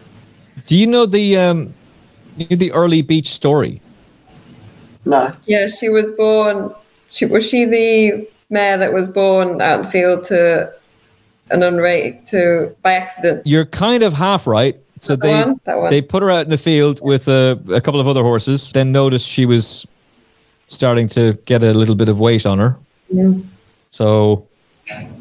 Do 0.65 0.77
you 0.77 0.85
know 0.85 1.05
the 1.05 1.37
um, 1.37 1.73
the 2.37 2.71
early 2.71 3.01
beach 3.01 3.29
story. 3.29 3.81
No. 5.05 5.33
Yeah, 5.45 5.67
she 5.67 5.89
was 5.89 6.11
born. 6.11 6.73
She 7.09 7.25
was 7.25 7.47
she 7.47 7.65
the 7.65 8.27
mare 8.49 8.77
that 8.77 8.93
was 8.93 9.09
born 9.09 9.61
out 9.61 9.79
in 9.79 9.81
the 9.85 9.91
field 9.91 10.23
to 10.25 10.71
an 11.49 11.61
unrated 11.61 12.29
to 12.29 12.75
by 12.83 12.93
accident. 12.93 13.47
You're 13.47 13.65
kind 13.65 14.03
of 14.03 14.13
half 14.13 14.45
right. 14.45 14.77
So 14.99 15.15
That 15.15 15.21
they 15.21 15.33
one? 15.43 15.59
That 15.63 15.77
one. 15.79 15.89
they 15.89 16.01
put 16.01 16.21
her 16.21 16.29
out 16.29 16.43
in 16.45 16.51
the 16.51 16.57
field 16.57 16.99
with 17.01 17.27
a, 17.27 17.59
a 17.73 17.81
couple 17.81 17.99
of 17.99 18.07
other 18.07 18.21
horses. 18.21 18.71
Then 18.71 18.91
noticed 18.91 19.27
she 19.27 19.45
was 19.47 19.87
starting 20.67 21.07
to 21.09 21.33
get 21.45 21.63
a 21.63 21.71
little 21.73 21.95
bit 21.95 22.07
of 22.07 22.19
weight 22.19 22.45
on 22.45 22.59
her. 22.59 22.77
So 23.89 24.47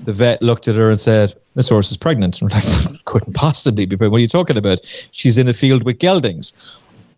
the 0.05 0.13
vet 0.13 0.43
looked 0.43 0.69
at 0.69 0.77
her 0.77 0.91
and 0.91 0.99
said, 1.01 1.35
"This 1.55 1.69
horse 1.69 1.91
is 1.91 1.97
pregnant." 1.97 2.41
And 2.41 2.51
we're 2.51 2.57
like, 2.57 3.05
"Couldn't 3.05 3.35
possibly 3.35 3.87
be 3.87 3.97
pregnant. 3.97 4.13
What 4.13 4.19
are 4.19 4.23
you 4.23 4.27
talking 4.27 4.57
about? 4.57 4.81
She's 5.11 5.39
in 5.39 5.49
a 5.49 5.53
field 5.53 5.85
with 5.85 5.99
geldings." 5.99 6.53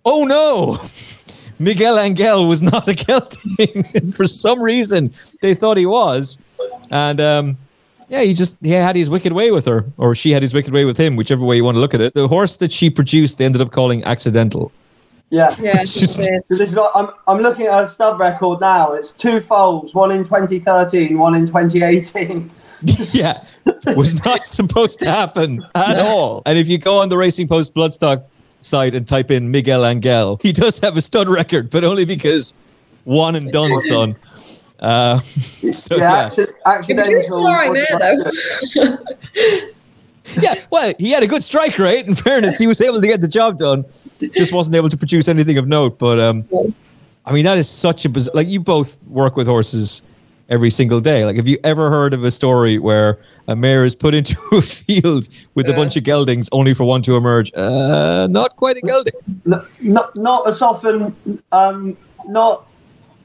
Oh 0.05 0.25
no! 0.25 0.79
Miguel 1.59 1.99
Angel 1.99 2.49
was 2.49 2.63
not 2.63 2.89
a 2.89 2.95
gelding. 3.07 3.85
For 4.13 4.25
some 4.25 4.61
reason, 4.61 5.13
they 5.41 5.55
thought 5.55 5.77
he 5.77 5.87
was, 5.87 6.39
and 6.91 7.21
um, 7.21 7.57
yeah, 8.09 8.23
he 8.23 8.35
just 8.35 8.57
he 8.61 8.71
had 8.71 8.97
his 8.97 9.09
wicked 9.09 9.33
way 9.33 9.51
with 9.51 9.67
her, 9.67 9.85
or 9.97 10.15
she 10.15 10.33
had 10.33 10.43
his 10.43 10.53
wicked 10.53 10.73
way 10.73 10.85
with 10.85 10.99
him, 10.99 11.17
whichever 11.17 11.45
way 11.45 11.57
you 11.57 11.65
want 11.65 11.77
to 11.77 11.81
look 11.81 11.95
at 11.95 12.01
it. 12.01 12.15
The 12.15 12.29
horse 12.29 12.57
that 12.59 12.73
she 12.73 12.91
produced, 12.91 13.39
they 13.39 13.45
ended 13.45 13.61
up 13.61 13.71
calling 13.71 14.03
accidental. 14.05 14.73
Yeah. 15.33 15.55
Yeah, 15.59 15.79
she 15.85 16.01
Just- 16.01 16.19
did. 16.19 16.43
So 16.47 16.55
this 16.57 16.61
is 16.61 16.77
what, 16.77 16.93
I'm, 16.95 17.09
I'm 17.27 17.39
looking 17.39 17.65
at 17.67 17.73
her 17.73 17.87
stub 17.87 18.21
record 18.21 18.61
now. 18.61 18.93
It's 18.93 19.13
two 19.13 19.41
foals, 19.41 19.95
one 19.95 20.11
in 20.13 20.25
2013, 20.25 21.19
one 21.19 21.35
in 21.35 21.47
2018. 21.47 22.51
yeah, 23.13 23.43
was 23.97 24.23
not 24.27 24.43
supposed 24.59 25.01
to 25.01 25.09
happen 25.11 25.65
at 25.75 25.99
all. 25.99 26.43
And 26.45 26.59
if 26.59 26.69
you 26.69 26.77
go 26.77 26.99
on 26.99 27.09
the 27.09 27.17
Racing 27.17 27.49
Post 27.49 27.75
Bloodstock 27.75 28.25
site 28.61 28.95
and 28.95 29.09
type 29.09 29.31
in 29.31 29.51
Miguel 29.51 29.87
Angel, 29.87 30.39
he 30.43 30.53
does 30.53 30.79
have 30.81 30.99
a 30.99 31.01
stud 31.01 31.29
record, 31.31 31.71
but 31.71 31.83
only 31.83 32.05
because 32.05 32.53
one 33.05 33.35
and 33.35 33.51
done, 33.51 33.79
son. 33.81 34.15
Uh, 34.81 35.21
so 35.73 35.97
yeah, 35.97 36.25
yeah, 36.25 36.29
acci- 36.29 36.37
He 36.37 37.15
was 37.15 37.31
accidental. 37.31 37.47
all 37.47 37.55
right 37.55 37.73
there, 37.73 37.99
though. 38.75 38.97
yeah. 40.41 40.55
Well, 40.71 40.95
he 40.99 41.11
had 41.11 41.23
a 41.23 41.27
good 41.27 41.45
strike 41.45 41.79
rate. 41.79 42.07
In 42.07 42.15
fairness, 42.15 42.59
he 42.59 42.67
was 42.67 42.81
able 42.81 43.01
to 43.01 43.07
get 43.07 43.21
the 43.21 43.29
job 43.29 43.59
done. 43.59 43.85
Just 44.19 44.53
wasn't 44.53 44.77
able 44.77 44.89
to 44.89 44.97
produce 44.97 45.29
anything 45.29 45.59
of 45.59 45.67
note. 45.67 45.99
But 45.99 46.21
um, 46.21 46.45
I 47.27 47.33
mean, 47.33 47.45
that 47.45 47.59
is 47.59 47.69
such 47.69 48.05
a 48.05 48.09
biz- 48.09 48.31
like 48.35 48.49
you 48.49 48.61
both 48.61 49.05
work 49.07 49.37
with 49.37 49.47
horses 49.47 50.03
every 50.49 50.71
single 50.71 51.01
day. 51.01 51.25
Like, 51.25 51.37
have 51.37 51.49
you 51.49 51.59
ever 51.65 51.91
heard 51.91 52.15
of 52.15 52.25
a 52.25 52.31
story 52.31 52.79
where 52.79 53.19
a 53.49 53.57
mare 53.57 53.85
is 53.85 53.95
put 53.95 54.15
into 54.15 54.37
a 54.53 54.61
field 54.61 55.29
with 55.55 55.69
a 55.69 55.73
bunch 55.73 55.97
of 55.97 56.05
geldings 56.05 56.49
only 56.53 56.75
for 56.75 56.85
one 56.85 57.03
to 57.03 57.17
emerge? 57.17 57.53
Uh, 57.55 58.29
not 58.31 58.57
quite 58.57 58.77
a 58.77 58.83
gelding. 58.83 59.15
No, 59.45 59.65
not, 59.83 60.15
not 60.17 60.47
as 60.47 60.61
often, 60.63 61.17
um, 61.53 61.97
not, 62.27 62.67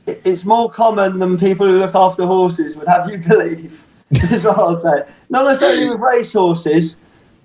it's 0.06 0.46
more 0.46 0.72
common 0.72 1.20
than 1.20 1.38
people 1.38 1.68
who 1.68 1.80
look 1.80 1.96
after 1.96 2.26
horses 2.26 2.78
would 2.78 2.88
have 2.88 3.10
you 3.10 3.18
believe, 3.28 3.84
is 4.12 4.46
what 4.46 4.58
I'll 4.58 4.82
say. 4.82 5.04
Not 5.30 5.46
necessarily 5.46 5.89
with 5.89 6.00
race 6.00 6.32
horses, 6.32 6.98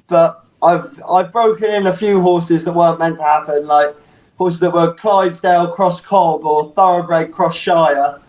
but 0.09 0.45
I've, 0.63 1.01
I've 1.09 1.33
broken 1.33 1.71
in 1.71 1.87
a 1.89 1.97
few 1.97 2.21
horses 2.21 2.65
that 2.65 2.73
weren't 2.73 2.99
meant 2.99 3.17
to 3.17 3.23
happen, 3.23 3.67
like 3.67 3.95
horses 4.39 4.61
that 4.61 4.73
were 4.73 4.95
Clydesdale 4.95 5.73
cross 5.73 6.01
Cobb 6.01 6.45
or 6.45 6.73
Thoroughbred 6.75 7.33
cross 7.33 7.57
Shire, 7.57 8.21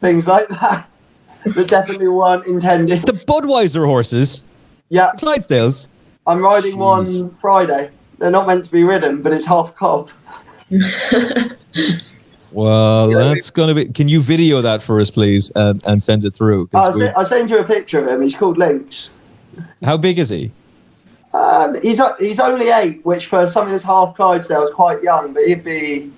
things 0.00 0.26
like 0.26 0.48
that, 0.48 0.88
that 1.44 1.68
definitely 1.68 2.08
weren't 2.08 2.46
intended. 2.46 3.02
The 3.02 3.12
Budweiser 3.12 3.84
horses, 3.84 4.42
Yeah, 4.88 5.12
Clydesdales. 5.16 5.88
I'm 6.26 6.40
riding 6.40 6.78
one 6.78 7.30
Friday. 7.40 7.90
They're 8.18 8.30
not 8.30 8.46
meant 8.46 8.64
to 8.64 8.70
be 8.70 8.84
ridden, 8.84 9.22
but 9.22 9.32
it's 9.32 9.44
half 9.44 9.74
Cobb. 9.74 10.10
Well, 12.52 13.10
that's 13.10 13.50
going 13.50 13.68
to 13.68 13.74
be. 13.74 13.92
Can 13.92 14.08
you 14.08 14.20
video 14.20 14.60
that 14.62 14.82
for 14.82 15.00
us, 15.00 15.10
please, 15.10 15.50
and, 15.54 15.82
and 15.84 16.02
send 16.02 16.24
it 16.24 16.32
through? 16.34 16.68
I'll, 16.74 16.92
we- 16.92 17.08
I'll 17.08 17.26
send 17.26 17.50
you 17.50 17.58
a 17.58 17.64
picture 17.64 18.04
of 18.04 18.08
him. 18.10 18.22
He's 18.22 18.34
called 18.34 18.58
Lynx. 18.58 19.10
how 19.82 19.96
big 19.96 20.18
is 20.18 20.28
he? 20.28 20.50
Um, 21.34 21.80
he's 21.82 21.98
he's 22.18 22.38
only 22.38 22.68
eight, 22.68 23.04
which 23.06 23.26
for 23.26 23.46
something 23.46 23.72
that's 23.72 23.84
half 23.84 24.14
Clydesdale 24.16 24.62
is 24.64 24.70
quite 24.70 25.02
young, 25.02 25.32
but 25.32 25.44
he'd 25.44 25.64
be 25.64 26.12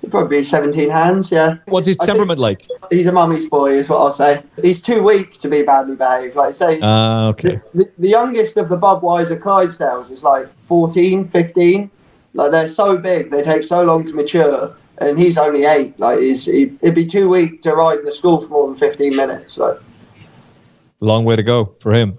he'd 0.00 0.10
probably 0.10 0.38
be 0.40 0.44
17 0.44 0.90
hands. 0.90 1.30
Yeah, 1.30 1.58
What's 1.66 1.86
his 1.86 1.96
I 2.00 2.06
temperament 2.06 2.40
like? 2.40 2.66
he's 2.90 3.06
a 3.06 3.12
mummy's 3.12 3.46
boy, 3.46 3.78
is 3.78 3.88
what 3.88 3.98
I'll 3.98 4.10
say. 4.10 4.42
He's 4.60 4.80
too 4.82 5.00
weak 5.00 5.38
to 5.38 5.48
be 5.48 5.62
badly 5.62 5.94
behaved. 5.94 6.34
Like 6.34 6.54
say, 6.54 6.80
Ah, 6.82 7.28
okay. 7.28 7.60
the, 7.72 7.88
the 7.98 8.08
youngest 8.08 8.56
of 8.56 8.68
the 8.68 8.76
Budweiser 8.76 9.38
Clydesdales 9.40 10.10
is 10.10 10.24
like 10.24 10.48
14, 10.66 11.28
15. 11.28 11.88
Like 12.34 12.50
they're 12.50 12.66
so 12.66 12.96
big, 12.96 13.30
they 13.30 13.42
take 13.44 13.62
so 13.62 13.82
long 13.84 14.04
to 14.06 14.12
mature, 14.12 14.74
and 15.06 15.18
he's 15.18 15.38
only 15.38 15.64
eight. 15.64 15.98
Like 15.98 16.18
he's, 16.18 16.44
he, 16.46 16.72
it'd 16.80 16.94
be 16.94 17.06
too 17.06 17.28
weak 17.28 17.62
to 17.62 17.74
ride 17.74 17.98
in 17.98 18.04
the 18.04 18.12
school 18.12 18.40
for 18.40 18.48
more 18.48 18.66
than 18.68 18.76
15 18.76 19.16
minutes. 19.16 19.54
So 19.54 19.78
Long 21.00 21.24
way 21.24 21.36
to 21.36 21.42
go 21.42 21.74
for 21.80 21.92
him. 21.92 22.18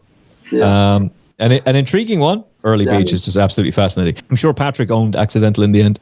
yeah. 0.52 0.96
Um, 0.96 1.12
and 1.40 1.54
an 1.66 1.76
intriguing 1.76 2.20
one. 2.20 2.44
Early 2.66 2.86
Yeah. 2.86 3.00
Beach 3.00 3.12
is 3.12 3.26
just 3.26 3.36
absolutely 3.36 3.72
fascinating. 3.72 4.24
I'm 4.30 4.36
sure 4.38 4.54
Patrick 4.54 4.90
owned 4.92 5.16
Accidental 5.18 5.64
in 5.64 5.72
the 5.74 5.82
end. 5.82 6.00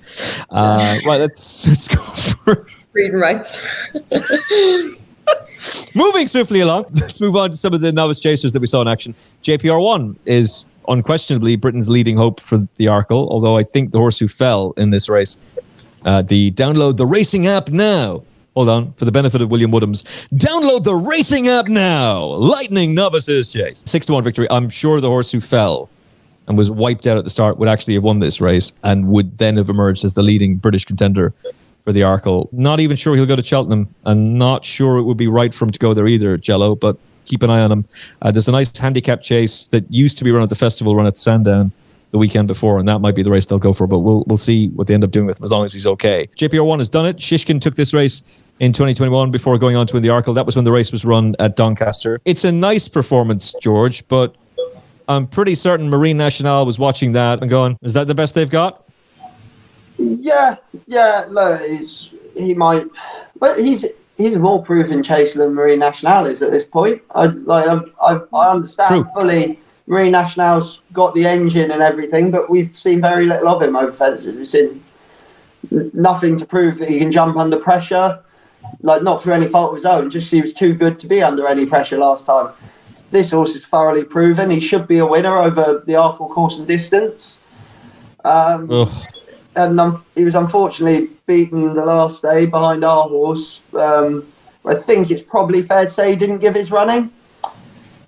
Uh, 0.52 1.00
right, 1.06 1.20
let's 1.20 1.68
let's 1.68 1.88
go 1.88 2.02
for 2.02 2.66
Breeding 2.92 3.18
rights. 3.18 3.66
moving 5.96 6.28
swiftly 6.28 6.60
along. 6.62 6.86
Let's 6.94 7.22
move 7.22 7.36
on 7.36 7.52
to 7.52 7.58
some 7.58 7.74
of 7.74 7.82
the 7.82 7.92
novice 7.92 8.20
chasers 8.20 8.54
that 8.54 8.60
we 8.60 8.68
saw 8.68 8.82
in 8.82 8.88
action. 8.88 9.16
JPR 9.44 9.82
one 9.82 10.18
is 10.26 10.66
unquestionably 10.88 11.56
Britain's 11.56 11.90
leading 11.90 12.18
hope 12.18 12.40
for 12.42 12.58
the 12.76 12.86
Arkle, 12.86 13.30
although 13.30 13.58
I 13.58 13.64
think 13.64 13.92
the 13.92 13.98
horse 13.98 14.20
who 14.20 14.28
fell 14.28 14.74
in 14.78 14.90
this 14.90 15.08
race. 15.10 15.38
Uh, 16.04 16.22
the 16.22 16.52
download 16.52 16.98
the 16.98 17.06
racing 17.06 17.48
app 17.48 17.70
now. 17.70 18.24
Hold 18.56 18.68
on, 18.68 18.92
for 18.94 19.06
the 19.06 19.14
benefit 19.14 19.42
of 19.42 19.50
William 19.50 19.72
Woodhams, 19.72 20.04
download 20.36 20.84
the 20.84 20.96
racing 20.96 21.48
app 21.48 21.68
now. 21.68 22.24
Lightning 22.26 22.94
novices 22.94 23.52
chase 23.52 23.82
six 23.86 24.06
to 24.08 24.14
one 24.14 24.24
victory. 24.24 24.48
I'm 24.50 24.68
sure 24.70 25.00
the 25.00 25.08
horse 25.08 25.32
who 25.32 25.40
fell 25.40 25.90
and 26.48 26.58
was 26.58 26.70
wiped 26.70 27.08
out 27.08 27.18
at 27.18 27.24
the 27.24 27.30
start 27.30 27.58
would 27.58 27.70
actually 27.70 27.94
have 27.94 28.04
won 28.04 28.20
this 28.20 28.42
race 28.42 28.74
and 28.84 29.08
would 29.08 29.38
then 29.38 29.56
have 29.56 29.70
emerged 29.70 30.04
as 30.04 30.16
the 30.16 30.24
leading 30.24 30.58
British 30.58 30.84
contender 30.84 31.34
for 31.84 31.94
the 31.94 32.02
Arkle. 32.02 32.52
Not 32.52 32.80
even 32.80 32.98
sure 32.98 33.16
he'll 33.16 33.26
go 33.26 33.38
to 33.38 33.44
Cheltenham 33.44 33.94
and 34.06 34.38
not 34.38 34.66
sure 34.66 34.98
it 34.98 35.04
would 35.04 35.18
be 35.18 35.28
right 35.28 35.54
for 35.54 35.66
him 35.66 35.72
to 35.72 35.80
go 35.80 35.94
there 35.94 36.08
either, 36.08 36.36
Jello, 36.38 36.76
but 36.76 36.98
keep 37.26 37.44
an 37.44 37.50
eye 37.50 37.62
on 37.62 37.72
him. 37.72 37.86
Uh, 38.22 38.32
there's 38.32 38.48
a 38.48 38.52
nice 38.52 38.76
handicap 38.78 39.22
chase 39.22 39.68
that 39.68 39.90
used 39.92 40.18
to 40.18 40.24
be 40.24 40.32
run 40.32 40.44
at 40.44 40.50
the 40.50 40.56
festival, 40.56 40.96
run 40.96 41.08
at 41.08 41.18
Sandown 41.18 41.72
the 42.12 42.18
weekend 42.18 42.48
before, 42.48 42.78
and 42.78 42.88
that 42.88 43.00
might 43.00 43.16
be 43.16 43.24
the 43.24 43.32
race 43.32 43.46
they'll 43.46 43.60
go 43.60 43.74
for, 43.74 43.88
but 43.88 44.00
we'll, 44.00 44.24
we'll 44.28 44.38
see 44.38 44.68
what 44.70 44.88
they 44.88 44.94
end 44.94 45.04
up 45.04 45.12
doing 45.12 45.26
with 45.26 45.40
him 45.40 45.44
as 45.44 45.52
long 45.52 45.66
as 45.66 45.74
he's 45.74 45.88
okay. 45.88 46.28
JPR1 46.38 46.78
has 46.78 46.90
done 46.90 47.06
it. 47.06 47.18
Shishkin 47.18 47.60
took 47.60 47.76
this 47.76 47.94
race 47.94 48.42
in 48.60 48.74
2021 48.74 49.32
before 49.32 49.58
going 49.58 49.76
on 49.76 49.88
to 49.88 49.94
win 49.96 50.04
the 50.04 50.10
Arkle. 50.10 50.36
That 50.36 50.46
was 50.46 50.56
when 50.56 50.66
the 50.66 50.72
race 50.72 50.92
was 50.92 51.06
run 51.06 51.36
at 51.40 51.56
Doncaster. 51.56 52.22
It's 52.26 52.44
a 52.44 52.52
nice 52.52 52.88
performance, 52.88 53.56
George, 53.62 54.08
but 54.08 54.36
I'm 55.08 55.26
pretty 55.26 55.56
certain 55.56 55.90
Marine 55.90 56.18
National 56.18 56.66
was 56.66 56.78
watching 56.78 57.14
that 57.14 57.42
and 57.42 57.50
going, 57.50 57.78
is 57.82 57.94
that 57.94 58.08
the 58.08 58.16
best 58.16 58.36
they've 58.36 58.50
got? 58.50 58.86
Yeah, 59.98 60.58
yeah. 60.88 61.26
Look, 61.30 61.62
it's 61.64 62.10
he 62.36 62.54
might, 62.54 62.88
but 63.40 63.60
he's 63.60 63.86
he's 64.18 64.34
a 64.34 64.40
more 64.40 64.64
proven 64.64 65.04
chaser 65.04 65.40
than 65.40 65.54
Marine 65.54 65.80
National 65.80 66.26
is 66.26 66.42
at 66.42 66.52
this 66.52 66.66
point. 66.66 67.02
I 67.14 67.26
like 67.26 67.68
I, 67.68 67.80
I, 68.02 68.20
I 68.34 68.52
understand 68.52 68.88
True. 68.88 69.08
fully. 69.14 69.60
Marine 69.92 70.14
National's 70.14 70.80
got 70.94 71.14
the 71.14 71.26
engine 71.26 71.70
and 71.70 71.82
everything, 71.82 72.32
but 72.32 72.50
we've 72.50 72.80
seen 72.80 73.02
very 73.02 73.26
little 73.26 73.50
of 73.50 73.62
him 73.62 73.76
over 73.76 73.92
fences. 73.92 74.34
We've 74.34 74.48
seen 74.48 74.82
nothing 75.94 76.38
to 76.38 76.46
prove 76.46 76.78
that 76.78 76.88
he 76.88 76.98
can 76.98 77.12
jump 77.12 77.36
under 77.36 77.60
pressure. 77.60 78.24
Like 78.84 79.04
not 79.04 79.22
through 79.22 79.34
any 79.34 79.50
fault 79.50 79.72
of 79.72 79.76
his 79.76 79.84
own, 79.84 80.10
just 80.10 80.32
he 80.32 80.42
was 80.42 80.54
too 80.54 80.74
good 80.76 80.98
to 81.02 81.08
be 81.08 81.22
under 81.22 81.46
any 81.46 81.66
pressure 81.66 81.98
last 81.98 82.26
time. 82.26 82.54
This 83.10 83.32
horse 83.32 83.54
is 83.54 83.66
thoroughly 83.66 84.06
proven. 84.06 84.50
He 84.50 84.62
should 84.62 84.88
be 84.88 85.00
a 85.00 85.06
winner 85.06 85.38
over 85.38 85.84
the 85.86 85.94
Arkle 85.94 86.30
course 86.30 86.58
and 86.58 86.66
distance. 86.66 87.40
Um, 88.24 88.70
and 89.58 89.78
um, 89.78 90.06
he 90.16 90.24
was 90.24 90.36
unfortunately 90.36 91.10
beaten 91.26 91.74
the 91.74 91.84
last 91.84 92.22
day 92.22 92.46
behind 92.46 92.86
our 92.86 93.10
horse. 93.10 93.60
Um, 93.74 94.32
I 94.64 94.76
think 94.76 95.12
it's 95.12 95.22
probably 95.22 95.64
fair 95.64 95.84
to 95.84 95.92
say 95.92 96.12
he 96.12 96.16
didn't 96.16 96.40
give 96.40 96.56
his 96.56 96.72
running. 96.72 97.12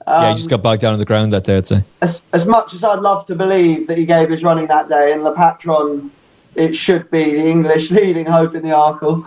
Yeah, 0.07 0.21
he 0.21 0.27
Um, 0.31 0.35
just 0.35 0.49
got 0.49 0.61
bogged 0.63 0.81
down 0.81 0.93
on 0.93 0.99
the 0.99 1.05
ground 1.05 1.31
that 1.33 1.43
day, 1.43 1.57
I'd 1.57 1.67
say. 1.67 1.83
as, 2.01 2.21
as 2.33 2.45
much 2.45 2.73
as 2.73 2.83
I'd 2.83 2.99
love 2.99 3.25
to 3.27 3.35
believe 3.35 3.87
that 3.87 3.97
he 3.97 4.05
gave 4.05 4.29
his 4.29 4.43
running 4.43 4.67
that 4.67 4.89
day, 4.89 5.11
and 5.13 5.25
the 5.25 5.31
patron, 5.31 6.11
it 6.55 6.75
should 6.75 7.09
be 7.11 7.23
the 7.35 7.45
English 7.45 7.91
leading 7.99 8.25
hope 8.25 8.55
in 8.55 8.61
the 8.63 8.69
Arkle. 8.69 9.25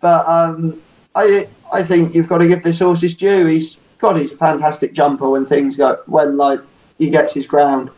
But 0.00 0.26
um, 0.28 0.80
I 1.14 1.48
I 1.72 1.82
think 1.82 2.14
you've 2.14 2.28
got 2.28 2.38
to 2.38 2.48
give 2.48 2.62
this 2.62 2.78
horse 2.78 3.00
his 3.00 3.14
due. 3.14 3.46
He's 3.46 3.76
God, 3.98 4.18
he's 4.18 4.32
a 4.32 4.36
fantastic 4.36 4.92
jumper 4.92 5.28
when 5.28 5.46
things 5.46 5.76
go 5.76 5.98
when 6.06 6.36
like 6.36 6.60
he 6.98 7.10
gets 7.10 7.32
his 7.34 7.46
ground. 7.46 7.90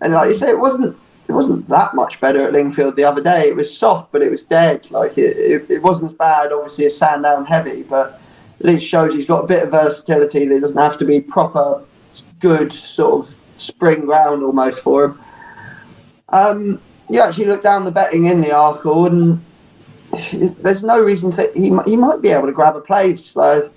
And 0.00 0.14
like 0.14 0.30
you 0.30 0.34
say, 0.34 0.48
it 0.48 0.58
wasn't 0.58 0.96
it 1.28 1.32
wasn't 1.32 1.68
that 1.68 1.94
much 1.94 2.20
better 2.20 2.44
at 2.46 2.52
Lingfield 2.52 2.96
the 2.96 3.04
other 3.04 3.22
day. 3.22 3.48
It 3.48 3.54
was 3.56 3.74
soft, 3.76 4.10
but 4.10 4.22
it 4.22 4.30
was 4.30 4.42
dead. 4.42 4.90
Like 4.90 5.16
it, 5.18 5.36
it, 5.36 5.70
it 5.70 5.82
wasn't 5.82 6.10
as 6.10 6.16
bad, 6.16 6.50
obviously, 6.52 6.86
as 6.86 6.96
Sandown 6.96 7.44
Heavy, 7.46 7.82
but 7.84 8.20
least 8.64 8.86
shows 8.86 9.14
he's 9.14 9.26
got 9.26 9.44
a 9.44 9.46
bit 9.46 9.62
of 9.62 9.70
versatility. 9.70 10.46
That 10.46 10.60
doesn't 10.60 10.76
have 10.76 10.98
to 10.98 11.04
be 11.04 11.20
proper, 11.20 11.82
good 12.40 12.72
sort 12.72 13.26
of 13.26 13.36
spring 13.56 14.06
ground 14.06 14.42
almost 14.42 14.82
for 14.82 15.04
him. 15.04 15.20
Um, 16.28 16.80
you 17.10 17.20
actually 17.20 17.46
look 17.46 17.62
down 17.62 17.84
the 17.84 17.90
betting 17.90 18.26
in 18.26 18.40
the 18.40 18.48
Arkle, 18.48 19.06
and 19.06 20.56
there's 20.62 20.82
no 20.82 21.00
reason 21.00 21.30
that 21.32 21.54
he 21.54 21.72
he 21.86 21.96
might 21.96 22.22
be 22.22 22.28
able 22.30 22.46
to 22.46 22.52
grab 22.52 22.76
a 22.76 22.80
place. 22.80 23.36
Like 23.36 23.70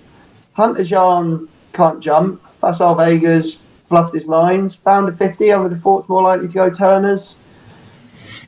Hunters 0.54 0.90
Yarn 0.90 1.48
can't 1.72 2.00
jump. 2.00 2.42
Facile 2.50 2.94
Vega 2.94 3.42
fluffed 3.84 4.14
his 4.14 4.26
lines. 4.26 4.74
Found 4.74 5.08
a 5.08 5.12
50. 5.12 5.52
I 5.52 5.56
would 5.56 5.72
have 5.72 5.82
thought 5.82 6.00
it's 6.00 6.08
more 6.08 6.22
likely 6.22 6.48
to 6.48 6.54
go 6.54 6.70
Turners. 6.70 7.36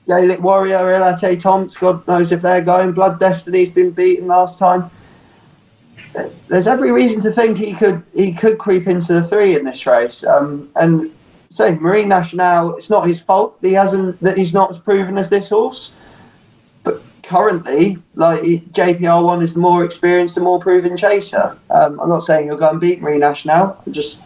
Gaelic 0.06 0.40
Warrior, 0.40 0.94
Il 0.94 1.02
Etait 1.02 1.40
Temps, 1.40 1.76
God 1.76 2.06
knows 2.08 2.32
if 2.32 2.42
they're 2.42 2.62
going. 2.62 2.92
Blood 2.92 3.20
Destiny's 3.20 3.70
been 3.70 3.90
beaten 3.90 4.26
last 4.26 4.58
time. 4.58 4.90
There's 6.48 6.66
every 6.66 6.92
reason 6.92 7.20
to 7.22 7.30
think 7.30 7.58
he 7.58 7.72
could 7.72 8.02
he 8.14 8.32
could 8.32 8.58
creep 8.58 8.86
into 8.86 9.12
the 9.12 9.22
three 9.22 9.56
in 9.56 9.64
this 9.64 9.86
race. 9.86 10.24
Um, 10.24 10.70
and 10.76 11.14
say 11.50 11.74
Marine 11.76 12.08
National, 12.08 12.76
it's 12.76 12.90
not 12.90 13.06
his 13.06 13.20
fault 13.20 13.60
that 13.60 13.68
he 13.68 13.74
hasn't 13.74 14.20
that 14.20 14.36
he's 14.36 14.54
not 14.54 14.70
as 14.70 14.78
proven 14.78 15.18
as 15.18 15.28
this 15.28 15.48
horse. 15.48 15.92
But 16.84 17.02
currently, 17.22 17.98
like 18.14 18.42
JPR 18.42 19.22
one 19.22 19.42
is 19.42 19.54
the 19.54 19.60
more 19.60 19.84
experienced 19.84 20.36
and 20.36 20.44
more 20.44 20.60
proven 20.60 20.96
chaser. 20.96 21.58
Um, 21.70 22.00
I'm 22.00 22.08
not 22.08 22.24
saying 22.24 22.46
you'll 22.46 22.56
go 22.56 22.70
and 22.70 22.80
beat 22.80 23.00
Marine 23.00 23.20
National. 23.20 23.76
I'm 23.86 23.92
just 23.92 24.20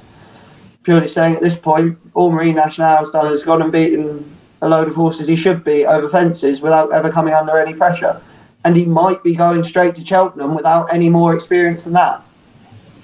purely 0.82 1.08
saying 1.08 1.36
at 1.36 1.42
this 1.42 1.56
point, 1.56 1.98
all 2.14 2.30
Marine 2.30 2.56
National's 2.56 3.12
done 3.12 3.26
is 3.32 3.42
gone 3.42 3.62
and 3.62 3.72
beaten 3.72 4.36
a 4.62 4.68
load 4.68 4.88
of 4.88 4.94
horses 4.94 5.26
he 5.26 5.36
should 5.36 5.64
beat 5.64 5.86
over 5.86 6.08
fences 6.08 6.60
without 6.60 6.92
ever 6.92 7.10
coming 7.10 7.34
under 7.34 7.58
any 7.58 7.74
pressure. 7.74 8.20
And 8.64 8.76
he 8.76 8.84
might 8.84 9.22
be 9.24 9.34
going 9.34 9.64
straight 9.64 9.94
to 9.96 10.04
Cheltenham 10.04 10.54
without 10.54 10.92
any 10.92 11.08
more 11.08 11.34
experience 11.34 11.84
than 11.84 11.92
that. 11.94 12.22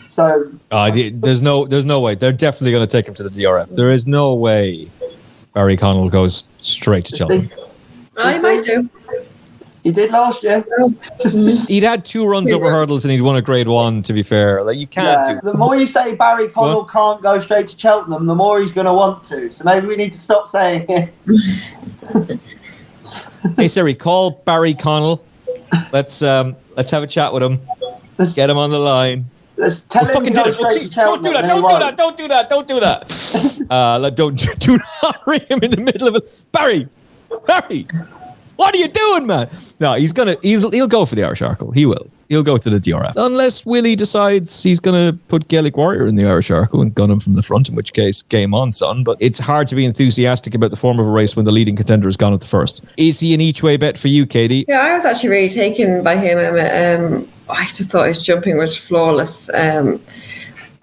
So 0.09 0.51
Uh, 0.71 0.91
there's 1.15 1.43
no, 1.43 1.67
there's 1.67 1.85
no 1.85 2.01
way. 2.01 2.15
They're 2.15 2.33
definitely 2.33 2.73
going 2.73 2.87
to 2.87 2.91
take 2.91 3.07
him 3.07 3.15
to 3.15 3.23
the 3.23 3.31
DRF. 3.31 3.75
There 3.75 3.91
is 3.91 4.07
no 4.07 4.35
way 4.35 4.91
Barry 5.55 5.77
Connell 5.77 6.09
goes 6.09 6.45
straight 6.61 7.05
to 7.07 7.17
Cheltenham. 7.17 7.51
I 8.17 8.39
might 8.41 8.65
do. 8.65 8.89
he 9.85 9.93
did 9.93 10.11
last 10.11 10.43
year. 10.43 10.65
He'd 11.69 11.85
had 11.85 12.05
two 12.05 12.27
runs 12.27 12.53
over 12.53 12.69
hurdles 12.71 13.05
and 13.05 13.13
he'd 13.13 13.21
won 13.21 13.37
a 13.37 13.43
Grade 13.43 13.69
One. 13.69 14.03
To 14.03 14.13
be 14.13 14.23
fair, 14.25 14.63
like 14.65 14.77
you 14.77 14.89
can't 14.89 15.29
Yeah, 15.29 15.35
do. 15.41 15.51
the 15.53 15.57
more 15.57 15.77
you 15.77 15.87
say 15.87 16.15
Barry 16.17 16.49
Connell 16.49 16.85
can't 16.85 17.23
go 17.23 17.39
straight 17.41 17.69
to 17.69 17.79
Cheltenham, 17.79 18.27
the 18.27 18.35
more 18.35 18.61
he's 18.61 18.73
going 18.73 18.87
to 18.87 18.93
want 18.93 19.25
to. 19.27 19.53
So 19.53 19.63
maybe 19.65 19.87
we 19.87 19.95
need 19.97 20.13
to 20.13 20.19
stop 20.19 20.49
saying 20.49 20.87
it. 20.89 22.41
Hey 23.57 23.69
Siri, 23.69 23.95
call 23.95 24.33
Barry 24.45 24.75
Connell. 24.75 25.25
Let's 25.93 26.23
um, 26.23 26.57
let's 26.77 26.91
have 26.91 27.03
a 27.03 27.07
chat 27.07 27.33
with 27.33 27.43
him. 27.43 27.61
Let's, 28.19 28.35
Get 28.35 28.51
him 28.51 28.59
on 28.59 28.71
the 28.71 28.79
line. 28.79 29.27
let's 29.57 29.83
tell 29.83 30.05
him 30.05 30.15
fucking 30.15 30.33
did 30.33 30.47
it. 30.47 30.55
Straight 30.55 30.83
jeez, 30.83 30.89
to 30.91 30.95
don't 30.97 31.23
do 31.23 31.33
that. 31.33 31.47
Don't 31.47 31.57
do 31.69 31.79
that. 31.79 31.97
Don't 31.99 32.17
do 32.17 32.29
that. 32.29 32.49
Don't 32.49 32.67
do 32.67 32.81
that. 32.81 33.67
Uh, 33.71 34.11
don't 34.11 34.59
do 34.61 34.79
not 35.03 35.27
ring 35.27 35.43
him 35.49 35.61
in 35.63 35.71
the 35.71 35.81
middle 35.81 36.09
of 36.09 36.17
it. 36.17 36.45
Barry, 36.53 36.89
Barry, 37.47 37.87
what 38.57 38.75
are 38.75 38.79
you 38.79 38.89
doing, 38.89 39.27
man? 39.27 39.49
No, 39.79 39.95
he's 39.95 40.13
gonna. 40.13 40.37
He'll 40.43 40.71
he'll 40.71 40.89
go 40.89 41.05
for 41.05 41.15
the 41.15 41.25
Irish 41.25 41.41
Arkle. 41.41 41.75
He 41.75 41.87
will. 41.87 42.09
He'll 42.29 42.43
go 42.43 42.59
to 42.59 42.71
the 42.71 42.79
DRF 42.79 43.13
unless 43.17 43.65
Willie 43.65 43.97
decides 43.97 44.63
he's 44.63 44.81
gonna 44.81 45.19
put 45.29 45.49
Gaelic 45.49 45.77
Warrior 45.77 46.07
in 46.07 46.17
the 46.17 46.27
Irish 46.27 46.51
Arkle 46.51 46.83
and 46.83 46.95
gun 46.95 47.11
him 47.11 47.21
from 47.21 47.35
the 47.35 47.43
front. 47.43 47.69
In 47.69 47.75
which 47.75 47.93
case, 47.93 48.23
game 48.23 48.55
on, 48.55 48.71
son. 48.73 49.03
But 49.03 49.17
it's 49.21 49.39
hard 49.39 49.67
to 49.69 49.75
be 49.75 49.85
enthusiastic 49.85 50.55
about 50.55 50.71
the 50.71 50.77
form 50.77 50.99
of 51.01 51.07
a 51.07 51.11
race 51.11 51.37
when 51.37 51.45
the 51.45 51.53
leading 51.53 51.77
contender 51.77 52.07
has 52.07 52.17
gone 52.17 52.35
at 52.35 52.41
the 52.41 52.47
first. 52.47 52.85
Is 52.97 53.21
he 53.21 53.35
an 53.35 53.41
each 53.41 53.63
way 53.63 53.77
bet 53.77 53.97
for 53.97 54.09
you, 54.09 54.27
Katie? 54.27 54.65
Yeah, 54.69 54.81
I 54.81 54.95
was 54.95 55.05
actually 55.05 55.31
really 55.31 55.49
taken 55.49 56.05
by 56.05 56.17
him, 56.17 56.39
Emma. 56.39 57.05
Um, 57.05 57.29
I 57.49 57.65
just 57.65 57.91
thought 57.91 58.09
his 58.09 58.23
jumping 58.23 58.59
was 58.59 58.77
flawless. 58.77 59.49
Um, 59.55 60.01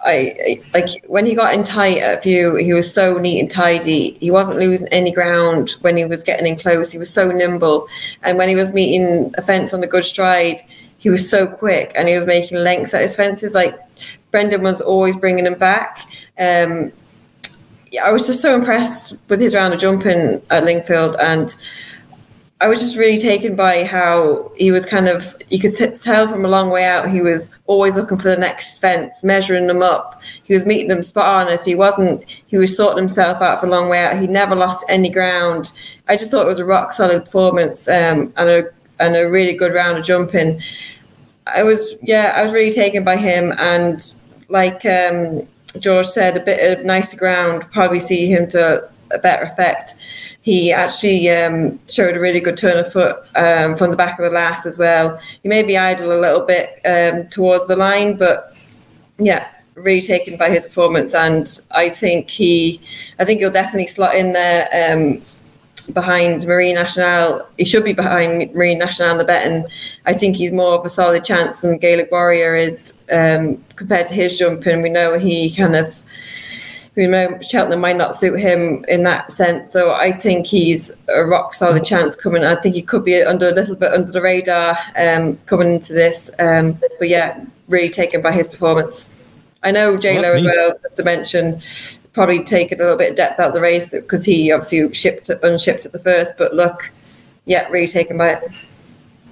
I, 0.05 0.61
I 0.73 0.77
like 0.77 1.05
when 1.07 1.25
he 1.25 1.35
got 1.35 1.53
in 1.53 1.63
tight 1.63 1.97
at 1.97 2.23
view, 2.23 2.55
he 2.55 2.73
was 2.73 2.93
so 2.93 3.17
neat 3.17 3.39
and 3.39 3.49
tidy. 3.49 4.17
He 4.19 4.29
wasn't 4.29 4.59
losing 4.59 4.87
any 4.89 5.11
ground 5.11 5.71
when 5.81 5.97
he 5.97 6.05
was 6.05 6.23
getting 6.23 6.45
in 6.45 6.57
close. 6.57 6.91
He 6.91 6.97
was 6.97 7.11
so 7.11 7.31
nimble, 7.31 7.87
and 8.23 8.37
when 8.37 8.47
he 8.47 8.55
was 8.55 8.71
meeting 8.71 9.33
a 9.37 9.41
fence 9.41 9.73
on 9.73 9.83
a 9.83 9.87
good 9.87 10.03
stride, 10.03 10.61
he 11.05 11.11
was 11.11 11.29
so 11.29 11.45
quick 11.45 11.91
and 11.93 12.07
he 12.07 12.17
was 12.17 12.25
making 12.25 12.57
lengths 12.57 12.91
at 12.95 13.01
his 13.03 13.15
fences. 13.15 13.53
Like 13.53 13.77
Brendan 14.31 14.63
was 14.63 14.81
always 14.81 15.15
bringing 15.15 15.45
him 15.45 15.53
back. 15.53 15.99
Um, 16.39 16.91
I 18.03 18.11
was 18.11 18.25
just 18.25 18.41
so 18.41 18.55
impressed 18.55 19.13
with 19.29 19.39
his 19.39 19.53
round 19.53 19.75
of 19.75 19.79
jumping 19.79 20.41
at 20.49 20.63
Lingfield 20.63 21.15
and. 21.19 21.55
I 22.61 22.67
was 22.69 22.79
just 22.79 22.97
really 22.97 23.19
taken 23.19 23.57
by 23.57 23.83
how 23.83 24.49
he 24.55 24.71
was 24.71 24.85
kind 24.85 25.09
of, 25.09 25.35
you 25.49 25.59
could 25.59 25.73
tell 26.01 26.25
from 26.25 26.45
a 26.45 26.47
long 26.47 26.69
way 26.69 26.85
out, 26.85 27.09
he 27.09 27.19
was 27.19 27.51
always 27.65 27.97
looking 27.97 28.17
for 28.17 28.29
the 28.29 28.37
next 28.37 28.77
fence, 28.77 29.25
measuring 29.25 29.67
them 29.67 29.81
up. 29.81 30.21
He 30.43 30.53
was 30.53 30.65
meeting 30.65 30.87
them 30.87 31.03
spot 31.03 31.47
on. 31.47 31.53
If 31.53 31.65
he 31.65 31.75
wasn't, 31.75 32.23
he 32.47 32.57
was 32.57 32.75
sorting 32.75 33.03
himself 33.03 33.41
out 33.41 33.59
for 33.59 33.67
a 33.67 33.69
long 33.69 33.89
way 33.89 33.99
out. 33.99 34.17
He 34.17 34.25
never 34.25 34.55
lost 34.55 34.85
any 34.87 35.09
ground. 35.09 35.73
I 36.07 36.15
just 36.15 36.31
thought 36.31 36.45
it 36.45 36.47
was 36.47 36.59
a 36.59 36.65
rock 36.65 36.93
solid 36.93 37.25
performance 37.25 37.89
um, 37.89 38.33
and, 38.37 38.49
a, 38.49 38.63
and 39.01 39.17
a 39.17 39.29
really 39.29 39.53
good 39.53 39.73
round 39.73 39.97
of 39.97 40.05
jumping. 40.05 40.61
I 41.47 41.63
was, 41.63 41.95
yeah, 42.01 42.33
I 42.35 42.43
was 42.43 42.53
really 42.53 42.71
taken 42.71 43.03
by 43.03 43.17
him. 43.17 43.53
And 43.57 44.01
like 44.49 44.85
um, 44.85 45.47
George 45.79 46.07
said, 46.07 46.37
a 46.37 46.39
bit 46.39 46.79
of 46.79 46.85
nicer 46.85 47.17
ground, 47.17 47.65
probably 47.71 47.99
see 47.99 48.25
him 48.27 48.47
to 48.49 48.89
a 49.11 49.19
better 49.19 49.43
effect. 49.43 49.95
He 50.41 50.71
actually 50.71 51.29
um, 51.29 51.79
showed 51.87 52.15
a 52.15 52.19
really 52.19 52.39
good 52.39 52.57
turn 52.57 52.77
of 52.77 52.91
foot 52.91 53.17
um, 53.35 53.75
from 53.75 53.91
the 53.91 53.97
back 53.97 54.19
of 54.19 54.25
the 54.25 54.31
last 54.31 54.65
as 54.65 54.77
well. 54.77 55.19
He 55.43 55.49
may 55.49 55.63
be 55.63 55.77
idle 55.77 56.11
a 56.11 56.19
little 56.19 56.45
bit 56.45 56.79
um, 56.85 57.27
towards 57.29 57.67
the 57.67 57.75
line, 57.75 58.17
but 58.17 58.55
yeah, 59.17 59.47
really 59.75 60.01
taken 60.01 60.37
by 60.37 60.49
his 60.49 60.63
performance. 60.63 61.13
And 61.13 61.47
I 61.71 61.89
think 61.89 62.29
he, 62.29 62.81
I 63.19 63.25
think 63.25 63.39
he'll 63.39 63.51
definitely 63.51 63.87
slot 63.87 64.15
in 64.15 64.33
there 64.33 64.67
um, 64.91 65.21
behind 65.93 66.45
Marine 66.47 66.75
National. 66.75 67.47
He 67.57 67.65
should 67.65 67.83
be 67.83 67.93
behind 67.93 68.53
Marine 68.53 68.79
National 68.79 69.11
in 69.11 69.17
the 69.17 69.25
betting. 69.25 69.65
I 70.05 70.13
think 70.13 70.35
he's 70.35 70.51
more 70.51 70.73
of 70.73 70.85
a 70.85 70.89
solid 70.89 71.23
chance 71.23 71.61
than 71.61 71.77
Gaelic 71.77 72.11
Warrior 72.11 72.55
is 72.55 72.93
um, 73.11 73.63
compared 73.75 74.07
to 74.07 74.13
his 74.13 74.37
jumping. 74.37 74.81
We 74.81 74.89
know 74.89 75.17
he 75.17 75.53
kind 75.53 75.75
of 75.75 76.01
we 76.95 77.07
know 77.07 77.37
Cheltenham 77.41 77.81
might 77.81 77.97
not 77.97 78.15
suit 78.15 78.39
him 78.39 78.85
in 78.87 79.03
that 79.03 79.31
sense. 79.31 79.71
So 79.71 79.93
I 79.93 80.13
think 80.13 80.47
he's 80.47 80.91
a 81.09 81.25
rock 81.25 81.53
solid 81.53 81.83
chance 81.83 82.15
coming. 82.15 82.45
I 82.45 82.55
think 82.55 82.75
he 82.75 82.81
could 82.81 83.03
be 83.03 83.21
under 83.21 83.49
a 83.49 83.53
little 83.53 83.75
bit 83.75 83.91
under 83.91 84.11
the 84.11 84.21
radar 84.21 84.77
um, 84.97 85.37
coming 85.45 85.73
into 85.73 85.93
this. 85.93 86.31
Um, 86.39 86.79
but 86.99 87.09
yeah, 87.09 87.43
really 87.67 87.89
taken 87.89 88.21
by 88.21 88.31
his 88.31 88.47
performance. 88.47 89.07
I 89.63 89.71
know 89.71 89.97
J 89.97 90.17
Lo 90.17 90.21
that's 90.21 90.35
as 90.35 90.45
well. 90.45 90.79
Just 90.83 90.95
to 90.97 91.03
mention, 91.03 91.61
probably 92.15 92.43
taken 92.43 92.79
a 92.79 92.83
little 92.83 92.97
bit 92.97 93.11
of 93.11 93.15
depth 93.17 93.39
out 93.39 93.49
of 93.49 93.53
the 93.53 93.61
race 93.61 93.91
because 93.91 94.23
he 94.25 94.51
obviously 94.51 94.91
shipped 94.93 95.29
unshipped 95.43 95.85
at 95.85 95.91
the 95.91 95.99
first. 95.99 96.33
But 96.37 96.55
look, 96.55 96.89
yeah, 97.45 97.67
really 97.67 97.87
taken 97.87 98.17
by 98.17 98.29
it. 98.29 98.43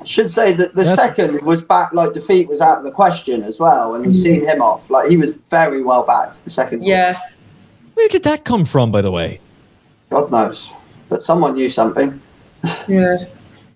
should 0.05 0.29
say 0.29 0.51
that 0.53 0.75
the 0.75 0.83
Yes. 0.83 1.01
second 1.01 1.41
was 1.43 1.61
back, 1.61 1.93
like 1.93 2.13
defeat 2.13 2.49
was 2.49 2.59
out 2.59 2.77
of 2.79 2.83
the 2.83 2.91
question 2.91 3.41
as 3.43 3.57
well, 3.57 3.95
and 3.95 4.05
we've 4.05 4.15
seen 4.15 4.45
him 4.45 4.61
off. 4.61 4.81
Like 4.89 5.09
he 5.09 5.15
was 5.15 5.31
very 5.49 5.81
well 5.81 6.03
backed. 6.03 6.43
The 6.43 6.49
second, 6.51 6.83
Yeah, 6.83 7.17
Where 7.93 8.09
did 8.09 8.23
that 8.23 8.43
come 8.43 8.65
from, 8.65 8.91
by 8.91 9.01
the 9.01 9.11
way? 9.11 9.39
God 10.09 10.29
knows, 10.29 10.69
but 11.09 11.23
someone 11.23 11.53
knew 11.53 11.69
something. 11.69 12.21
yeah. 12.87 13.15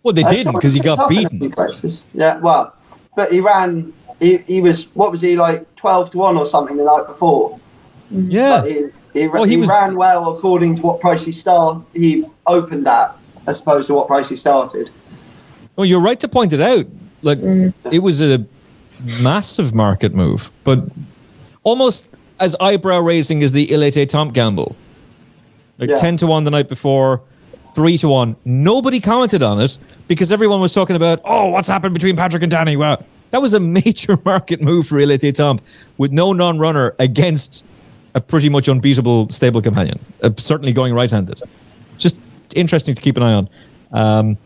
Well, 0.03 0.13
they 0.13 0.23
Uh, 0.25 0.29
didn't 0.29 0.53
because 0.53 0.73
he 0.73 0.81
got 0.81 0.99
up 0.99 1.11
in 1.11 1.25
a 1.25 1.29
beaten. 1.29 1.53
Yeah, 2.13 2.37
well, 2.39 2.73
but 3.15 3.31
he 3.31 3.39
ran. 3.39 3.93
He, 4.19 4.37
he 4.39 4.59
was 4.61 4.87
what 4.95 5.11
was 5.11 5.21
he 5.21 5.37
like 5.37 5.63
twelve 5.77 6.11
to 6.11 6.17
one 6.17 6.35
or 6.37 6.45
something 6.45 6.75
the 6.75 6.83
night 6.83 7.07
before? 7.07 7.57
Yeah. 8.11 8.61
But 8.61 8.71
he, 8.71 8.85
he, 9.13 9.27
Well, 9.27 9.41
oh, 9.41 9.45
he 9.45 9.51
he 9.51 9.57
was- 9.57 9.69
ran 9.69 9.95
well 9.95 10.35
according 10.35 10.75
to 10.77 10.81
what 10.81 10.99
price 11.01 11.25
he 11.25 11.31
start 11.31 11.81
he 11.93 12.25
opened 12.45 12.87
at, 12.87 13.15
as 13.47 13.59
opposed 13.59 13.87
to 13.87 13.93
what 13.93 14.07
price 14.07 14.29
he 14.29 14.35
started. 14.35 14.89
Well, 15.75 15.85
you're 15.85 16.01
right 16.01 16.19
to 16.19 16.27
point 16.27 16.53
it 16.53 16.61
out. 16.61 16.85
Like 17.21 17.39
mm. 17.39 17.73
it 17.91 17.99
was 17.99 18.21
a 18.21 18.45
massive 19.23 19.73
market 19.73 20.13
move, 20.13 20.51
but 20.63 20.79
almost 21.63 22.17
as 22.39 22.55
eyebrow 22.59 22.99
raising 22.99 23.43
as 23.43 23.51
the 23.51 23.71
Il 23.71 23.79
Etait 23.81 24.07
Temps 24.09 24.33
gamble. 24.33 24.75
Like 25.77 25.89
Yeah. 25.89 25.95
ten 25.95 26.17
to 26.17 26.27
one 26.27 26.43
the 26.43 26.51
night 26.51 26.67
before, 26.69 27.21
three 27.75 27.97
to 27.99 28.07
one. 28.07 28.35
Nobody 28.45 28.99
commented 28.99 29.43
on 29.43 29.59
it 29.59 29.77
because 30.07 30.31
everyone 30.31 30.61
was 30.61 30.73
talking 30.73 30.95
about, 30.95 31.21
oh, 31.25 31.47
what's 31.49 31.67
happened 31.67 31.93
between 31.93 32.15
Patrick 32.15 32.41
and 32.43 32.51
Danny? 32.51 32.75
Well, 32.75 33.03
that 33.31 33.41
was 33.41 33.53
a 33.53 33.59
major 33.79 34.17
market 34.25 34.61
move 34.61 34.87
for 34.87 34.99
Il 34.99 35.09
Etait 35.09 35.33
Temps 35.33 35.85
with 35.97 36.11
no 36.11 36.33
non-runner 36.33 36.95
against 36.99 37.65
a 38.17 38.21
pretty 38.21 38.49
much 38.49 38.67
unbeatable 38.67 39.29
stable 39.29 39.61
companion, 39.61 39.99
uh, 40.23 40.31
certainly 40.37 40.73
going 40.73 40.93
right-handed. 40.93 41.39
Just 41.97 42.17
interesting 42.55 42.95
to 42.95 43.01
keep 43.01 43.15
an 43.17 43.23
eye 43.23 43.33
on. 43.33 43.49
Um, 43.91 44.37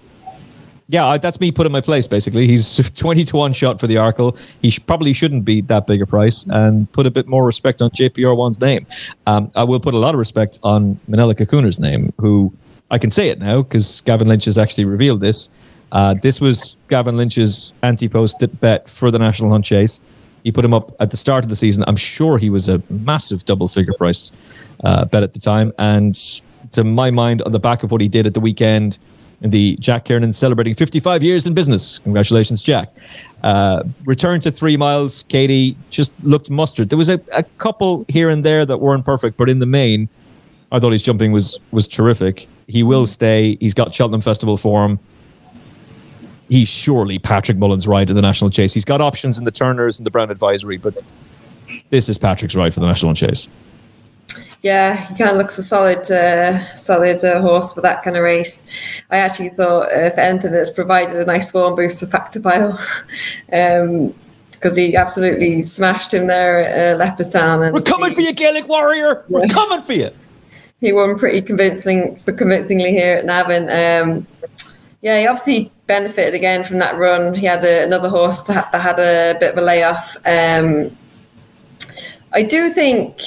yeah, 0.88 1.06
I- 1.06 1.18
that's 1.20 1.40
me 1.40 1.52
put 1.54 1.66
in 1.66 1.72
my 1.72 1.80
place. 1.82 2.06
Basically, 2.06 2.48
he's 2.48 2.66
twenty 2.96 3.24
to 3.26 3.38
one 3.38 3.54
shot 3.54 3.80
for 3.80 3.88
the 3.88 3.96
Arkle. 3.96 4.38
He 4.62 4.70
sh- 4.70 4.82
probably 4.86 5.14
shouldn't 5.14 5.46
be 5.46 5.62
that 5.62 5.88
big 5.88 6.02
a 6.02 6.06
price, 6.06 6.46
and 6.50 6.92
put 6.92 7.06
a 7.06 7.12
bit 7.12 7.28
more 7.28 7.46
respect 7.46 7.82
on 7.82 7.90
JPR 7.92 8.36
one's 8.36 8.60
name. 8.60 8.86
Um, 9.26 9.50
I 9.56 9.64
will 9.64 9.80
put 9.80 9.94
a 9.94 9.98
lot 10.00 10.14
of 10.14 10.20
respect 10.20 10.60
on 10.64 11.00
Minella 11.10 11.34
Cocooner's 11.34 11.80
name, 11.80 12.12
who 12.20 12.52
I 12.92 12.98
can 12.98 13.10
say 13.10 13.30
it 13.30 13.40
now 13.40 13.62
because 13.62 14.02
Gavin 14.02 14.28
Lynch 14.28 14.46
has 14.46 14.58
actually 14.58 14.86
revealed 14.86 15.22
this. 15.22 15.50
Uh, 15.94 16.14
this 16.22 16.42
was 16.42 16.76
Gavin 16.90 17.16
Lynch's 17.16 17.72
anti-post 17.84 18.44
bet 18.60 18.88
for 18.90 19.12
the 19.12 19.20
National 19.20 19.50
Hunt 19.52 19.64
Chase. 19.66 20.00
He 20.44 20.52
put 20.52 20.66
him 20.66 20.74
up 20.74 20.96
at 21.00 21.10
the 21.10 21.18
start 21.18 21.46
of 21.46 21.50
the 21.50 21.56
season. 21.56 21.84
I'm 21.88 21.96
sure 21.96 22.38
he 22.38 22.50
was 22.50 22.68
a 22.70 22.82
massive 22.90 23.46
double-figure 23.46 23.94
price 23.98 24.32
uh, 24.84 25.06
bet 25.06 25.24
at 25.24 25.34
the 25.34 25.40
time, 25.40 25.74
and 25.78 26.16
to 26.72 26.84
my 26.84 27.12
mind, 27.12 27.42
on 27.42 27.52
the 27.52 27.60
back 27.60 27.84
of 27.84 27.92
what 27.92 28.02
he 28.02 28.08
did 28.08 28.26
at 28.26 28.34
the 28.34 28.40
weekend 28.40 28.98
the 29.42 29.76
Jack 29.80 30.06
Kiernan 30.06 30.34
celebrating 30.34 30.76
55 30.76 31.24
years 31.24 31.48
in 31.48 31.54
business. 31.54 32.00
Congratulations, 32.00 32.62
Jack. 32.62 32.94
Uh, 33.44 33.84
return 34.06 34.40
to 34.42 34.52
three 34.52 34.78
miles. 34.78 35.24
Katie 35.24 35.76
just 35.90 36.14
looked 36.24 36.52
mustard. 36.52 36.90
There 36.90 36.98
was 36.98 37.10
a, 37.10 37.20
a 37.34 37.44
couple 37.58 38.06
here 38.08 38.30
and 38.30 38.46
there 38.46 38.66
that 38.66 38.78
weren't 38.78 39.04
perfect, 39.04 39.38
but 39.38 39.50
in 39.50 39.60
the 39.60 39.66
main, 39.66 40.10
I 40.72 40.80
thought 40.80 40.92
his 40.92 41.02
jumping 41.02 41.32
was 41.32 41.60
was 41.72 41.88
terrific. 41.88 42.48
He 42.68 42.84
will 42.84 43.06
stay. 43.06 43.58
He's 43.60 43.74
got 43.74 43.94
Cheltenham 43.94 44.22
Festival 44.22 44.58
for 44.58 44.86
him. 44.86 45.00
He's 46.52 46.68
surely 46.68 47.18
Patrick 47.18 47.58
Mullins' 47.58 47.88
ride 47.88 48.10
in 48.10 48.18
the 48.18 48.22
national 48.22 48.50
chase. 48.50 48.74
He's 48.74 48.84
got 48.84 49.00
options 49.00 49.40
in 49.40 49.46
the 49.46 49.52
Turners 49.52 50.02
and 50.02 50.06
the 50.06 50.12
Brown 50.12 50.30
Advisory, 50.30 50.76
but 50.76 51.02
this 51.92 52.10
is 52.10 52.18
Patrick's 52.18 52.56
ride 52.58 52.74
for 52.74 52.82
the 52.82 52.88
national 52.88 53.14
chase. 53.14 53.48
Yeah, 54.60 54.98
he 54.98 55.16
kind 55.16 55.32
of 55.32 55.38
looks 55.38 55.58
a 55.58 55.64
solid, 55.64 56.12
uh, 56.12 56.76
solid 56.76 57.24
uh, 57.24 57.40
horse 57.40 57.74
for 57.74 57.80
that 57.80 58.04
kind 58.04 58.18
of 58.18 58.24
race. 58.24 59.02
I 59.10 59.20
actually 59.20 59.48
thought, 59.48 59.84
uh, 59.94 60.02
if 60.02 60.18
anything, 60.18 60.54
it's 60.54 60.70
provided 60.70 61.16
a 61.16 61.26
nice 61.26 61.52
form 61.52 61.74
boost 61.74 62.02
for 62.02 62.08
Fact 62.08 62.34
To 62.34 62.42
File. 62.42 62.78
um, 63.54 64.14
because 64.52 64.76
he 64.76 64.98
absolutely 64.98 65.62
smashed 65.62 66.14
him 66.14 66.28
there 66.28 66.60
at 66.60 67.02
uh, 67.02 67.04
Leopardstown. 67.04 67.66
And 67.66 67.74
We're 67.74 67.82
coming 67.82 68.10
he, 68.10 68.16
for 68.16 68.22
you, 68.22 68.34
Gaelic 68.34 68.68
Warrior. 68.68 69.24
We're 69.30 69.48
coming 69.48 69.82
for 69.84 69.94
you. 69.94 70.12
He 70.82 70.92
won 70.92 71.18
pretty 71.18 71.42
convincing, 71.42 72.18
convincingly 72.26 72.92
here 72.92 73.16
at 73.16 73.26
Navan. 73.26 73.70
Um, 73.70 74.28
yeah, 75.02 75.20
he 75.20 75.28
obviously 75.28 75.72
benefited 75.88 76.34
again 76.36 76.64
from 76.64 76.80
that 76.80 76.98
run. 76.98 77.34
He 77.34 77.46
had 77.46 77.64
a, 77.64 77.84
another 77.84 78.10
horse 78.10 78.42
that, 78.44 78.72
that, 78.72 78.82
had 78.82 79.00
a 79.00 79.40
bit 79.40 79.54
of 79.54 79.58
a 79.58 79.62
layoff. 79.62 80.16
Um, 80.26 80.96
I 82.34 82.44
do 82.44 82.70
think 82.70 83.20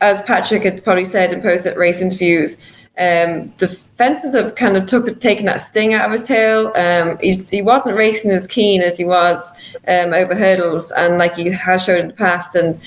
as 0.00 0.22
Patrick 0.22 0.62
had 0.62 0.82
probably 0.84 1.04
said 1.04 1.32
in 1.32 1.40
post 1.40 1.66
race 1.76 2.02
interviews, 2.02 2.58
um, 2.98 3.52
the 3.58 3.68
fences 3.96 4.34
have 4.34 4.54
kind 4.54 4.74
of 4.74 4.86
took 4.86 5.20
taken 5.20 5.44
that 5.46 5.60
sting 5.60 5.92
out 5.92 6.06
of 6.06 6.12
his 6.12 6.22
tail. 6.22 6.72
Um, 6.76 7.18
he 7.20 7.60
wasn't 7.60 7.96
racing 7.96 8.30
as 8.30 8.46
keen 8.46 8.80
as 8.80 8.96
he 8.96 9.04
was 9.04 9.52
um, 9.86 10.14
over 10.14 10.34
hurdles, 10.34 10.92
and 10.92 11.18
like 11.18 11.34
he 11.34 11.50
has 11.50 11.84
shown 11.84 12.00
in 12.00 12.08
the 12.08 12.14
past, 12.14 12.54
and 12.54 12.80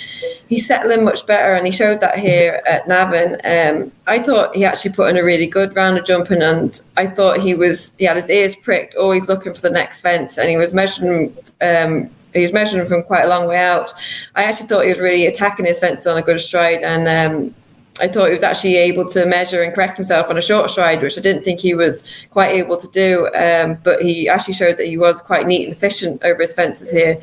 he's 0.48 0.66
settling 0.66 1.06
much 1.06 1.28
better, 1.28 1.54
and 1.54 1.66
he 1.66 1.72
showed 1.72 2.00
that 2.00 2.18
here 2.18 2.64
at 2.68 2.88
Navan. 2.88 3.38
Um, 3.46 3.92
I 4.08 4.18
thought 4.18 4.56
he 4.56 4.66
actually 4.66 4.94
put 4.94 5.10
in 5.10 5.18
a 5.18 5.24
really 5.24 5.46
good 5.46 5.76
round 5.76 6.00
of 6.00 6.06
jumping, 6.06 6.42
and 6.42 6.82
I 6.98 7.06
thought 7.06 7.40
he 7.40 7.54
was 7.54 7.94
he 8.00 8.06
had 8.06 8.16
his 8.16 8.32
ears 8.32 8.56
pricked, 8.56 8.96
always 8.96 9.28
looking 9.28 9.54
for 9.54 9.62
the 9.62 9.70
next 9.70 10.02
fence, 10.02 10.40
and 10.40 10.50
he 10.50 10.58
was 10.58 10.74
measuring 10.74 11.38
um, 11.62 12.10
he 12.34 12.42
was 12.42 12.54
measuring 12.54 12.88
from 12.88 13.04
quite 13.04 13.26
a 13.26 13.30
long 13.30 13.48
way 13.48 13.58
out. 13.58 13.94
I 14.36 14.44
actually 14.44 14.68
thought 14.68 14.84
he 14.84 14.90
was 14.90 15.00
really 15.00 15.28
attacking 15.28 15.66
his 15.66 15.80
fences 15.80 16.08
on 16.08 16.18
a 16.18 16.24
good 16.24 16.40
stride, 16.40 16.82
and 16.82 17.08
um, 17.08 17.56
I 18.00 18.08
thought 18.08 18.26
he 18.26 18.32
was 18.34 18.44
actually 18.44 18.78
able 18.78 19.06
to 19.10 19.26
measure 19.26 19.62
and 19.64 19.74
correct 19.74 19.98
himself 19.98 20.30
on 20.30 20.38
a 20.38 20.42
short 20.42 20.70
stride, 20.70 21.02
which 21.02 21.18
I 21.18 21.22
didn't 21.22 21.44
think 21.44 21.60
he 21.60 21.74
was 21.74 22.28
quite 22.30 22.52
able 22.52 22.78
to 22.78 22.88
do. 22.90 23.30
Um, 23.36 23.78
but 23.84 24.02
he 24.02 24.30
actually 24.30 24.54
showed 24.54 24.78
that 24.78 24.88
he 24.88 24.98
was 24.98 25.22
quite 25.22 25.48
neat 25.48 25.66
and 25.66 25.74
efficient 25.74 26.24
over 26.24 26.42
his 26.42 26.54
fences 26.54 26.92
here. 26.92 27.20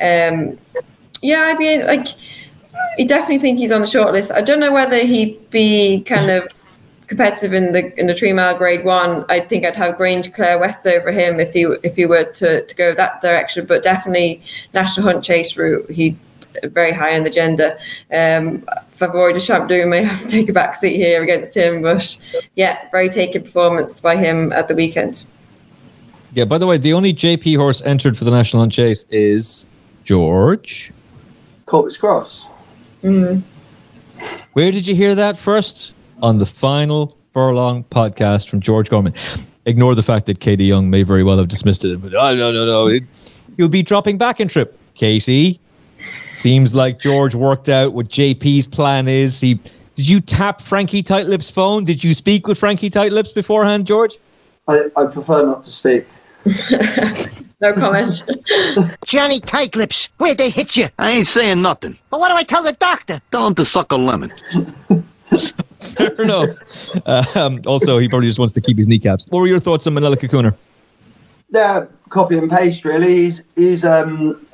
Um, 0.00 0.58
yeah, 1.22 1.52
I 1.52 1.54
mean, 1.56 1.86
like, 1.86 2.06
I 2.98 3.04
definitely 3.04 3.38
think 3.38 3.58
he's 3.58 3.72
on 3.72 3.80
the 3.80 3.86
short 3.86 4.12
list. 4.12 4.30
I 4.30 4.40
don't 4.40 4.60
know 4.60 4.72
whether 4.72 4.98
he'd 4.98 5.50
be 5.50 6.02
kind 6.02 6.30
of 6.30 6.52
competitive 7.08 7.54
in 7.54 7.72
the 7.72 7.98
in 7.98 8.06
the 8.06 8.14
three 8.14 8.32
mile 8.32 8.56
grade 8.56 8.84
one, 8.84 9.24
I 9.28 9.40
think 9.40 9.64
I'd 9.64 9.74
have 9.74 9.96
Grangeclare 9.96 10.60
West 10.60 10.86
over 10.86 11.10
him 11.10 11.40
if 11.40 11.52
he 11.52 11.62
if 11.82 11.96
he 11.96 12.06
were 12.06 12.24
to, 12.24 12.64
to 12.64 12.76
go 12.76 12.94
that 12.94 13.20
direction. 13.20 13.66
But 13.66 13.82
definitely 13.82 14.42
National 14.74 15.10
Hunt 15.10 15.24
Chase 15.24 15.56
route, 15.56 15.90
he 15.90 16.16
very 16.64 16.92
high 16.92 17.16
on 17.16 17.22
the 17.22 17.30
agenda. 17.30 17.76
Um, 18.12 18.62
Favori 18.96 19.32
De 19.32 19.40
Champdou 19.40 19.88
may 19.88 20.02
have 20.04 20.22
to 20.22 20.28
take 20.28 20.48
a 20.48 20.52
back 20.52 20.74
seat 20.74 20.96
here 20.96 21.22
against 21.22 21.56
him, 21.56 21.82
but 21.82 22.18
yeah, 22.56 22.88
very 22.90 23.08
taken 23.08 23.42
performance 23.42 24.00
by 24.00 24.16
him 24.16 24.52
at 24.52 24.68
the 24.68 24.74
weekend. 24.74 25.26
Yeah. 26.32 26.44
By 26.44 26.58
the 26.58 26.66
way, 26.66 26.78
the 26.78 26.92
only 26.92 27.12
JP 27.12 27.56
horse 27.56 27.80
entered 27.82 28.18
for 28.18 28.24
the 28.24 28.30
National 28.30 28.62
Hunt 28.62 28.72
Chase 28.72 29.04
is 29.10 29.66
George. 30.04 30.92
Corbetts 31.66 31.98
Cross. 31.98 32.44
Mm. 33.02 33.42
Where 34.52 34.70
did 34.72 34.86
you 34.86 34.94
hear 34.94 35.14
that 35.14 35.36
first? 35.36 35.94
on 36.22 36.38
the 36.38 36.46
final 36.46 37.16
furlong 37.32 37.84
podcast 37.84 38.48
from 38.48 38.60
George 38.60 38.90
Gorman. 38.90 39.14
Ignore 39.66 39.94
the 39.94 40.02
fact 40.02 40.26
that 40.26 40.40
Katie 40.40 40.64
Young 40.64 40.90
may 40.90 41.02
very 41.02 41.22
well 41.22 41.38
have 41.38 41.48
dismissed 41.48 41.84
it, 41.84 42.00
but 42.00 42.14
oh, 42.14 42.34
no, 42.34 42.52
no, 42.52 42.64
no. 42.64 42.86
It, 42.86 43.04
he'll 43.56 43.68
be 43.68 43.82
dropping 43.82 44.18
back 44.18 44.40
in 44.40 44.48
trip. 44.48 44.78
Katie, 44.94 45.60
seems 45.98 46.74
like 46.74 46.98
George 46.98 47.34
worked 47.34 47.68
out 47.68 47.92
what 47.92 48.08
JP's 48.08 48.66
plan 48.66 49.08
is. 49.08 49.40
He 49.40 49.60
did 49.98 50.08
you 50.08 50.20
tap 50.20 50.60
Frankie 50.60 51.02
Tightlips' 51.02 51.50
phone? 51.50 51.84
Did 51.84 52.04
you 52.04 52.14
speak 52.14 52.46
with 52.46 52.56
Frankie 52.56 52.88
Tightlips 52.88 53.34
beforehand, 53.34 53.84
George? 53.84 54.16
I, 54.68 54.90
I 54.96 55.06
prefer 55.06 55.44
not 55.44 55.64
to 55.64 55.72
speak. 55.72 56.06
no 57.60 57.72
comment. 57.74 58.22
Johnny 59.08 59.40
Tightlips, 59.40 60.06
where'd 60.18 60.38
they 60.38 60.50
hit 60.50 60.76
you? 60.76 60.86
I 60.98 61.10
ain't 61.10 61.26
saying 61.26 61.62
nothing. 61.62 61.98
But 62.10 62.20
what 62.20 62.28
do 62.28 62.34
I 62.34 62.44
tell 62.44 62.62
the 62.62 62.74
doctor? 62.74 63.20
Tell 63.32 63.48
him 63.48 63.56
to 63.56 63.64
suck 63.64 63.90
a 63.90 63.96
lemon. 63.96 64.32
Fair 65.80 66.12
enough. 66.22 66.48
Um, 67.36 67.60
also, 67.66 67.98
he 67.98 68.08
probably 68.08 68.28
just 68.28 68.38
wants 68.38 68.54
to 68.54 68.60
keep 68.60 68.78
his 68.78 68.86
kneecaps. 68.86 69.26
What 69.30 69.40
were 69.40 69.46
your 69.48 69.58
thoughts 69.58 69.86
on 69.88 69.94
Minella 69.94 70.14
Cocooner? 70.14 70.54
Yeah, 71.50 71.86
copy 72.08 72.38
and 72.38 72.50
paste. 72.50 72.84
Really, 72.84 73.24
he's 73.24 73.42
he's 73.56 73.84
um 73.84 74.46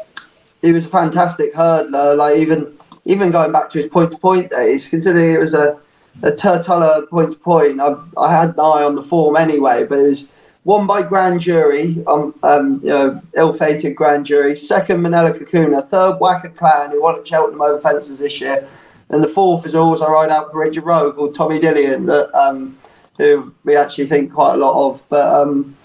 he 0.65 0.73
was 0.73 0.87
a 0.87 0.89
fantastic 0.89 1.55
hurdler. 1.55 2.17
Like 2.17 2.39
even 2.39 2.77
even 3.05 3.31
going 3.31 3.53
back 3.53 3.69
to 3.71 3.79
his 3.79 3.91
point 3.91 4.11
to 4.13 4.19
point 4.19 4.51
days, 4.51 4.89
considering 4.89 5.35
it 5.35 5.39
was 5.39 5.55
a 5.55 5.79
a 6.23 6.31
Turtulla 6.31 7.09
point 7.09 7.33
to 7.33 7.39
point, 7.39 7.81
I, 7.81 7.97
I 8.17 8.35
had 8.35 8.51
an 8.51 8.61
eye 8.61 8.85
on 8.85 8.95
the 8.95 9.03
form 9.03 9.37
anyway. 9.37 9.85
But 9.85 9.99
it 9.99 10.09
was 10.09 10.29
won 10.65 10.87
by 10.87 11.03
grand 11.03 11.41
jury, 11.41 12.03
um, 12.07 12.35
um 12.43 12.81
you 12.83 12.89
know, 12.89 13.21
ill-fated 13.37 13.95
grand 13.95 14.25
jury. 14.25 14.57
Second, 14.57 15.01
Minella 15.01 15.39
Cocooner. 15.39 15.89
Third, 15.91 16.19
Wacker 16.21 16.57
Clan, 16.57 16.93
who 16.93 17.03
won 17.03 17.19
at 17.19 17.29
Cheltenham 17.29 17.61
over 17.61 17.81
fences 17.81 18.19
this 18.19 18.41
year. 18.41 18.67
And 19.11 19.23
the 19.23 19.29
fourth 19.29 19.67
is 19.67 19.75
always 19.75 20.01
I 20.01 20.09
ride 20.09 20.31
out 20.31 20.51
for 20.51 20.61
Richard 20.61 20.85
Rowe 20.85 21.13
called 21.13 21.35
Tommy 21.35 21.61
Dillion, 21.61 22.07
that, 22.07 22.35
um, 22.35 22.79
who 23.19 23.53
we 23.65 23.77
actually 23.77 24.07
think 24.07 24.33
quite 24.33 24.55
a 24.55 24.57
lot 24.57 24.89
of. 24.89 25.03
But 25.09 25.29
um, 25.35 25.77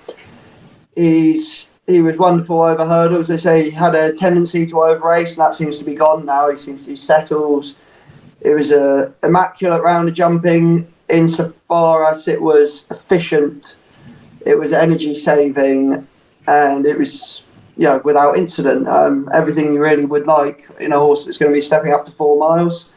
he's 0.96 1.69
he 1.90 2.02
was 2.02 2.18
wonderful 2.18 2.62
over 2.62 2.86
hurdles. 2.86 3.28
They 3.28 3.38
say 3.38 3.64
he 3.64 3.72
had 3.72 3.96
a 3.96 4.14
tendency 4.14 4.66
to 4.68 4.84
over 4.84 5.08
race, 5.08 5.32
and 5.32 5.46
that 5.46 5.56
seems 5.56 5.78
to 5.80 5.84
be 5.84 5.96
gone 5.96 6.26
now. 6.26 6.50
He 6.50 6.58
seems 6.58 6.86
he 6.86 6.96
settles. 6.96 7.76
It 8.42 8.54
was 8.54 8.72
a 8.72 9.12
immaculate 9.24 9.82
round 9.82 10.08
of 10.08 10.16
jumping 10.16 10.88
insofar 11.10 12.06
as 12.06 12.28
it 12.28 12.42
was 12.42 12.86
efficient, 12.92 13.78
it 14.46 14.58
was 14.58 14.72
energy 14.72 15.16
saving, 15.16 16.08
and 16.48 16.86
it 16.86 16.98
was 16.98 17.44
you 17.76 17.86
know, 17.86 18.02
without 18.04 18.38
incident. 18.38 18.88
Um, 18.88 19.30
everything 19.34 19.74
you 19.74 19.82
really 19.82 20.06
would 20.06 20.28
like 20.28 20.68
in 20.80 20.92
a 20.92 21.00
horse 21.00 21.26
that's 21.26 21.38
going 21.38 21.52
to 21.52 21.56
be 21.56 21.62
stepping 21.62 21.94
up 21.94 22.06
to 22.06 22.12
four 22.12 22.38
miles 22.38 22.90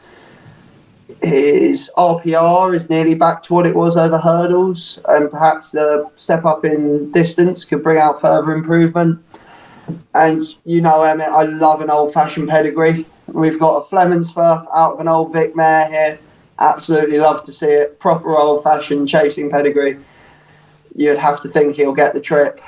his 1.22 1.90
RPR 1.96 2.74
is 2.74 2.88
nearly 2.88 3.14
back 3.14 3.42
to 3.44 3.54
what 3.54 3.66
it 3.66 3.74
was 3.74 3.96
over 3.96 4.18
hurdles, 4.18 4.98
and 5.08 5.30
perhaps 5.30 5.70
the 5.70 6.08
step 6.16 6.44
up 6.44 6.64
in 6.64 7.10
distance 7.12 7.64
could 7.64 7.82
bring 7.82 7.98
out 7.98 8.20
further 8.20 8.52
improvement. 8.52 9.22
And 10.14 10.44
you 10.64 10.80
know, 10.80 11.02
Emmet, 11.02 11.28
I 11.28 11.42
love 11.42 11.80
an 11.80 11.90
old 11.90 12.12
fashioned 12.12 12.48
pedigree. 12.48 13.06
We've 13.26 13.58
got 13.58 13.78
a 13.78 13.94
Flemensfirth 13.94 14.66
out 14.74 14.94
of 14.94 15.00
an 15.00 15.08
old 15.08 15.32
Vic 15.32 15.56
mare 15.56 15.88
here. 15.88 16.18
Absolutely 16.58 17.18
love 17.18 17.42
to 17.44 17.52
see 17.52 17.66
it. 17.66 17.98
Proper 17.98 18.36
old 18.36 18.62
fashioned 18.62 19.08
chasing 19.08 19.50
pedigree. 19.50 19.98
You'd 20.94 21.18
have 21.18 21.40
to 21.42 21.48
think 21.48 21.76
he'll 21.76 21.94
get 21.94 22.14
the 22.14 22.20
trip. 22.20 22.60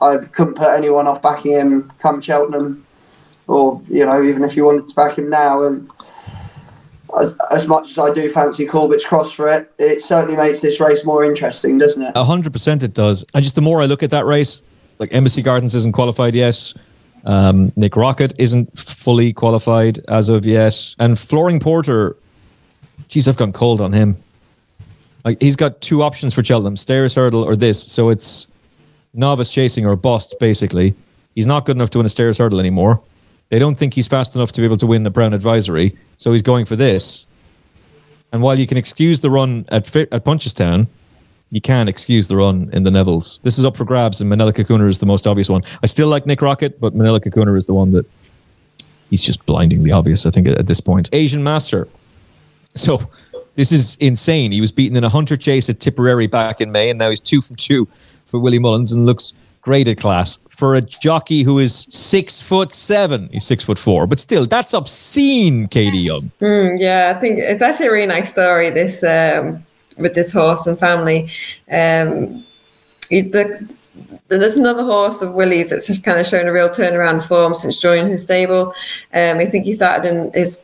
I 0.00 0.18
couldn't 0.18 0.54
put 0.54 0.70
anyone 0.70 1.06
off 1.06 1.22
backing 1.22 1.52
him 1.52 1.92
come 1.98 2.20
Cheltenham, 2.20 2.86
or 3.48 3.82
you 3.88 4.04
know, 4.04 4.22
even 4.22 4.44
if 4.44 4.56
you 4.56 4.64
wanted 4.64 4.88
to 4.88 4.94
back 4.94 5.18
him 5.18 5.28
now. 5.30 5.62
And 5.64 5.90
as, 7.50 7.66
much 7.66 7.90
as 7.90 7.98
I 7.98 8.12
do 8.12 8.30
fancy 8.30 8.66
Corbett's 8.66 9.04
Cross 9.04 9.32
for 9.32 9.48
it, 9.48 9.72
it 9.78 10.02
certainly 10.02 10.36
makes 10.36 10.60
this 10.60 10.80
race 10.80 11.04
more 11.04 11.24
interesting, 11.24 11.78
doesn't 11.78 12.02
it? 12.02 12.16
Hundred 12.16 12.52
percent, 12.52 12.82
it 12.82 12.94
does. 12.94 13.24
And 13.34 13.42
just 13.42 13.56
the 13.56 13.62
more 13.62 13.82
I 13.82 13.86
look 13.86 14.02
at 14.02 14.10
that 14.10 14.26
race, 14.26 14.62
like 14.98 15.12
Embassy 15.12 15.42
Gardens 15.42 15.74
isn't 15.74 15.92
qualified 15.92 16.34
yet. 16.34 16.72
Um, 17.24 17.72
Nick 17.76 17.92
Rockett 17.92 18.34
isn't 18.38 18.78
fully 18.78 19.32
qualified 19.32 19.98
as 20.08 20.28
of 20.28 20.46
yet, 20.46 20.94
and 20.98 21.18
Flooring 21.18 21.60
Porter, 21.60 22.16
geez, 23.08 23.26
I've 23.26 23.36
gone 23.36 23.52
cold 23.52 23.80
on 23.80 23.92
him. 23.92 24.16
Like 25.24 25.42
he's 25.42 25.56
got 25.56 25.80
two 25.80 26.02
options 26.02 26.34
for 26.34 26.44
Cheltenham: 26.44 26.76
Stayers' 26.76 27.14
Hurdle 27.14 27.42
or 27.42 27.56
this. 27.56 27.82
So 27.82 28.10
it's 28.10 28.46
novice 29.12 29.50
chasing 29.50 29.86
or 29.86 29.96
bust, 29.96 30.36
basically. 30.38 30.94
He's 31.34 31.46
not 31.46 31.66
good 31.66 31.76
enough 31.76 31.90
to 31.90 31.98
win 31.98 32.06
a 32.06 32.08
Stayers' 32.08 32.38
Hurdle 32.38 32.60
anymore. 32.60 33.00
They 33.48 33.58
don't 33.58 33.76
think 33.76 33.94
he's 33.94 34.08
fast 34.08 34.34
enough 34.34 34.52
to 34.52 34.60
be 34.60 34.64
able 34.64 34.76
to 34.78 34.86
win 34.86 35.04
the 35.04 35.10
Brown 35.10 35.32
Advisory, 35.32 35.96
so 36.16 36.32
he's 36.32 36.42
going 36.42 36.64
for 36.64 36.76
this. 36.76 37.26
And 38.32 38.42
while 38.42 38.58
you 38.58 38.66
can 38.66 38.76
excuse 38.76 39.20
the 39.20 39.30
run 39.30 39.64
at 39.68 39.94
at 39.96 40.24
Punchestown, 40.24 40.88
you 41.50 41.60
can't 41.60 41.88
excuse 41.88 42.26
the 42.28 42.36
run 42.36 42.70
in 42.72 42.82
the 42.82 42.90
Nevilles. 42.90 43.40
This 43.42 43.58
is 43.58 43.64
up 43.64 43.76
for 43.76 43.84
grabs, 43.84 44.20
and 44.20 44.30
Minella 44.30 44.52
Cocooner 44.52 44.88
is 44.88 44.98
the 44.98 45.06
most 45.06 45.26
obvious 45.26 45.48
one. 45.48 45.62
I 45.82 45.86
still 45.86 46.08
like 46.08 46.26
Nick 46.26 46.40
Rockett, 46.40 46.80
but 46.80 46.94
Minella 46.94 47.20
Cocooner 47.20 47.56
is 47.56 47.66
the 47.66 47.74
one 47.74 47.90
that 47.92 48.04
he's 49.10 49.22
just 49.22 49.46
blindingly 49.46 49.92
obvious, 49.92 50.26
I 50.26 50.30
think, 50.30 50.48
at, 50.48 50.58
at 50.58 50.66
this 50.66 50.80
point. 50.80 51.08
Asian 51.12 51.44
Master. 51.44 51.88
So 52.74 53.00
This 53.56 53.72
is 53.72 53.96
insane. 53.96 54.52
He 54.52 54.60
was 54.60 54.70
beaten 54.70 54.96
in 54.96 55.04
a 55.04 55.08
hunter 55.08 55.36
chase 55.36 55.68
at 55.70 55.80
Tipperary 55.80 56.26
back 56.26 56.60
in 56.60 56.70
May, 56.70 56.90
and 56.90 56.98
now 56.98 57.08
he's 57.08 57.20
two 57.20 57.40
from 57.40 57.56
two 57.56 57.88
for 58.26 58.38
Willie 58.38 58.58
Mullins 58.58 58.92
and 58.92 59.06
looks 59.06 59.32
at 59.66 59.98
class 59.98 60.38
for 60.48 60.74
a 60.74 60.80
jockey 60.80 61.42
who 61.42 61.58
is 61.58 61.86
six 61.90 62.40
foot 62.40 62.72
seven. 62.72 63.28
He's 63.32 63.44
six 63.44 63.64
foot 63.64 63.78
four, 63.78 64.06
but 64.06 64.18
still, 64.18 64.46
that's 64.46 64.72
obscene, 64.72 65.68
Katie 65.68 65.98
Young. 65.98 66.30
Mm, 66.40 66.78
yeah, 66.78 67.12
I 67.14 67.20
think 67.20 67.38
it's 67.38 67.62
actually 67.62 67.86
a 67.86 67.92
really 67.92 68.06
nice 68.06 68.30
story. 68.30 68.70
This 68.70 69.02
um, 69.02 69.64
with 69.96 70.14
this 70.14 70.32
horse 70.32 70.66
and 70.66 70.78
family. 70.78 71.28
Um, 71.70 72.44
he- 73.08 73.22
the, 73.22 73.74
there's 74.28 74.56
another 74.56 74.84
horse 74.84 75.22
of 75.22 75.32
Willie's 75.34 75.70
that's 75.70 75.98
kind 76.00 76.18
of 76.18 76.26
shown 76.26 76.46
a 76.46 76.52
real 76.52 76.68
turnaround 76.68 77.26
form 77.26 77.54
since 77.54 77.80
joining 77.80 78.08
his 78.08 78.24
stable. 78.24 78.74
Um, 79.14 79.38
I 79.38 79.46
think 79.46 79.64
he 79.64 79.72
started 79.72 80.08
in 80.08 80.32
his 80.34 80.60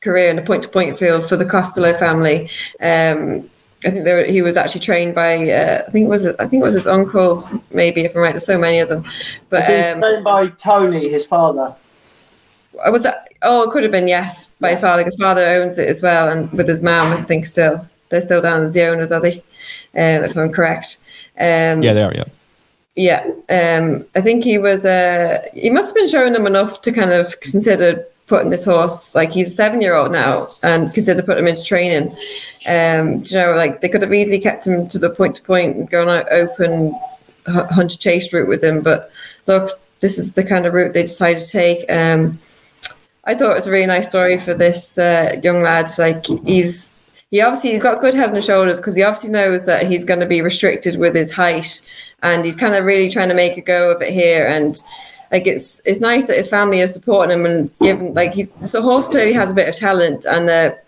career 0.00 0.30
in 0.30 0.36
the 0.36 0.42
point-to-point 0.42 0.98
field 0.98 1.26
for 1.26 1.36
the 1.36 1.44
Costello 1.44 1.92
family. 1.92 2.48
Um, 2.80 3.50
I 3.84 3.90
think 3.90 4.04
they 4.04 4.12
were, 4.14 4.24
he 4.24 4.42
was 4.42 4.56
actually 4.56 4.82
trained 4.82 5.14
by 5.14 5.50
uh, 5.50 5.84
I 5.86 5.90
think 5.90 6.04
it 6.06 6.08
was 6.08 6.26
I 6.26 6.46
think 6.46 6.60
it 6.62 6.64
was 6.64 6.74
his 6.74 6.86
uncle 6.86 7.48
maybe 7.70 8.02
if 8.02 8.14
I'm 8.14 8.20
right. 8.22 8.32
There's 8.32 8.44
so 8.44 8.58
many 8.58 8.78
of 8.78 8.88
them, 8.88 9.04
but 9.48 9.64
He's 9.64 9.86
um, 9.86 10.00
trained 10.00 10.24
by 10.24 10.48
Tony, 10.48 11.08
his 11.08 11.24
father. 11.24 11.74
I 12.84 12.90
was 12.90 13.02
that 13.04 13.28
oh 13.42 13.62
it 13.62 13.72
could 13.72 13.82
have 13.82 13.92
been 13.92 14.08
yes 14.08 14.50
by 14.60 14.70
his 14.70 14.80
father. 14.80 15.02
His 15.04 15.16
father 15.16 15.46
owns 15.46 15.78
it 15.78 15.88
as 15.88 16.02
well, 16.02 16.28
and 16.28 16.50
with 16.52 16.68
his 16.68 16.82
mum 16.82 17.12
I 17.12 17.22
think 17.22 17.46
still 17.46 17.86
they're 18.10 18.20
still 18.20 18.42
down 18.42 18.62
as 18.62 18.74
the 18.74 18.86
owners, 18.86 19.12
are 19.12 19.20
they? 19.20 19.38
Um, 19.94 20.24
if 20.24 20.36
I'm 20.36 20.52
correct. 20.52 20.98
Um, 21.38 21.82
Yeah, 21.82 21.92
they 21.94 22.02
are. 22.02 22.12
Yeah. 22.14 22.24
yeah, 22.96 23.78
um, 23.78 24.04
I 24.14 24.20
think 24.20 24.44
he 24.44 24.58
was. 24.58 24.84
Uh, 24.84 25.38
he 25.54 25.70
must 25.70 25.88
have 25.88 25.94
been 25.94 26.08
showing 26.08 26.32
them 26.32 26.46
enough 26.46 26.80
to 26.82 26.92
kind 26.92 27.12
of 27.12 27.40
consider 27.40 28.04
putting 28.30 28.48
this 28.48 28.64
horse. 28.64 29.14
Like 29.14 29.30
he's 29.30 29.48
a 29.48 29.54
seven-year-old 29.54 30.12
now, 30.12 30.46
and 30.62 30.90
consider 30.94 31.22
putting 31.22 31.44
him 31.44 31.48
into 31.48 31.64
training. 31.64 32.12
Um, 32.66 33.22
you 33.26 33.36
know, 33.36 33.52
like 33.52 33.82
they 33.82 33.90
could 33.90 34.00
have 34.00 34.14
easily 34.14 34.40
kept 34.40 34.66
him 34.66 34.88
to 34.88 34.98
the 34.98 35.10
point-to-point 35.10 35.76
and 35.76 35.90
gone 35.90 36.08
out 36.08 36.32
open 36.32 36.98
hu- 37.46 37.74
hunter 37.76 37.98
chase 37.98 38.32
route 38.32 38.48
with 38.48 38.64
him. 38.64 38.80
But 38.80 39.10
look, 39.46 39.68
this 40.00 40.18
is 40.18 40.32
the 40.32 40.44
kind 40.44 40.64
of 40.64 40.72
route 40.72 40.94
they 40.94 41.02
decided 41.02 41.42
to 41.42 41.48
take. 41.48 41.90
Um, 41.92 42.38
I 43.24 43.34
thought 43.34 43.50
it 43.50 43.54
was 43.54 43.66
a 43.66 43.70
really 43.70 43.86
nice 43.86 44.08
story 44.08 44.38
for 44.38 44.54
this 44.54 44.96
uh, 44.96 45.38
young 45.42 45.62
lad. 45.62 45.90
Like 45.98 46.24
he's 46.46 46.94
he 47.30 47.40
obviously 47.40 47.72
he's 47.72 47.82
got 47.82 48.00
good 48.00 48.14
head 48.14 48.34
and 48.34 48.44
shoulders 48.44 48.80
because 48.80 48.96
he 48.96 49.02
obviously 49.02 49.30
knows 49.30 49.66
that 49.66 49.86
he's 49.86 50.04
going 50.04 50.20
to 50.20 50.26
be 50.26 50.40
restricted 50.40 50.96
with 50.96 51.14
his 51.14 51.34
height, 51.34 51.82
and 52.22 52.44
he's 52.44 52.56
kind 52.56 52.74
of 52.74 52.84
really 52.84 53.10
trying 53.10 53.28
to 53.28 53.34
make 53.34 53.56
a 53.56 53.60
go 53.60 53.90
of 53.90 54.02
it 54.02 54.12
here. 54.12 54.46
And 54.46 54.76
like 55.30 55.46
it's 55.46 55.80
it's 55.84 56.00
nice 56.00 56.26
that 56.26 56.36
his 56.36 56.48
family 56.48 56.80
are 56.80 56.86
supporting 56.86 57.38
him 57.38 57.46
and 57.46 57.70
giving 57.80 58.14
like 58.14 58.34
he's 58.34 58.52
so 58.60 58.82
horse 58.82 59.08
clearly 59.08 59.32
has 59.32 59.52
a 59.52 59.54
bit 59.54 59.68
of 59.68 59.76
talent, 59.76 60.24
and 60.24 60.48
they're 60.48 60.82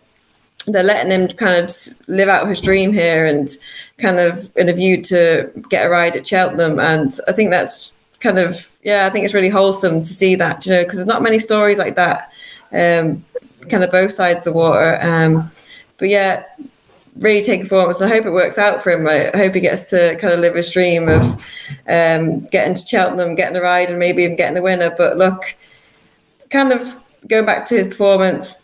they're 0.67 0.83
letting 0.83 1.11
him 1.11 1.29
kind 1.37 1.65
of 1.65 1.75
live 2.09 2.29
out 2.29 2.49
his 2.49 2.61
dream 2.61 2.93
here 2.93 3.27
and 3.27 3.51
kind 3.99 4.19
of 4.19 4.51
in 4.57 4.69
a 4.69 4.73
view 4.73 5.03
to 5.03 5.51
get 5.69 5.87
a 5.87 5.91
ride 5.91 6.17
at 6.17 6.27
Cheltenham. 6.27 6.79
And 6.79 7.13
I 7.27 7.33
think 7.33 7.51
that's 7.51 7.93
kind 8.21 8.39
of 8.39 8.75
yeah, 8.83 9.07
I 9.07 9.11
think 9.11 9.25
it's 9.25 9.35
really 9.35 9.49
wholesome 9.49 10.01
to 10.01 10.07
see 10.07 10.35
that, 10.37 10.67
you 10.67 10.73
know, 10.73 10.83
because 10.83 10.97
there's 10.97 11.07
not 11.07 11.23
many 11.23 11.39
stories 11.39 11.79
like 11.79 11.97
that, 11.97 12.33
um, 12.73 13.25
kind 13.69 13.85
of 13.85 13.91
both 13.91 14.13
sides 14.13 14.47
of 14.47 14.53
the 14.53 14.59
water. 14.59 14.99
Um, 15.03 15.51
but 15.99 16.09
yeah, 16.09 16.45
really 17.17 17.43
taking 17.43 17.67
forwards. 17.67 18.01
And 18.01 18.11
I 18.11 18.15
hope 18.15 18.27
it 18.27 18.31
works 18.31 18.59
out 18.59 18.81
for 18.81 18.91
him. 18.91 19.07
I 19.07 19.31
hope 19.37 19.55
he 19.55 19.61
gets 19.61 19.91
to 19.91 20.17
kind 20.21 20.33
of 20.33 20.41
live 20.41 20.55
his 20.55 20.71
dream 20.71 21.09
of 21.09 21.23
um, 21.89 22.41
getting 22.47 22.75
to 22.75 22.87
Cheltenham, 22.87 23.35
getting 23.35 23.57
a 23.57 23.61
ride, 23.61 23.91
and 23.91 23.99
maybe 23.99 24.23
even 24.23 24.37
getting 24.37 24.57
a 24.57 24.63
winner. 24.63 24.95
But 24.97 25.19
look, 25.19 25.55
kind 26.51 26.73
of 26.73 27.01
going 27.29 27.47
back 27.47 27.65
to 27.67 27.77
his 27.77 27.89
performance, 27.89 28.63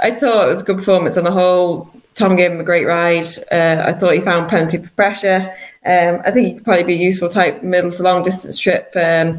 I 0.00 0.12
thought 0.12 0.46
it 0.46 0.50
was 0.50 0.62
a 0.62 0.64
good 0.64 0.78
performance 0.78 1.16
on 1.16 1.24
the 1.24 1.32
whole. 1.32 1.90
Tom 2.14 2.34
gave 2.34 2.50
him 2.50 2.60
a 2.60 2.64
great 2.64 2.86
ride. 2.86 3.28
Uh, 3.52 3.84
I 3.86 3.92
thought 3.92 4.14
he 4.14 4.20
found 4.20 4.48
plenty 4.48 4.76
of 4.78 4.96
pressure. 4.96 5.54
Um, 5.86 6.20
I 6.24 6.30
think 6.30 6.46
he 6.46 6.54
could 6.54 6.64
probably 6.64 6.84
be 6.84 6.94
a 6.94 6.96
useful 6.96 7.28
type 7.28 7.62
middle 7.62 7.92
to 7.92 8.02
long 8.02 8.24
distance 8.24 8.58
trip. 8.58 8.92
Um, 8.96 9.38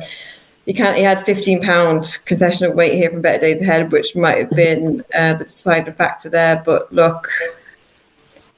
he 0.66 0.74
can't. 0.74 0.96
He 0.96 1.04
had 1.04 1.26
15 1.26 1.62
pound 1.62 2.04
concessional 2.26 2.76
weight 2.76 2.94
here 2.94 3.10
from 3.10 3.22
Better 3.22 3.40
Days 3.40 3.62
Ahead, 3.62 3.92
which 3.92 4.16
might 4.16 4.38
have 4.38 4.52
been 4.52 5.04
uh, 5.18 5.34
the 5.34 5.46
deciding 5.46 5.94
factor 5.94 6.30
there. 6.30 6.62
But 6.64 6.94
look, 6.94 7.28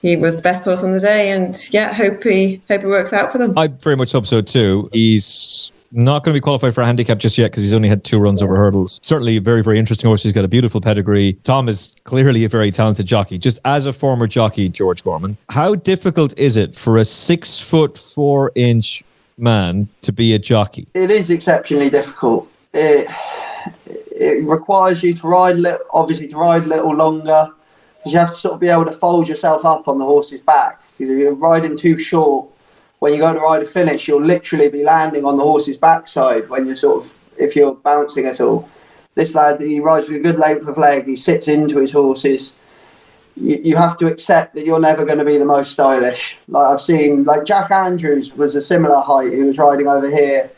he 0.01 0.15
was 0.15 0.37
the 0.37 0.41
best 0.41 0.65
horse 0.65 0.83
on 0.83 0.93
the 0.93 0.99
day, 0.99 1.31
and 1.31 1.55
yeah, 1.71 1.93
hope 1.93 2.23
he 2.23 2.61
hope 2.67 2.81
it 2.81 2.87
works 2.87 3.13
out 3.13 3.31
for 3.31 3.37
them. 3.37 3.57
I 3.57 3.67
very 3.67 3.95
much 3.95 4.11
hope 4.11 4.25
so 4.25 4.41
too. 4.41 4.89
He's 4.91 5.71
not 5.91 6.23
going 6.23 6.33
to 6.33 6.37
be 6.37 6.41
qualified 6.41 6.73
for 6.73 6.81
a 6.81 6.85
handicap 6.85 7.17
just 7.17 7.37
yet 7.37 7.51
because 7.51 7.63
he's 7.63 7.73
only 7.73 7.89
had 7.89 8.03
two 8.03 8.17
runs 8.17 8.41
over 8.41 8.55
hurdles. 8.55 8.99
Certainly 9.03 9.37
a 9.37 9.41
very, 9.41 9.61
very 9.61 9.77
interesting 9.77 10.07
horse. 10.07 10.23
He's 10.23 10.33
got 10.33 10.45
a 10.45 10.47
beautiful 10.47 10.81
pedigree. 10.81 11.33
Tom 11.43 11.67
is 11.67 11.95
clearly 12.03 12.45
a 12.45 12.49
very 12.49 12.71
talented 12.71 13.05
jockey. 13.05 13.37
Just 13.37 13.59
as 13.65 13.85
a 13.85 13.93
former 13.93 14.27
jockey, 14.27 14.69
George 14.69 15.03
Gorman, 15.03 15.37
how 15.49 15.75
difficult 15.75 16.37
is 16.37 16.57
it 16.57 16.75
for 16.75 16.97
a 16.97 17.05
six 17.05 17.59
foot 17.59 17.97
four 17.97 18.51
inch 18.55 19.03
man 19.37 19.87
to 20.01 20.11
be 20.11 20.33
a 20.33 20.39
jockey? 20.39 20.87
It 20.93 21.11
is 21.11 21.29
exceptionally 21.29 21.89
difficult. 21.89 22.47
It 22.73 23.07
it 24.11 24.43
requires 24.45 25.03
you 25.03 25.13
to 25.15 25.27
ride 25.27 25.57
li- 25.57 25.77
obviously 25.93 26.27
to 26.29 26.37
ride 26.37 26.63
a 26.63 26.67
little 26.67 26.95
longer 26.95 27.49
because 27.49 27.60
you 28.05 28.17
have 28.17 28.29
to 28.29 28.35
sort 28.35 28.55
of 28.55 28.59
be 28.59 28.67
able 28.67 28.85
to 28.85 28.91
fold 28.91 29.27
yourself 29.27 29.65
up 29.65 29.87
on 29.87 29.97
the 29.99 30.05
horse's 30.05 30.41
back. 30.41 30.81
Because 30.97 31.11
if 31.13 31.19
you're 31.19 31.33
riding 31.33 31.77
too 31.77 31.97
short, 31.97 32.47
when 32.99 33.13
you 33.13 33.19
go 33.19 33.33
to 33.33 33.39
ride 33.39 33.63
a 33.63 33.67
finish, 33.67 34.07
you'll 34.07 34.23
literally 34.23 34.69
be 34.69 34.83
landing 34.83 35.25
on 35.25 35.37
the 35.37 35.43
horse's 35.43 35.77
backside 35.77 36.49
when 36.49 36.65
you're 36.65 36.75
sort 36.75 37.03
of 37.03 37.13
if 37.37 37.55
you're 37.55 37.73
bouncing 37.73 38.25
at 38.25 38.39
all. 38.39 38.69
This 39.15 39.35
lad, 39.35 39.59
he 39.59 39.79
rides 39.79 40.07
with 40.07 40.17
a 40.17 40.23
good 40.23 40.37
length 40.37 40.67
of 40.67 40.77
leg. 40.77 41.05
He 41.05 41.15
sits 41.15 41.47
into 41.47 41.79
his 41.79 41.91
horses. 41.91 42.53
You, 43.35 43.59
you 43.63 43.75
have 43.75 43.97
to 43.97 44.07
accept 44.07 44.53
that 44.55 44.65
you're 44.65 44.79
never 44.79 45.05
going 45.05 45.17
to 45.17 45.25
be 45.25 45.37
the 45.37 45.45
most 45.45 45.71
stylish. 45.71 46.37
Like 46.47 46.67
I've 46.67 46.81
seen, 46.81 47.23
like 47.23 47.43
Jack 47.43 47.71
Andrews 47.71 48.33
was 48.33 48.55
a 48.55 48.61
similar 48.61 49.01
height. 49.01 49.33
He 49.33 49.39
was 49.39 49.57
riding 49.57 49.87
over 49.87 50.09
here. 50.09 50.51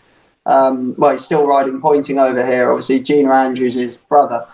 Um, 0.46 0.94
well, 0.98 1.14
he's 1.14 1.24
still 1.24 1.48
riding, 1.48 1.80
pointing 1.80 2.20
over 2.20 2.46
here. 2.46 2.70
Obviously, 2.70 3.00
Gina 3.00 3.32
Andrews, 3.32 3.76
his 3.76 3.98
brother, 3.98 4.46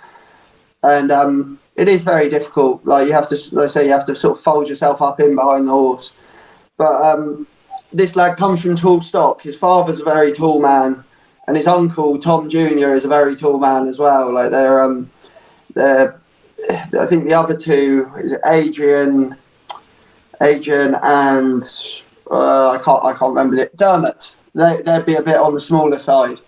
and 0.83 1.11
um, 1.11 1.59
it 1.79 1.87
is 1.87 2.01
very 2.01 2.29
difficult. 2.29 2.85
Like 2.85 3.07
you 3.07 3.13
have 3.13 3.29
to, 3.29 3.37
like 3.55 3.69
I 3.69 3.71
say, 3.71 3.85
you 3.85 3.91
have 3.91 4.05
to 4.07 4.15
sort 4.15 4.37
of 4.37 4.43
fold 4.43 4.67
yourself 4.67 5.01
up 5.01 5.21
in 5.21 5.33
behind 5.33 5.65
the 5.65 5.71
horse. 5.71 6.11
But 6.75 7.01
um, 7.01 7.47
this 7.93 8.17
lad 8.17 8.37
comes 8.37 8.61
from 8.61 8.75
tall 8.75 8.99
stock. 8.99 9.41
His 9.41 9.55
father's 9.55 10.01
a 10.01 10.03
very 10.03 10.33
tall 10.33 10.61
man, 10.61 11.01
and 11.47 11.55
his 11.55 11.67
uncle 11.67 12.19
Tom 12.19 12.49
Junior 12.49 12.93
is 12.93 13.05
a 13.05 13.07
very 13.07 13.33
tall 13.33 13.57
man 13.59 13.87
as 13.87 13.97
well. 13.97 14.33
Like 14.33 14.51
they're, 14.51 14.81
um, 14.81 15.09
they're, 15.73 16.19
I 16.69 17.05
think 17.05 17.23
the 17.23 17.33
other 17.33 17.55
two, 17.55 18.11
Adrian, 18.45 19.37
Adrian, 20.41 20.95
and 21.01 21.63
uh, 22.29 22.71
I 22.71 22.77
can't, 22.79 23.05
I 23.05 23.13
can't 23.13 23.33
remember 23.33 23.55
it. 23.55 23.77
Dermot. 23.77 24.35
They, 24.53 24.81
they'd 24.81 25.05
be 25.05 25.15
a 25.15 25.21
bit 25.21 25.37
on 25.37 25.53
the 25.53 25.61
smaller 25.61 25.99
side, 25.99 26.41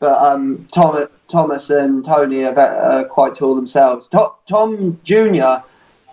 but 0.00 0.20
um, 0.24 0.66
Tom, 0.72 1.06
Thomas 1.32 1.70
and 1.70 2.04
Tony 2.04 2.44
are, 2.44 2.56
are 2.58 3.04
quite 3.06 3.34
tall 3.34 3.54
themselves. 3.56 4.06
To- 4.08 4.34
Tom 4.46 5.00
Junior 5.02 5.64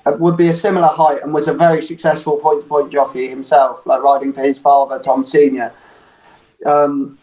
would 0.05 0.37
be 0.37 0.47
a 0.47 0.53
similar 0.53 0.87
height 0.87 1.21
and 1.21 1.33
was 1.33 1.47
a 1.47 1.53
very 1.53 1.81
successful 1.81 2.37
point-to-point 2.37 2.91
jockey 2.91 3.27
himself, 3.27 3.85
like 3.85 4.01
riding 4.01 4.33
for 4.33 4.41
his 4.41 4.57
father, 4.57 4.97
Tom 4.97 5.23
Senior. 5.23 5.71
Um, 6.65 7.19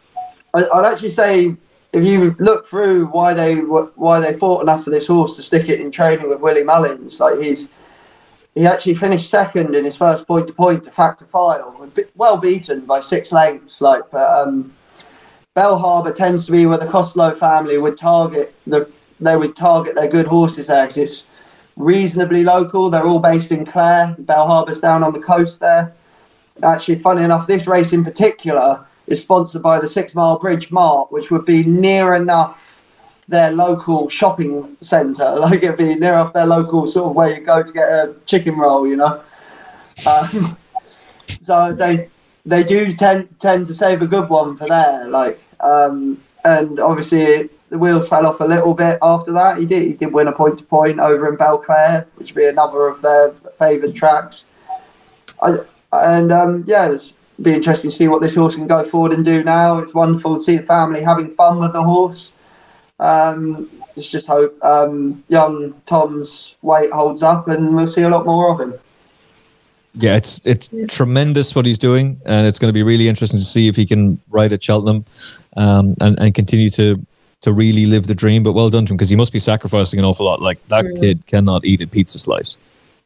I'd 0.54 0.84
actually 0.84 1.10
say 1.10 1.56
if 1.92 2.04
you 2.04 2.36
look 2.38 2.68
through 2.68 3.06
why 3.06 3.32
they 3.34 3.56
wh- 3.56 3.96
why 3.98 4.20
they 4.20 4.36
fought 4.36 4.62
enough 4.62 4.84
for 4.84 4.90
this 4.90 5.06
horse 5.06 5.34
to 5.36 5.42
stick 5.42 5.68
it 5.68 5.80
in 5.80 5.90
training 5.90 6.28
with 6.28 6.40
Willie 6.40 6.62
Mullins, 6.62 7.18
like 7.18 7.40
he's 7.40 7.68
he 8.54 8.66
actually 8.66 8.94
finished 8.94 9.28
second 9.28 9.74
in 9.74 9.84
his 9.84 9.96
first 9.96 10.26
point-to-point 10.26 10.84
to 10.84 10.90
Fact 10.90 11.18
To 11.20 11.24
File, 11.26 11.90
well 12.14 12.36
beaten 12.36 12.80
by 12.86 13.00
six 13.00 13.32
lengths. 13.32 13.80
Like, 13.80 14.02
but 14.10 14.28
um, 14.38 14.74
Bell 15.56 15.78
Harbour 15.78 16.12
tends 16.12 16.44
to 16.44 16.52
be 16.52 16.66
where 16.66 16.76
the 16.76 16.86
Costello 16.86 17.34
family 17.34 17.78
would 17.78 17.96
target 17.96 18.54
the 18.66 18.86
they 19.20 19.38
would 19.38 19.56
target 19.56 19.94
their 19.94 20.06
good 20.06 20.26
horses 20.26 20.66
there 20.66 20.86
'cause 20.86 20.98
it's 20.98 21.24
reasonably 21.78 22.44
local. 22.44 22.90
They're 22.90 23.06
all 23.06 23.18
based 23.18 23.50
in 23.50 23.64
Clare. 23.64 24.14
Bell 24.18 24.46
Harbour's 24.46 24.80
down 24.80 25.02
on 25.02 25.14
the 25.14 25.18
coast 25.18 25.58
there. 25.58 25.94
Actually, 26.62 26.96
funny 26.96 27.22
enough, 27.22 27.46
this 27.46 27.66
race 27.66 27.94
in 27.94 28.04
particular 28.04 28.80
is 29.06 29.22
sponsored 29.22 29.62
by 29.62 29.78
the 29.78 29.88
Six 29.88 30.14
Mile 30.14 30.38
Bridge 30.38 30.70
Mart, 30.70 31.10
which 31.10 31.30
would 31.30 31.46
be 31.46 31.62
near 31.64 32.14
enough 32.14 32.78
their 33.26 33.50
local 33.50 34.10
shopping 34.10 34.76
centre. 34.82 35.36
Like 35.38 35.62
it'd 35.62 35.78
be 35.78 35.94
near 35.94 36.12
enough 36.12 36.34
their 36.34 36.46
local 36.46 36.86
sort 36.86 37.08
of 37.08 37.16
where 37.16 37.34
you 37.34 37.40
go 37.40 37.62
to 37.62 37.72
get 37.72 37.88
a 37.88 38.14
chicken 38.26 38.58
roll, 38.58 38.86
you 38.86 38.96
know. 38.96 39.22
Um, 40.06 40.58
so 41.42 41.72
they 41.72 42.10
they 42.46 42.62
do 42.62 42.92
tend 42.92 43.28
tend 43.40 43.66
to 43.66 43.74
save 43.74 44.00
a 44.00 44.06
good 44.06 44.28
one 44.28 44.56
for 44.56 44.66
there. 44.66 45.08
Like, 45.08 45.40
um, 45.60 46.22
and 46.44 46.80
obviously 46.80 47.50
the 47.68 47.78
wheels 47.78 48.08
fell 48.08 48.26
off 48.26 48.40
a 48.40 48.44
little 48.44 48.72
bit 48.72 48.98
after 49.02 49.32
that. 49.32 49.58
He 49.58 49.66
did 49.66 49.82
he 49.82 49.92
did 49.94 50.12
win 50.12 50.28
a 50.28 50.32
point 50.32 50.58
to 50.58 50.64
point 50.64 51.00
over 51.00 51.28
in 51.28 51.36
Belclare, 51.36 52.06
which 52.14 52.32
would 52.32 52.40
be 52.40 52.46
another 52.46 52.86
of 52.86 53.02
their 53.02 53.32
favoured 53.58 53.94
tracks. 53.94 54.44
I, 55.42 55.56
and 55.92 56.32
um, 56.32 56.64
yeah, 56.66 56.90
it's 56.90 57.12
be 57.42 57.52
interesting 57.52 57.90
to 57.90 57.96
see 57.96 58.08
what 58.08 58.22
this 58.22 58.34
horse 58.34 58.54
can 58.54 58.66
go 58.66 58.84
forward 58.84 59.12
and 59.12 59.24
do 59.24 59.44
now. 59.44 59.78
It's 59.78 59.92
wonderful 59.92 60.36
to 60.36 60.42
see 60.42 60.56
the 60.56 60.62
family 60.62 61.02
having 61.02 61.34
fun 61.34 61.58
with 61.58 61.72
the 61.72 61.82
horse. 61.82 62.32
Um, 62.98 63.68
let's 63.94 64.08
just 64.08 64.26
hope 64.26 64.56
um, 64.64 65.22
young 65.28 65.74
Tom's 65.84 66.54
weight 66.62 66.90
holds 66.92 67.22
up, 67.22 67.48
and 67.48 67.74
we'll 67.74 67.88
see 67.88 68.02
a 68.02 68.08
lot 68.08 68.24
more 68.24 68.52
of 68.52 68.60
him. 68.60 68.78
Yeah, 69.98 70.16
it's 70.16 70.44
it's 70.46 70.68
tremendous 70.88 71.54
what 71.54 71.64
he's 71.64 71.78
doing, 71.78 72.20
and 72.26 72.46
it's 72.46 72.58
going 72.58 72.68
to 72.68 72.72
be 72.72 72.82
really 72.82 73.08
interesting 73.08 73.38
to 73.38 73.44
see 73.44 73.66
if 73.66 73.76
he 73.76 73.86
can 73.86 74.20
ride 74.28 74.52
at 74.52 74.62
Cheltenham 74.62 75.04
um, 75.56 75.96
and 76.00 76.18
and 76.18 76.34
continue 76.34 76.68
to 76.70 77.04
to 77.40 77.52
really 77.52 77.86
live 77.86 78.06
the 78.06 78.14
dream. 78.14 78.42
But 78.42 78.52
well 78.52 78.68
done 78.68 78.84
to 78.86 78.92
him 78.92 78.96
because 78.98 79.08
he 79.08 79.16
must 79.16 79.32
be 79.32 79.38
sacrificing 79.38 79.98
an 79.98 80.04
awful 80.04 80.26
lot. 80.26 80.42
Like 80.42 80.66
that 80.68 80.84
kid 81.00 81.26
cannot 81.26 81.64
eat 81.64 81.80
a 81.80 81.86
pizza 81.86 82.18
slice. 82.18 82.58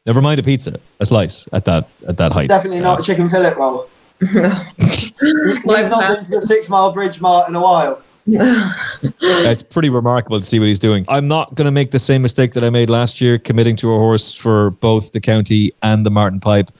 Never 0.05 0.21
mind 0.21 0.39
a 0.39 0.43
pizza, 0.43 0.79
a 0.99 1.05
slice 1.05 1.47
at 1.53 1.63
that 1.65 1.87
at 2.07 2.17
that 2.17 2.33
height. 2.33 2.49
Definitely 2.49 2.81
not 2.81 2.99
a 2.99 3.03
chicken 3.03 3.29
fillet 3.29 3.53
roll. 3.53 3.87
He's 4.19 5.13
not 5.17 6.15
been 6.15 6.25
to 6.25 6.31
the 6.31 6.41
Six 6.45 6.69
Mile 6.69 6.91
Bridge 6.91 7.21
Mart 7.21 7.49
in 7.49 7.55
a 7.55 7.61
while. 7.61 8.01
it's 9.03 9.63
pretty 9.63 9.89
remarkable 9.89 10.39
to 10.39 10.45
see 10.45 10.59
what 10.59 10.67
he's 10.67 10.79
doing. 10.79 11.05
I'm 11.07 11.27
not 11.27 11.53
going 11.55 11.65
to 11.65 11.71
make 11.71 11.91
the 11.91 11.99
same 11.99 12.21
mistake 12.21 12.53
that 12.53 12.63
I 12.63 12.69
made 12.69 12.89
last 12.89 13.19
year, 13.19 13.37
committing 13.37 13.75
to 13.77 13.93
a 13.93 13.97
horse 13.97 14.33
for 14.33 14.71
both 14.71 15.11
the 15.11 15.19
county 15.19 15.73
and 15.83 16.05
the 16.05 16.11
Martin 16.11 16.39
Pipe, 16.39 16.71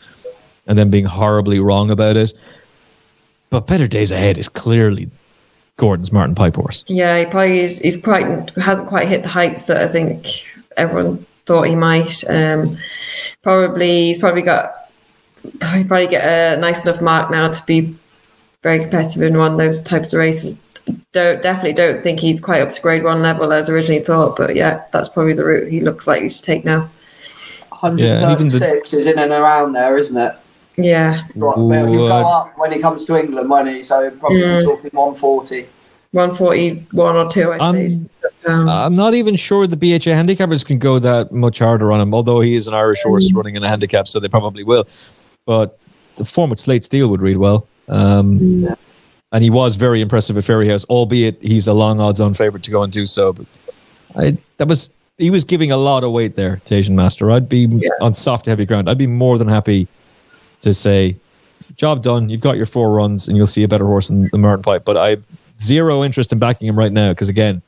and 0.68 0.78
then 0.78 0.90
being 0.90 1.06
horribly 1.06 1.60
wrong 1.60 1.92
about 1.92 2.16
it. 2.16 2.34
But 3.50 3.68
better 3.68 3.88
days 3.88 4.12
ahead 4.12 4.38
is 4.38 4.48
clearly 4.48 5.10
Gordon's 5.76 6.12
Martin 6.12 6.36
Pipe 6.36 6.56
horse. 6.56 6.86
Yeah, 6.88 7.20
he 7.20 7.26
probably 7.26 7.60
is, 7.60 7.80
he's 7.80 7.98
quite 7.98 8.50
hasn't 8.58 8.88
quite 8.88 9.10
hit 9.10 9.24
the 9.24 9.30
heights 9.30 9.68
that 9.68 9.78
I 9.78 9.88
think 9.88 10.26
everyone 10.78 11.26
thought 11.46 11.68
he 11.68 11.76
might. 11.76 12.24
Um, 12.30 12.78
probably 13.42 14.06
he's 14.06 14.20
probably 14.20 14.42
got 14.42 14.74
he 15.44 15.84
probably 15.84 16.08
get 16.08 16.24
a 16.26 16.60
nice 16.60 16.84
enough 16.86 17.02
mark 17.02 17.32
now 17.32 17.52
to 17.52 17.66
be 17.66 17.96
very 18.62 18.80
competitive 18.80 19.24
in 19.24 19.38
one 19.38 19.54
of 19.54 19.58
those 19.58 19.80
types 19.80 20.14
of 20.14 20.20
races. 20.20 20.56
Don't 21.12 21.42
definitely 21.42 21.74
don't 21.74 22.02
think 22.02 22.20
he's 22.20 22.40
quite 22.40 22.62
up 22.62 22.70
to 22.72 22.82
grade 22.82 23.04
one 23.04 23.22
level 23.22 23.52
as 23.52 23.70
originally 23.70 24.02
thought, 24.04 24.36
but 24.38 24.56
yeah, 24.56 24.84
that's 24.92 25.10
probably 25.10 25.34
the 25.34 25.44
route 25.46 25.72
he 25.72 25.80
looks 25.82 26.08
like 26.08 26.22
he 26.22 26.30
should 26.30 26.44
take 26.44 26.66
now. 26.66 26.90
Yeah, 27.84 27.90
and 27.90 28.32
even 28.32 28.48
the- 28.50 28.60
136 28.60 28.94
is 28.94 29.06
in 29.08 29.18
and 29.20 29.32
around 29.32 29.74
there, 29.74 29.98
isn't 29.98 30.16
it? 30.18 30.36
Yeah, 30.78 31.22
Right, 31.36 31.58
well, 31.58 31.86
he'll 31.88 32.08
go 32.08 32.14
up 32.16 32.54
when 32.58 32.72
he 32.72 32.80
comes 32.80 33.06
to 33.06 33.16
England, 33.18 33.50
won't 33.50 33.68
he? 33.68 33.84
So 33.84 34.10
probably 34.12 34.42
Mm. 34.42 34.64
talking 34.64 34.92
140. 34.94 35.68
one 36.14 36.34
forty 36.36 36.86
one 36.92 37.16
or 37.16 37.30
two, 37.30 37.54
I'd 37.54 37.62
Um, 37.62 37.90
say. 37.90 38.06
Um, 38.46 38.68
I'm 38.68 38.96
not 38.96 39.14
even 39.14 39.36
sure 39.38 39.66
the 39.68 39.78
BHA 39.78 40.12
handicappers 40.12 40.66
can 40.66 40.78
go 40.78 41.00
that 41.00 41.32
much 41.32 41.60
harder 41.60 41.92
on 41.92 42.02
him, 42.02 42.14
although 42.14 42.42
he 42.42 42.56
is 42.56 42.68
an 42.68 42.74
Irish 42.74 43.02
horse 43.04 43.32
running 43.34 43.56
in 43.56 43.64
a 43.64 43.70
handicap, 43.70 44.08
so 44.10 44.20
they 44.20 44.28
probably 44.28 44.64
will. 44.64 44.86
But 45.46 45.78
the 46.18 46.26
form 46.26 46.50
with 46.50 46.60
Slate 46.60 46.84
Steel 46.84 47.08
would 47.10 47.22
read 47.22 47.38
well. 47.38 47.66
Um, 47.88 48.68
And 49.32 49.44
he 49.44 49.50
was 49.50 49.76
very 49.76 50.02
impressive 50.02 50.38
at 50.38 50.44
Fairyhouse, 50.44 50.86
albeit 50.86 51.42
he's 51.42 51.68
a 51.68 51.74
long 51.74 52.00
odds 52.00 52.20
on 52.20 52.34
favourite 52.34 52.64
to 52.64 52.72
go 52.72 52.84
and 52.84 52.92
do 52.92 53.06
so. 53.06 53.34
But 53.34 53.46
I, 54.16 54.38
that 54.58 54.68
was 54.68 54.92
he 55.18 55.30
was 55.30 55.44
giving 55.44 55.72
a 55.72 55.78
lot 55.78 56.04
of 56.04 56.12
weight 56.12 56.36
there 56.36 56.62
to 56.66 56.76
Asian 56.76 56.96
Master. 56.96 57.32
I'd 57.32 57.48
be 57.48 57.90
on 58.02 58.14
soft 58.14 58.46
to 58.46 58.52
heavy 58.52 58.66
ground. 58.66 58.90
I'd 58.90 58.98
be 58.98 59.08
more 59.08 59.38
than 59.38 59.48
happy 59.48 59.88
to 60.62 60.74
say, 60.74 61.16
job 61.76 62.02
done. 62.02 62.30
You've 62.30 62.42
got 62.42 62.58
your 62.58 62.66
four 62.66 62.92
runs, 62.92 63.28
and 63.28 63.38
you'll 63.38 63.48
see 63.48 63.64
a 63.64 63.68
better 63.68 63.86
horse 63.86 64.10
in 64.10 64.28
the 64.32 64.38
Martin 64.38 64.64
Pipe. 64.64 64.84
But 64.84 64.98
I've 64.98 65.24
zero 65.60 66.04
interest 66.04 66.34
in 66.34 66.40
backing 66.40 66.68
him 66.68 66.78
right 66.78 66.92
now 66.92 67.10
because 67.10 67.30
again, 67.30 67.62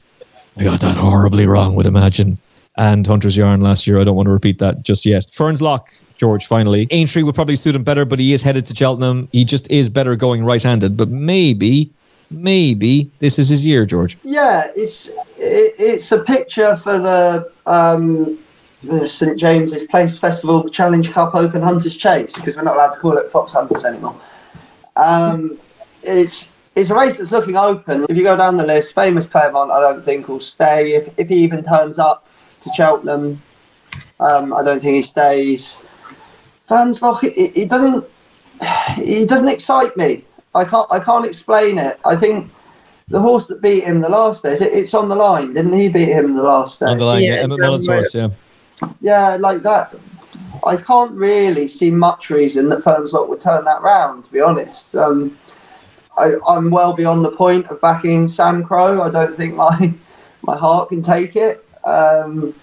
I 0.57 0.63
got 0.63 0.81
that 0.81 0.97
horribly 0.97 1.47
wrong 1.47 1.75
Would 1.75 1.85
Imagine 1.85 2.37
and 2.75 3.05
Hunter's 3.05 3.37
Yarn 3.37 3.61
last 3.61 3.85
year. 3.85 3.99
I 3.99 4.03
don't 4.03 4.15
want 4.15 4.27
to 4.27 4.31
repeat 4.31 4.59
that 4.59 4.83
just 4.83 5.05
yet. 5.05 5.31
Ferns 5.31 5.61
Lock, 5.61 5.93
George, 6.17 6.47
finally. 6.47 6.87
Aintree 6.91 7.23
would 7.23 7.35
probably 7.35 7.55
suit 7.55 7.75
him 7.75 7.83
better, 7.83 8.05
but 8.05 8.19
he 8.19 8.33
is 8.33 8.41
headed 8.41 8.65
to 8.67 8.75
Cheltenham. 8.75 9.27
He 9.31 9.45
just 9.45 9.69
is 9.69 9.89
better 9.89 10.15
going 10.15 10.43
right 10.43 10.61
handed. 10.61 10.97
But 10.97 11.09
maybe, 11.09 11.91
maybe 12.31 13.11
this 13.19 13.37
is 13.37 13.49
his 13.49 13.65
year, 13.65 13.85
George. 13.85 14.17
Yeah, 14.23 14.71
it's 14.75 15.09
it, 15.37 15.75
it's 15.77 16.11
a 16.11 16.19
picture 16.19 16.77
for 16.77 16.97
the 16.97 17.51
um, 17.65 18.39
the 18.81 19.07
St 19.07 19.37
James's 19.37 19.85
Place 19.85 20.17
Festival 20.17 20.67
Challenge 20.67 21.11
Cup 21.11 21.35
Open 21.35 21.61
Hunters 21.61 21.95
Chase 21.95 22.33
because 22.33 22.55
we're 22.55 22.63
not 22.63 22.75
allowed 22.75 22.91
to 22.91 22.99
call 22.99 23.17
it 23.17 23.29
Fox 23.29 23.53
Hunters 23.53 23.85
anymore. 23.85 24.15
Um, 24.95 25.59
it's 26.01 26.49
it's 26.75 26.89
a 26.89 26.95
race 26.95 27.17
that's 27.17 27.31
looking 27.31 27.55
open. 27.55 28.07
If 28.09 28.17
you 28.17 28.23
go 28.23 28.35
down 28.35 28.57
the 28.57 28.65
list, 28.65 28.95
famous 28.95 29.27
Clermont, 29.27 29.69
I 29.69 29.79
don't 29.79 30.03
think 30.03 30.27
will 30.27 30.39
stay. 30.39 30.93
If 30.93 31.13
if 31.17 31.29
he 31.29 31.35
even 31.35 31.63
turns 31.63 31.99
up 31.99 32.27
to 32.63 32.71
Cheltenham, 32.75 33.41
um, 34.19 34.53
I 34.53 34.63
don't 34.63 34.81
think 34.81 34.95
he 34.95 35.03
stays. 35.03 35.77
Ferns 36.67 37.01
Lock, 37.01 37.23
it, 37.23 37.33
it, 37.33 37.57
it 37.57 37.69
doesn't 37.69 38.05
it 38.61 39.29
doesn't 39.29 39.49
excite 39.49 39.95
me. 39.97 40.25
I 40.55 40.65
can't 40.65 40.91
I 40.91 40.99
can't 40.99 41.25
explain 41.25 41.77
it. 41.77 41.99
I 42.05 42.15
think 42.15 42.51
the 43.09 43.19
horse 43.19 43.47
that 43.47 43.61
beat 43.61 43.83
him 43.83 44.01
the 44.01 44.09
last 44.09 44.43
day, 44.43 44.53
it's 44.53 44.93
on 44.93 45.09
the 45.09 45.15
line, 45.15 45.53
didn't 45.53 45.73
he 45.73 45.89
beat 45.89 46.09
him 46.09 46.35
the 46.35 46.43
last 46.43 46.79
day? 46.79 46.85
On 46.85 46.97
the 46.97 47.05
line, 47.05 47.23
yeah, 47.23 47.35
Emmet 47.35 47.59
Mullins' 47.59 47.87
horse, 47.87 48.15
yeah. 48.15 48.29
Yeah, 49.01 49.37
like 49.39 49.61
that. 49.63 49.93
I 50.65 50.77
can't 50.77 51.11
really 51.11 51.67
see 51.67 51.91
much 51.91 52.29
reason 52.29 52.69
that 52.69 52.83
Ferns 52.83 53.13
Lock 53.13 53.27
would 53.27 53.41
turn 53.41 53.65
that 53.65 53.81
round, 53.81 54.25
to 54.25 54.31
be 54.31 54.39
honest. 54.39 54.95
Um, 54.95 55.37
I, 56.17 56.33
I'm 56.47 56.69
well 56.69 56.93
beyond 56.93 57.25
the 57.25 57.31
point 57.31 57.67
of 57.67 57.81
backing 57.81 58.27
Samcro. 58.27 59.01
I 59.01 59.09
don't 59.09 59.35
think 59.35 59.55
my 59.55 59.93
my 60.41 60.57
heart 60.57 60.89
can 60.89 61.01
take 61.01 61.35
it. 61.35 61.62
Um, 61.85 62.53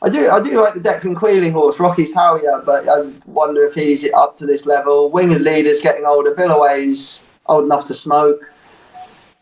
I 0.00 0.08
do 0.08 0.30
I 0.30 0.40
do 0.40 0.60
like 0.60 0.74
the 0.74 0.80
Declan 0.80 1.16
Quealing 1.16 1.52
horse, 1.52 1.80
Rocky's 1.80 2.14
Howyer, 2.14 2.62
but 2.64 2.88
I 2.88 3.10
wonder 3.26 3.66
if 3.66 3.74
he's 3.74 4.08
up 4.12 4.36
to 4.36 4.46
this 4.46 4.64
level. 4.64 5.10
Winged 5.10 5.40
leader's 5.40 5.80
getting 5.80 6.04
older. 6.04 6.34
Billaway's 6.34 7.20
old 7.46 7.64
enough 7.64 7.86
to 7.88 7.94
smoke. 7.94 8.40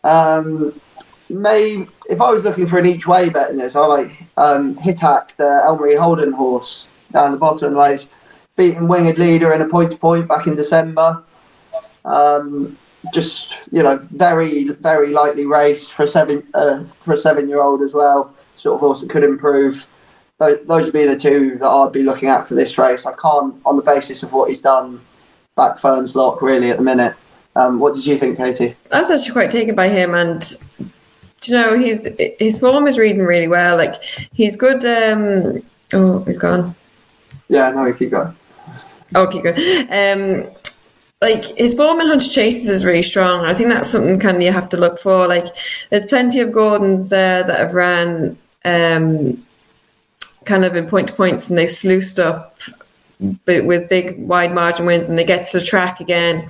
Um, 0.03 0.79
may 1.29 1.85
if 2.09 2.21
I 2.21 2.31
was 2.31 2.43
looking 2.43 2.65
for 2.65 2.79
an 2.79 2.87
each 2.87 3.05
way 3.05 3.29
bet 3.29 3.51
in 3.51 3.57
this, 3.57 3.75
I 3.75 3.85
like 3.85 4.11
um, 4.37 4.75
Hitak, 4.75 5.35
the 5.37 5.61
Elmery 5.65 5.95
Holden 5.95 6.31
horse 6.31 6.87
down 7.11 7.31
the 7.31 7.37
bottom, 7.37 7.75
like 7.75 8.07
beating 8.55 8.87
winged 8.87 9.19
leader 9.19 9.53
in 9.53 9.61
a 9.61 9.67
point 9.67 9.91
to 9.91 9.97
point 9.97 10.27
back 10.27 10.47
in 10.47 10.55
December. 10.55 11.23
Um, 12.03 12.77
just 13.13 13.59
you 13.71 13.83
know, 13.83 13.97
very 14.11 14.69
very 14.69 15.11
lightly 15.11 15.45
raced 15.45 15.93
for 15.93 16.03
a 16.03 16.07
seven 16.07 16.45
uh, 16.53 16.83
for 16.99 17.13
a 17.13 17.17
seven 17.17 17.47
year 17.47 17.61
old 17.61 17.81
as 17.81 17.93
well. 17.93 18.33
Sort 18.55 18.75
of 18.75 18.79
horse 18.79 19.01
that 19.01 19.09
could 19.09 19.23
improve. 19.23 19.85
Those, 20.39 20.63
those 20.65 20.83
would 20.85 20.93
be 20.93 21.05
the 21.05 21.17
two 21.17 21.57
that 21.59 21.67
I'd 21.67 21.91
be 21.91 22.03
looking 22.03 22.29
at 22.29 22.47
for 22.47 22.55
this 22.55 22.77
race. 22.77 23.05
I 23.05 23.13
can't, 23.13 23.55
on 23.65 23.75
the 23.75 23.81
basis 23.81 24.21
of 24.21 24.33
what 24.33 24.49
he's 24.49 24.61
done, 24.61 25.01
back 25.55 25.79
Ferns 25.79 26.15
Lock 26.15 26.41
really 26.41 26.69
at 26.69 26.77
the 26.77 26.83
minute. 26.83 27.15
Um, 27.55 27.79
what 27.79 27.95
did 27.95 28.05
you 28.05 28.19
think, 28.19 28.37
Katie? 28.37 28.75
I 28.93 28.99
was 28.99 29.09
actually 29.09 29.31
quite 29.31 29.49
taken 29.49 29.73
by 29.73 29.87
him, 29.87 30.13
and 30.13 30.41
do 31.41 31.51
you 31.51 31.57
know 31.57 31.77
his 31.77 32.07
his 32.39 32.59
form 32.59 32.87
is 32.87 32.99
reading 32.99 33.23
really 33.23 33.47
well. 33.47 33.77
Like 33.77 34.01
he's 34.33 34.55
good. 34.55 34.85
Um, 34.85 35.63
oh, 35.93 36.23
he's 36.23 36.37
gone. 36.37 36.75
Yeah, 37.49 37.71
no, 37.71 37.85
he 37.85 37.93
keep 37.93 38.11
going. 38.11 38.35
Okay, 39.15 39.41
good. 39.41 39.57
Um, 39.89 40.51
like 41.21 41.43
his 41.57 41.73
form 41.73 41.99
in 41.99 42.07
Hunter 42.07 42.29
Chases 42.29 42.69
is 42.69 42.85
really 42.85 43.01
strong. 43.01 43.45
I 43.45 43.53
think 43.53 43.69
that's 43.69 43.89
something 43.89 44.19
kind 44.19 44.37
of 44.37 44.43
you 44.43 44.51
have 44.51 44.69
to 44.69 44.77
look 44.77 44.99
for. 44.99 45.27
Like 45.27 45.47
there's 45.89 46.05
plenty 46.05 46.39
of 46.39 46.51
Gordons 46.51 47.09
there 47.09 47.43
that 47.43 47.59
have 47.59 47.73
ran 47.73 48.37
um, 48.65 49.43
kind 50.45 50.63
of 50.63 50.75
in 50.75 50.87
point 50.87 51.09
to 51.09 51.13
points 51.13 51.49
and 51.49 51.57
they 51.57 51.65
sluiced 51.65 52.19
up 52.19 52.59
but 53.45 53.65
with 53.65 53.89
big 53.89 54.15
wide 54.27 54.53
margin 54.53 54.85
wins 54.85 55.09
and 55.09 55.17
they 55.17 55.23
get 55.23 55.47
to 55.47 55.59
the 55.59 55.65
track 55.65 55.99
again 55.99 56.47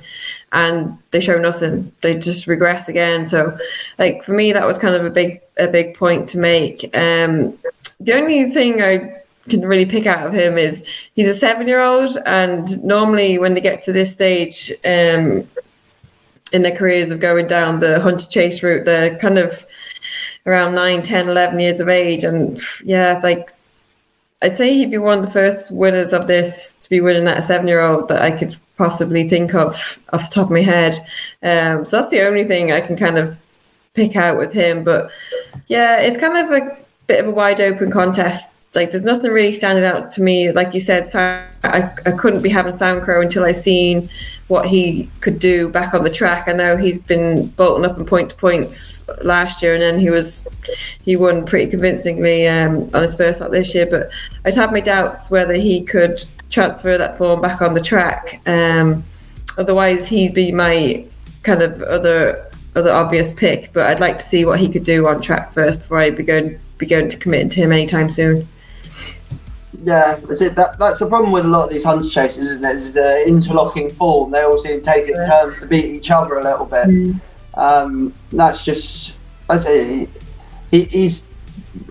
and 0.51 0.97
they 1.11 1.19
show 1.21 1.37
nothing. 1.37 1.91
They 2.01 2.17
just 2.17 2.45
regress 2.45 2.89
again. 2.89 3.25
So 3.25 3.57
like 3.97 4.23
for 4.23 4.33
me 4.33 4.51
that 4.51 4.67
was 4.67 4.77
kind 4.77 4.95
of 4.95 5.05
a 5.05 5.09
big 5.09 5.41
a 5.57 5.67
big 5.67 5.95
point 5.95 6.27
to 6.29 6.37
make. 6.37 6.83
Um, 6.93 7.57
the 7.99 8.13
only 8.13 8.51
thing 8.51 8.81
I 8.81 9.16
can 9.47 9.61
really 9.61 9.85
pick 9.85 10.05
out 10.05 10.25
of 10.25 10.33
him 10.33 10.57
is 10.57 10.83
he's 11.15 11.27
a 11.27 11.33
seven 11.33 11.67
year 11.67 11.81
old 11.81 12.17
and 12.25 12.83
normally 12.83 13.37
when 13.37 13.53
they 13.53 13.61
get 13.61 13.83
to 13.83 13.91
this 13.91 14.11
stage 14.11 14.71
um, 14.85 15.47
in 16.53 16.61
their 16.61 16.75
careers 16.75 17.11
of 17.11 17.19
going 17.19 17.47
down 17.47 17.79
the 17.79 17.99
hunter 17.99 18.27
chase 18.27 18.61
route 18.63 18.85
they're 18.85 19.17
kind 19.17 19.37
of 19.37 19.65
around 20.45 20.75
9 20.75 21.01
10 21.01 21.29
11 21.29 21.59
years 21.59 21.79
of 21.79 21.89
age 21.89 22.23
and 22.23 22.59
yeah 22.83 23.19
like 23.23 23.51
i'd 24.43 24.55
say 24.55 24.73
he'd 24.73 24.91
be 24.91 24.97
one 24.97 25.19
of 25.19 25.25
the 25.25 25.31
first 25.31 25.71
winners 25.71 26.13
of 26.13 26.27
this 26.27 26.73
to 26.73 26.89
be 26.89 27.01
winning 27.01 27.27
at 27.27 27.37
a 27.37 27.41
seven 27.41 27.67
year 27.67 27.81
old 27.81 28.07
that 28.07 28.21
i 28.21 28.31
could 28.31 28.57
possibly 28.77 29.27
think 29.27 29.55
of 29.55 29.99
off 30.13 30.29
the 30.29 30.35
top 30.35 30.45
of 30.45 30.51
my 30.51 30.61
head. 30.61 30.93
Um, 31.41 31.83
so 31.83 31.97
that's 31.97 32.11
the 32.11 32.21
only 32.21 32.43
thing 32.43 32.71
i 32.71 32.79
can 32.79 32.95
kind 32.95 33.17
of 33.17 33.37
pick 33.95 34.15
out 34.15 34.37
with 34.37 34.53
him 34.53 34.83
but 34.83 35.09
yeah 35.67 35.99
it's 35.99 36.17
kind 36.17 36.37
of 36.37 36.51
a 36.51 36.77
bit 37.07 37.19
of 37.19 37.27
a 37.27 37.31
wide 37.31 37.59
open 37.59 37.89
contest 37.89 38.63
like 38.77 38.91
there's 38.91 39.03
nothing 39.03 39.31
really 39.31 39.53
standing 39.53 39.83
out 39.83 40.11
to 40.11 40.21
me. 40.21 40.51
Like 40.51 40.73
you 40.75 40.79
said, 40.79 41.03
I, 41.15 41.91
I 42.05 42.11
couldn't 42.11 42.43
be 42.43 42.49
having 42.49 42.71
Samcro 42.71 43.23
until 43.23 43.43
I 43.43 43.51
seen 43.51 44.07
what 44.49 44.67
he 44.67 45.09
could 45.19 45.39
do 45.39 45.67
back 45.67 45.95
on 45.95 46.03
the 46.03 46.11
track. 46.11 46.47
I 46.47 46.53
know 46.53 46.77
he's 46.77 46.99
been 46.99 47.47
bolting 47.47 47.89
up 47.89 47.97
in 47.97 48.05
point 48.05 48.29
to 48.29 48.35
points 48.35 49.03
last 49.23 49.63
year, 49.63 49.73
and 49.73 49.81
then 49.81 49.99
he 49.99 50.11
was 50.11 50.47
he 51.01 51.15
won 51.15 51.43
pretty 51.43 51.69
convincingly 51.69 52.47
um, 52.47 52.89
on 52.93 53.01
his 53.01 53.15
first 53.15 53.41
lap 53.41 53.49
this 53.49 53.73
year. 53.73 53.87
But 53.87 54.11
I'd 54.45 54.53
have 54.53 54.71
my 54.71 54.79
doubts 54.79 55.31
whether 55.31 55.55
he 55.55 55.81
could 55.81 56.23
transfer 56.51 56.99
that 56.99 57.17
form 57.17 57.41
back 57.41 57.61
on 57.63 57.73
the 57.73 57.81
track. 57.81 58.41
Um, 58.45 59.03
otherwise, 59.57 60.07
he'd 60.07 60.35
be 60.35 60.51
my 60.51 61.03
kind 61.41 61.63
of 61.63 61.81
other 61.81 62.47
other 62.75 62.93
obvious 62.93 63.33
pick. 63.33 63.73
But 63.73 63.87
I'd 63.87 63.99
like 63.99 64.19
to 64.19 64.23
see 64.23 64.45
what 64.45 64.59
he 64.59 64.69
could 64.69 64.83
do 64.83 65.07
on 65.07 65.19
track 65.19 65.51
first 65.51 65.79
before 65.79 65.97
I 65.97 66.11
be 66.11 66.21
going 66.21 66.59
be 66.77 66.85
going 66.85 67.09
to 67.09 67.17
commit 67.17 67.49
to 67.51 67.59
him 67.59 67.71
anytime 67.71 68.11
soon. 68.11 68.47
Yeah, 69.83 70.15
that's 70.15 70.41
it. 70.41 70.55
That, 70.55 70.79
that's 70.79 70.99
the 70.99 71.07
problem 71.07 71.31
with 71.31 71.45
a 71.45 71.47
lot 71.47 71.65
of 71.65 71.69
these 71.69 71.83
hunter 71.83 72.09
chases, 72.09 72.51
isn't 72.51 72.65
it? 72.65 72.75
Is 72.77 72.93
the 72.93 73.25
interlocking 73.27 73.89
form. 73.89 74.31
They 74.31 74.41
all 74.41 74.57
seem 74.57 74.81
to 74.81 74.81
take 74.81 75.07
it 75.07 75.15
in 75.15 75.27
turns 75.27 75.59
to 75.59 75.67
beat 75.67 75.85
each 75.85 76.09
other 76.09 76.37
a 76.37 76.43
little 76.43 76.65
bit. 76.65 76.87
Mm. 76.87 77.21
Um, 77.53 78.13
that's 78.29 78.63
just, 78.65 79.13
I 79.49 79.57
say, 79.57 80.07
he, 80.71 80.83
he's 80.85 81.23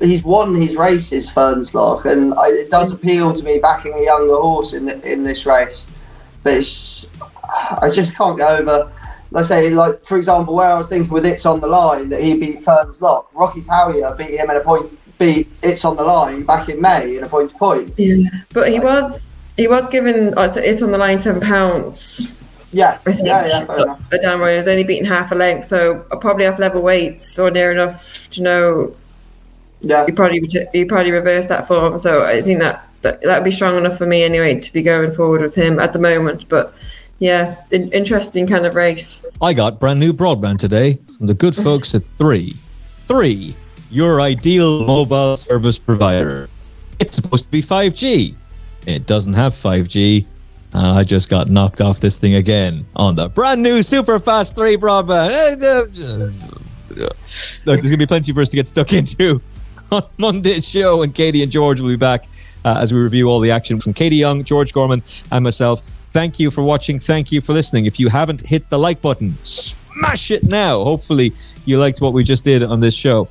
he's 0.01 0.25
won 0.25 0.55
his 0.55 0.77
races, 0.77 1.31
Ferns 1.31 1.75
Lock, 1.75 2.07
and 2.07 2.35
I, 2.35 2.49
it 2.49 2.71
does 2.71 2.91
appeal 2.91 3.33
to 3.33 3.43
me 3.45 3.59
backing 3.59 3.95
a 3.95 4.03
younger 4.03 4.37
horse 4.37 4.73
in 4.73 4.87
the, 4.87 5.01
in 5.11 5.23
this 5.23 5.47
race. 5.47 5.87
But 6.43 6.55
it's, 6.55 7.09
I 7.81 7.91
just 7.91 8.15
can't 8.15 8.37
get 8.37 8.51
over. 8.51 8.93
Like 9.31 9.45
I 9.45 9.49
say, 9.49 9.71
like 9.71 10.05
for 10.05 10.19
example, 10.19 10.55
where 10.55 10.69
I 10.69 10.79
was 10.79 10.89
thinking 10.89 11.11
with 11.11 11.27
it's 11.27 11.47
on 11.47 11.61
the 11.61 11.67
line 11.67 12.09
that 12.09 12.21
he 12.21 12.35
beat 12.35 12.65
Ferns 12.65 13.01
Lock, 13.01 13.31
Rocky's 13.35 13.69
Harrier 13.69 14.13
beat 14.17 14.31
him 14.31 14.51
in 14.51 14.57
a 14.57 14.61
point. 14.61 14.99
Beat 15.19 15.49
it's 15.63 15.85
on 15.85 15.97
the 15.97 16.05
line 16.05 16.43
back 16.45 16.69
in 16.69 16.81
May 16.81 17.17
in 17.17 17.25
a 17.25 17.29
point 17.29 17.51
to 17.51 17.57
point. 17.57 17.93
Yeah, 17.97 18.29
but 18.53 18.69
he 18.69 18.81
was 18.81 19.31
he 19.57 19.67
was 19.67 19.89
given 19.89 20.35
oh, 20.37 20.49
so 20.49 20.61
it's 20.61 20.83
on 20.83 20.91
the 20.91 20.99
line 20.99 21.19
seven 21.19 21.41
pounds. 21.41 22.33
Yeah, 22.73 22.99
I 23.07 23.13
think 23.13 23.27
yeah, 23.27 23.47
yeah, 23.47 23.59
fair 23.61 23.71
so, 23.71 23.83
enough. 23.85 24.01
a 24.13 24.19
Dan 24.19 24.39
Roy 24.39 24.57
was 24.57 24.69
only 24.69 24.85
beaten 24.85 25.07
half 25.07 25.33
a 25.33 25.35
length, 25.35 25.67
so 25.67 26.01
probably 26.21 26.45
have 26.45 26.59
level 26.59 26.83
weights 26.83 27.39
or 27.39 27.51
near 27.51 27.73
enough 27.73 28.29
to 28.31 28.43
know. 28.43 28.97
Yeah, 29.81 30.05
you 30.07 30.13
probably 30.13 30.41
would- 30.41 30.69
you 30.75 30.87
probably 30.87 31.13
reverse 31.13 31.47
that 31.47 31.67
form. 31.67 31.99
So 31.99 32.25
I 32.25 32.43
think 32.43 32.61
that 32.61 32.87
that 33.03 33.23
that 33.23 33.39
would 33.39 33.45
be 33.45 33.51
strong 33.51 33.79
enough 33.79 33.97
for 33.97 34.07
me 34.07 34.23
anyway 34.23 34.61
to 34.61 34.73
be 34.73 34.83
going 34.83 35.13
forward 35.13 35.41
with 35.41 35.55
him 35.55 35.79
at 35.79 35.93
the 35.95 35.99
moment. 35.99 36.49
But 36.49 36.75
yeah, 37.19 37.57
in, 37.71 37.91
interesting 37.93 38.47
kind 38.47 38.67
of 38.67 38.75
race. 38.75 39.25
I 39.41 39.55
got 39.55 39.81
brand 39.81 40.01
new 40.01 40.13
broadband 40.13 40.59
today 40.59 40.99
from 41.17 41.27
the 41.27 41.35
good 41.35 41.55
folks 41.57 41.95
at 41.95 42.05
Three. 42.05 42.55
Three, 43.07 43.55
your 43.91 44.21
ideal 44.21 44.85
mobile 44.85 45.37
service 45.37 45.79
provider. 45.79 46.49
It's 46.99 47.17
supposed 47.17 47.45
to 47.45 47.51
be 47.51 47.63
5G. 47.63 48.35
It 48.87 49.07
doesn't 49.07 49.35
have 49.35 49.53
5G. 49.53 50.25
Uh, 50.75 50.93
I 50.95 51.05
just 51.05 51.29
got 51.29 51.49
knocked 51.49 51.81
off 51.81 52.01
this 52.01 52.17
thing 52.17 52.35
again 52.35 52.87
on 52.97 53.17
the 53.17 53.29
brand 53.29 53.63
new 53.63 53.83
super 53.83 54.19
fast 54.19 54.57
3 54.57 54.77
broadband. 54.77 56.33
Look, 56.97 57.17
there's 57.27 57.61
going 57.65 57.91
to 57.91 57.97
be 57.97 58.07
plenty 58.07 58.33
for 58.33 58.41
us 58.41 58.49
to 58.51 58.57
get 58.57 58.69
stuck 58.69 58.93
into 58.95 59.41
on 59.91 60.05
Monday's 60.19 60.69
show, 60.69 61.03
and 61.03 61.15
Katie 61.15 61.43
and 61.43 61.53
George 61.53 61.81
will 61.81 61.89
be 61.89 61.97
back 61.97 62.27
uh, 62.65 62.79
as 62.81 62.93
we 62.93 63.01
review 63.01 63.29
all 63.29 63.41
the 63.41 63.51
action 63.51 63.79
from 63.79 63.93
Katie 63.93 64.17
Young, 64.17 64.45
George 64.45 64.73
Gorman, 64.73 65.03
and 65.31 65.45
myself. 65.45 65.83
Thank 66.13 66.41
you 66.41 66.51
for 66.51 66.63
watching. 66.63 66.99
Thank 66.99 67.31
you 67.31 67.41
for 67.41 67.53
listening. 67.53 67.87
If 67.87 68.01
you 68.01 68.09
haven't 68.09 68.47
hit 68.47 68.69
the 68.71 68.79
like 68.79 69.03
button, 69.03 69.37
smash 69.43 70.31
it 70.31 70.45
now. 70.45 70.83
Hopefully, 70.83 71.35
you 71.65 71.79
liked 71.79 72.01
what 72.01 72.13
we 72.13 72.25
just 72.25 72.45
did 72.45 72.63
on 72.63 72.81
this 72.81 72.95
show. 72.95 73.29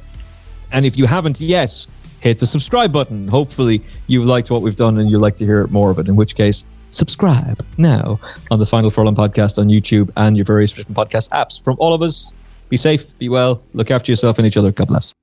And 0.72 0.86
if 0.86 0.98
you 0.98 1.06
haven't 1.06 1.40
yet, 1.42 1.86
hit 2.20 2.40
the 2.40 2.48
subscribe 2.48 2.92
button. 2.92 3.28
Hopefully, 3.28 3.82
you've 4.08 4.26
liked 4.26 4.52
what 4.52 4.62
we've 4.62 4.76
done 4.76 4.98
and 4.98 5.10
you'd 5.10 5.20
like 5.20 5.36
to 5.38 5.46
hear 5.46 5.68
more 5.68 5.92
of 5.92 6.00
it. 6.00 6.08
In 6.08 6.16
which 6.16 6.36
case, 6.36 6.66
subscribe 6.90 7.66
now 7.78 8.20
on 8.52 8.60
the 8.60 8.66
Final 8.66 8.90
Furlong 8.90 9.16
podcast 9.16 9.58
on 9.58 9.68
YouTube 9.68 10.12
and 10.16 10.38
your 10.38 10.46
various 10.46 10.72
different 10.72 10.98
podcast 10.98 11.30
apps. 11.30 11.64
From 11.64 11.76
all 11.80 11.94
of 11.94 12.02
us, 12.02 12.34
be 12.70 12.78
safe, 12.78 13.18
be 13.18 13.30
well, 13.30 13.62
look 13.74 13.92
after 13.92 14.12
yourself 14.12 14.38
and 14.38 14.48
each 14.48 14.58
other. 14.58 14.72
God 14.72 14.88
bless. 14.88 15.16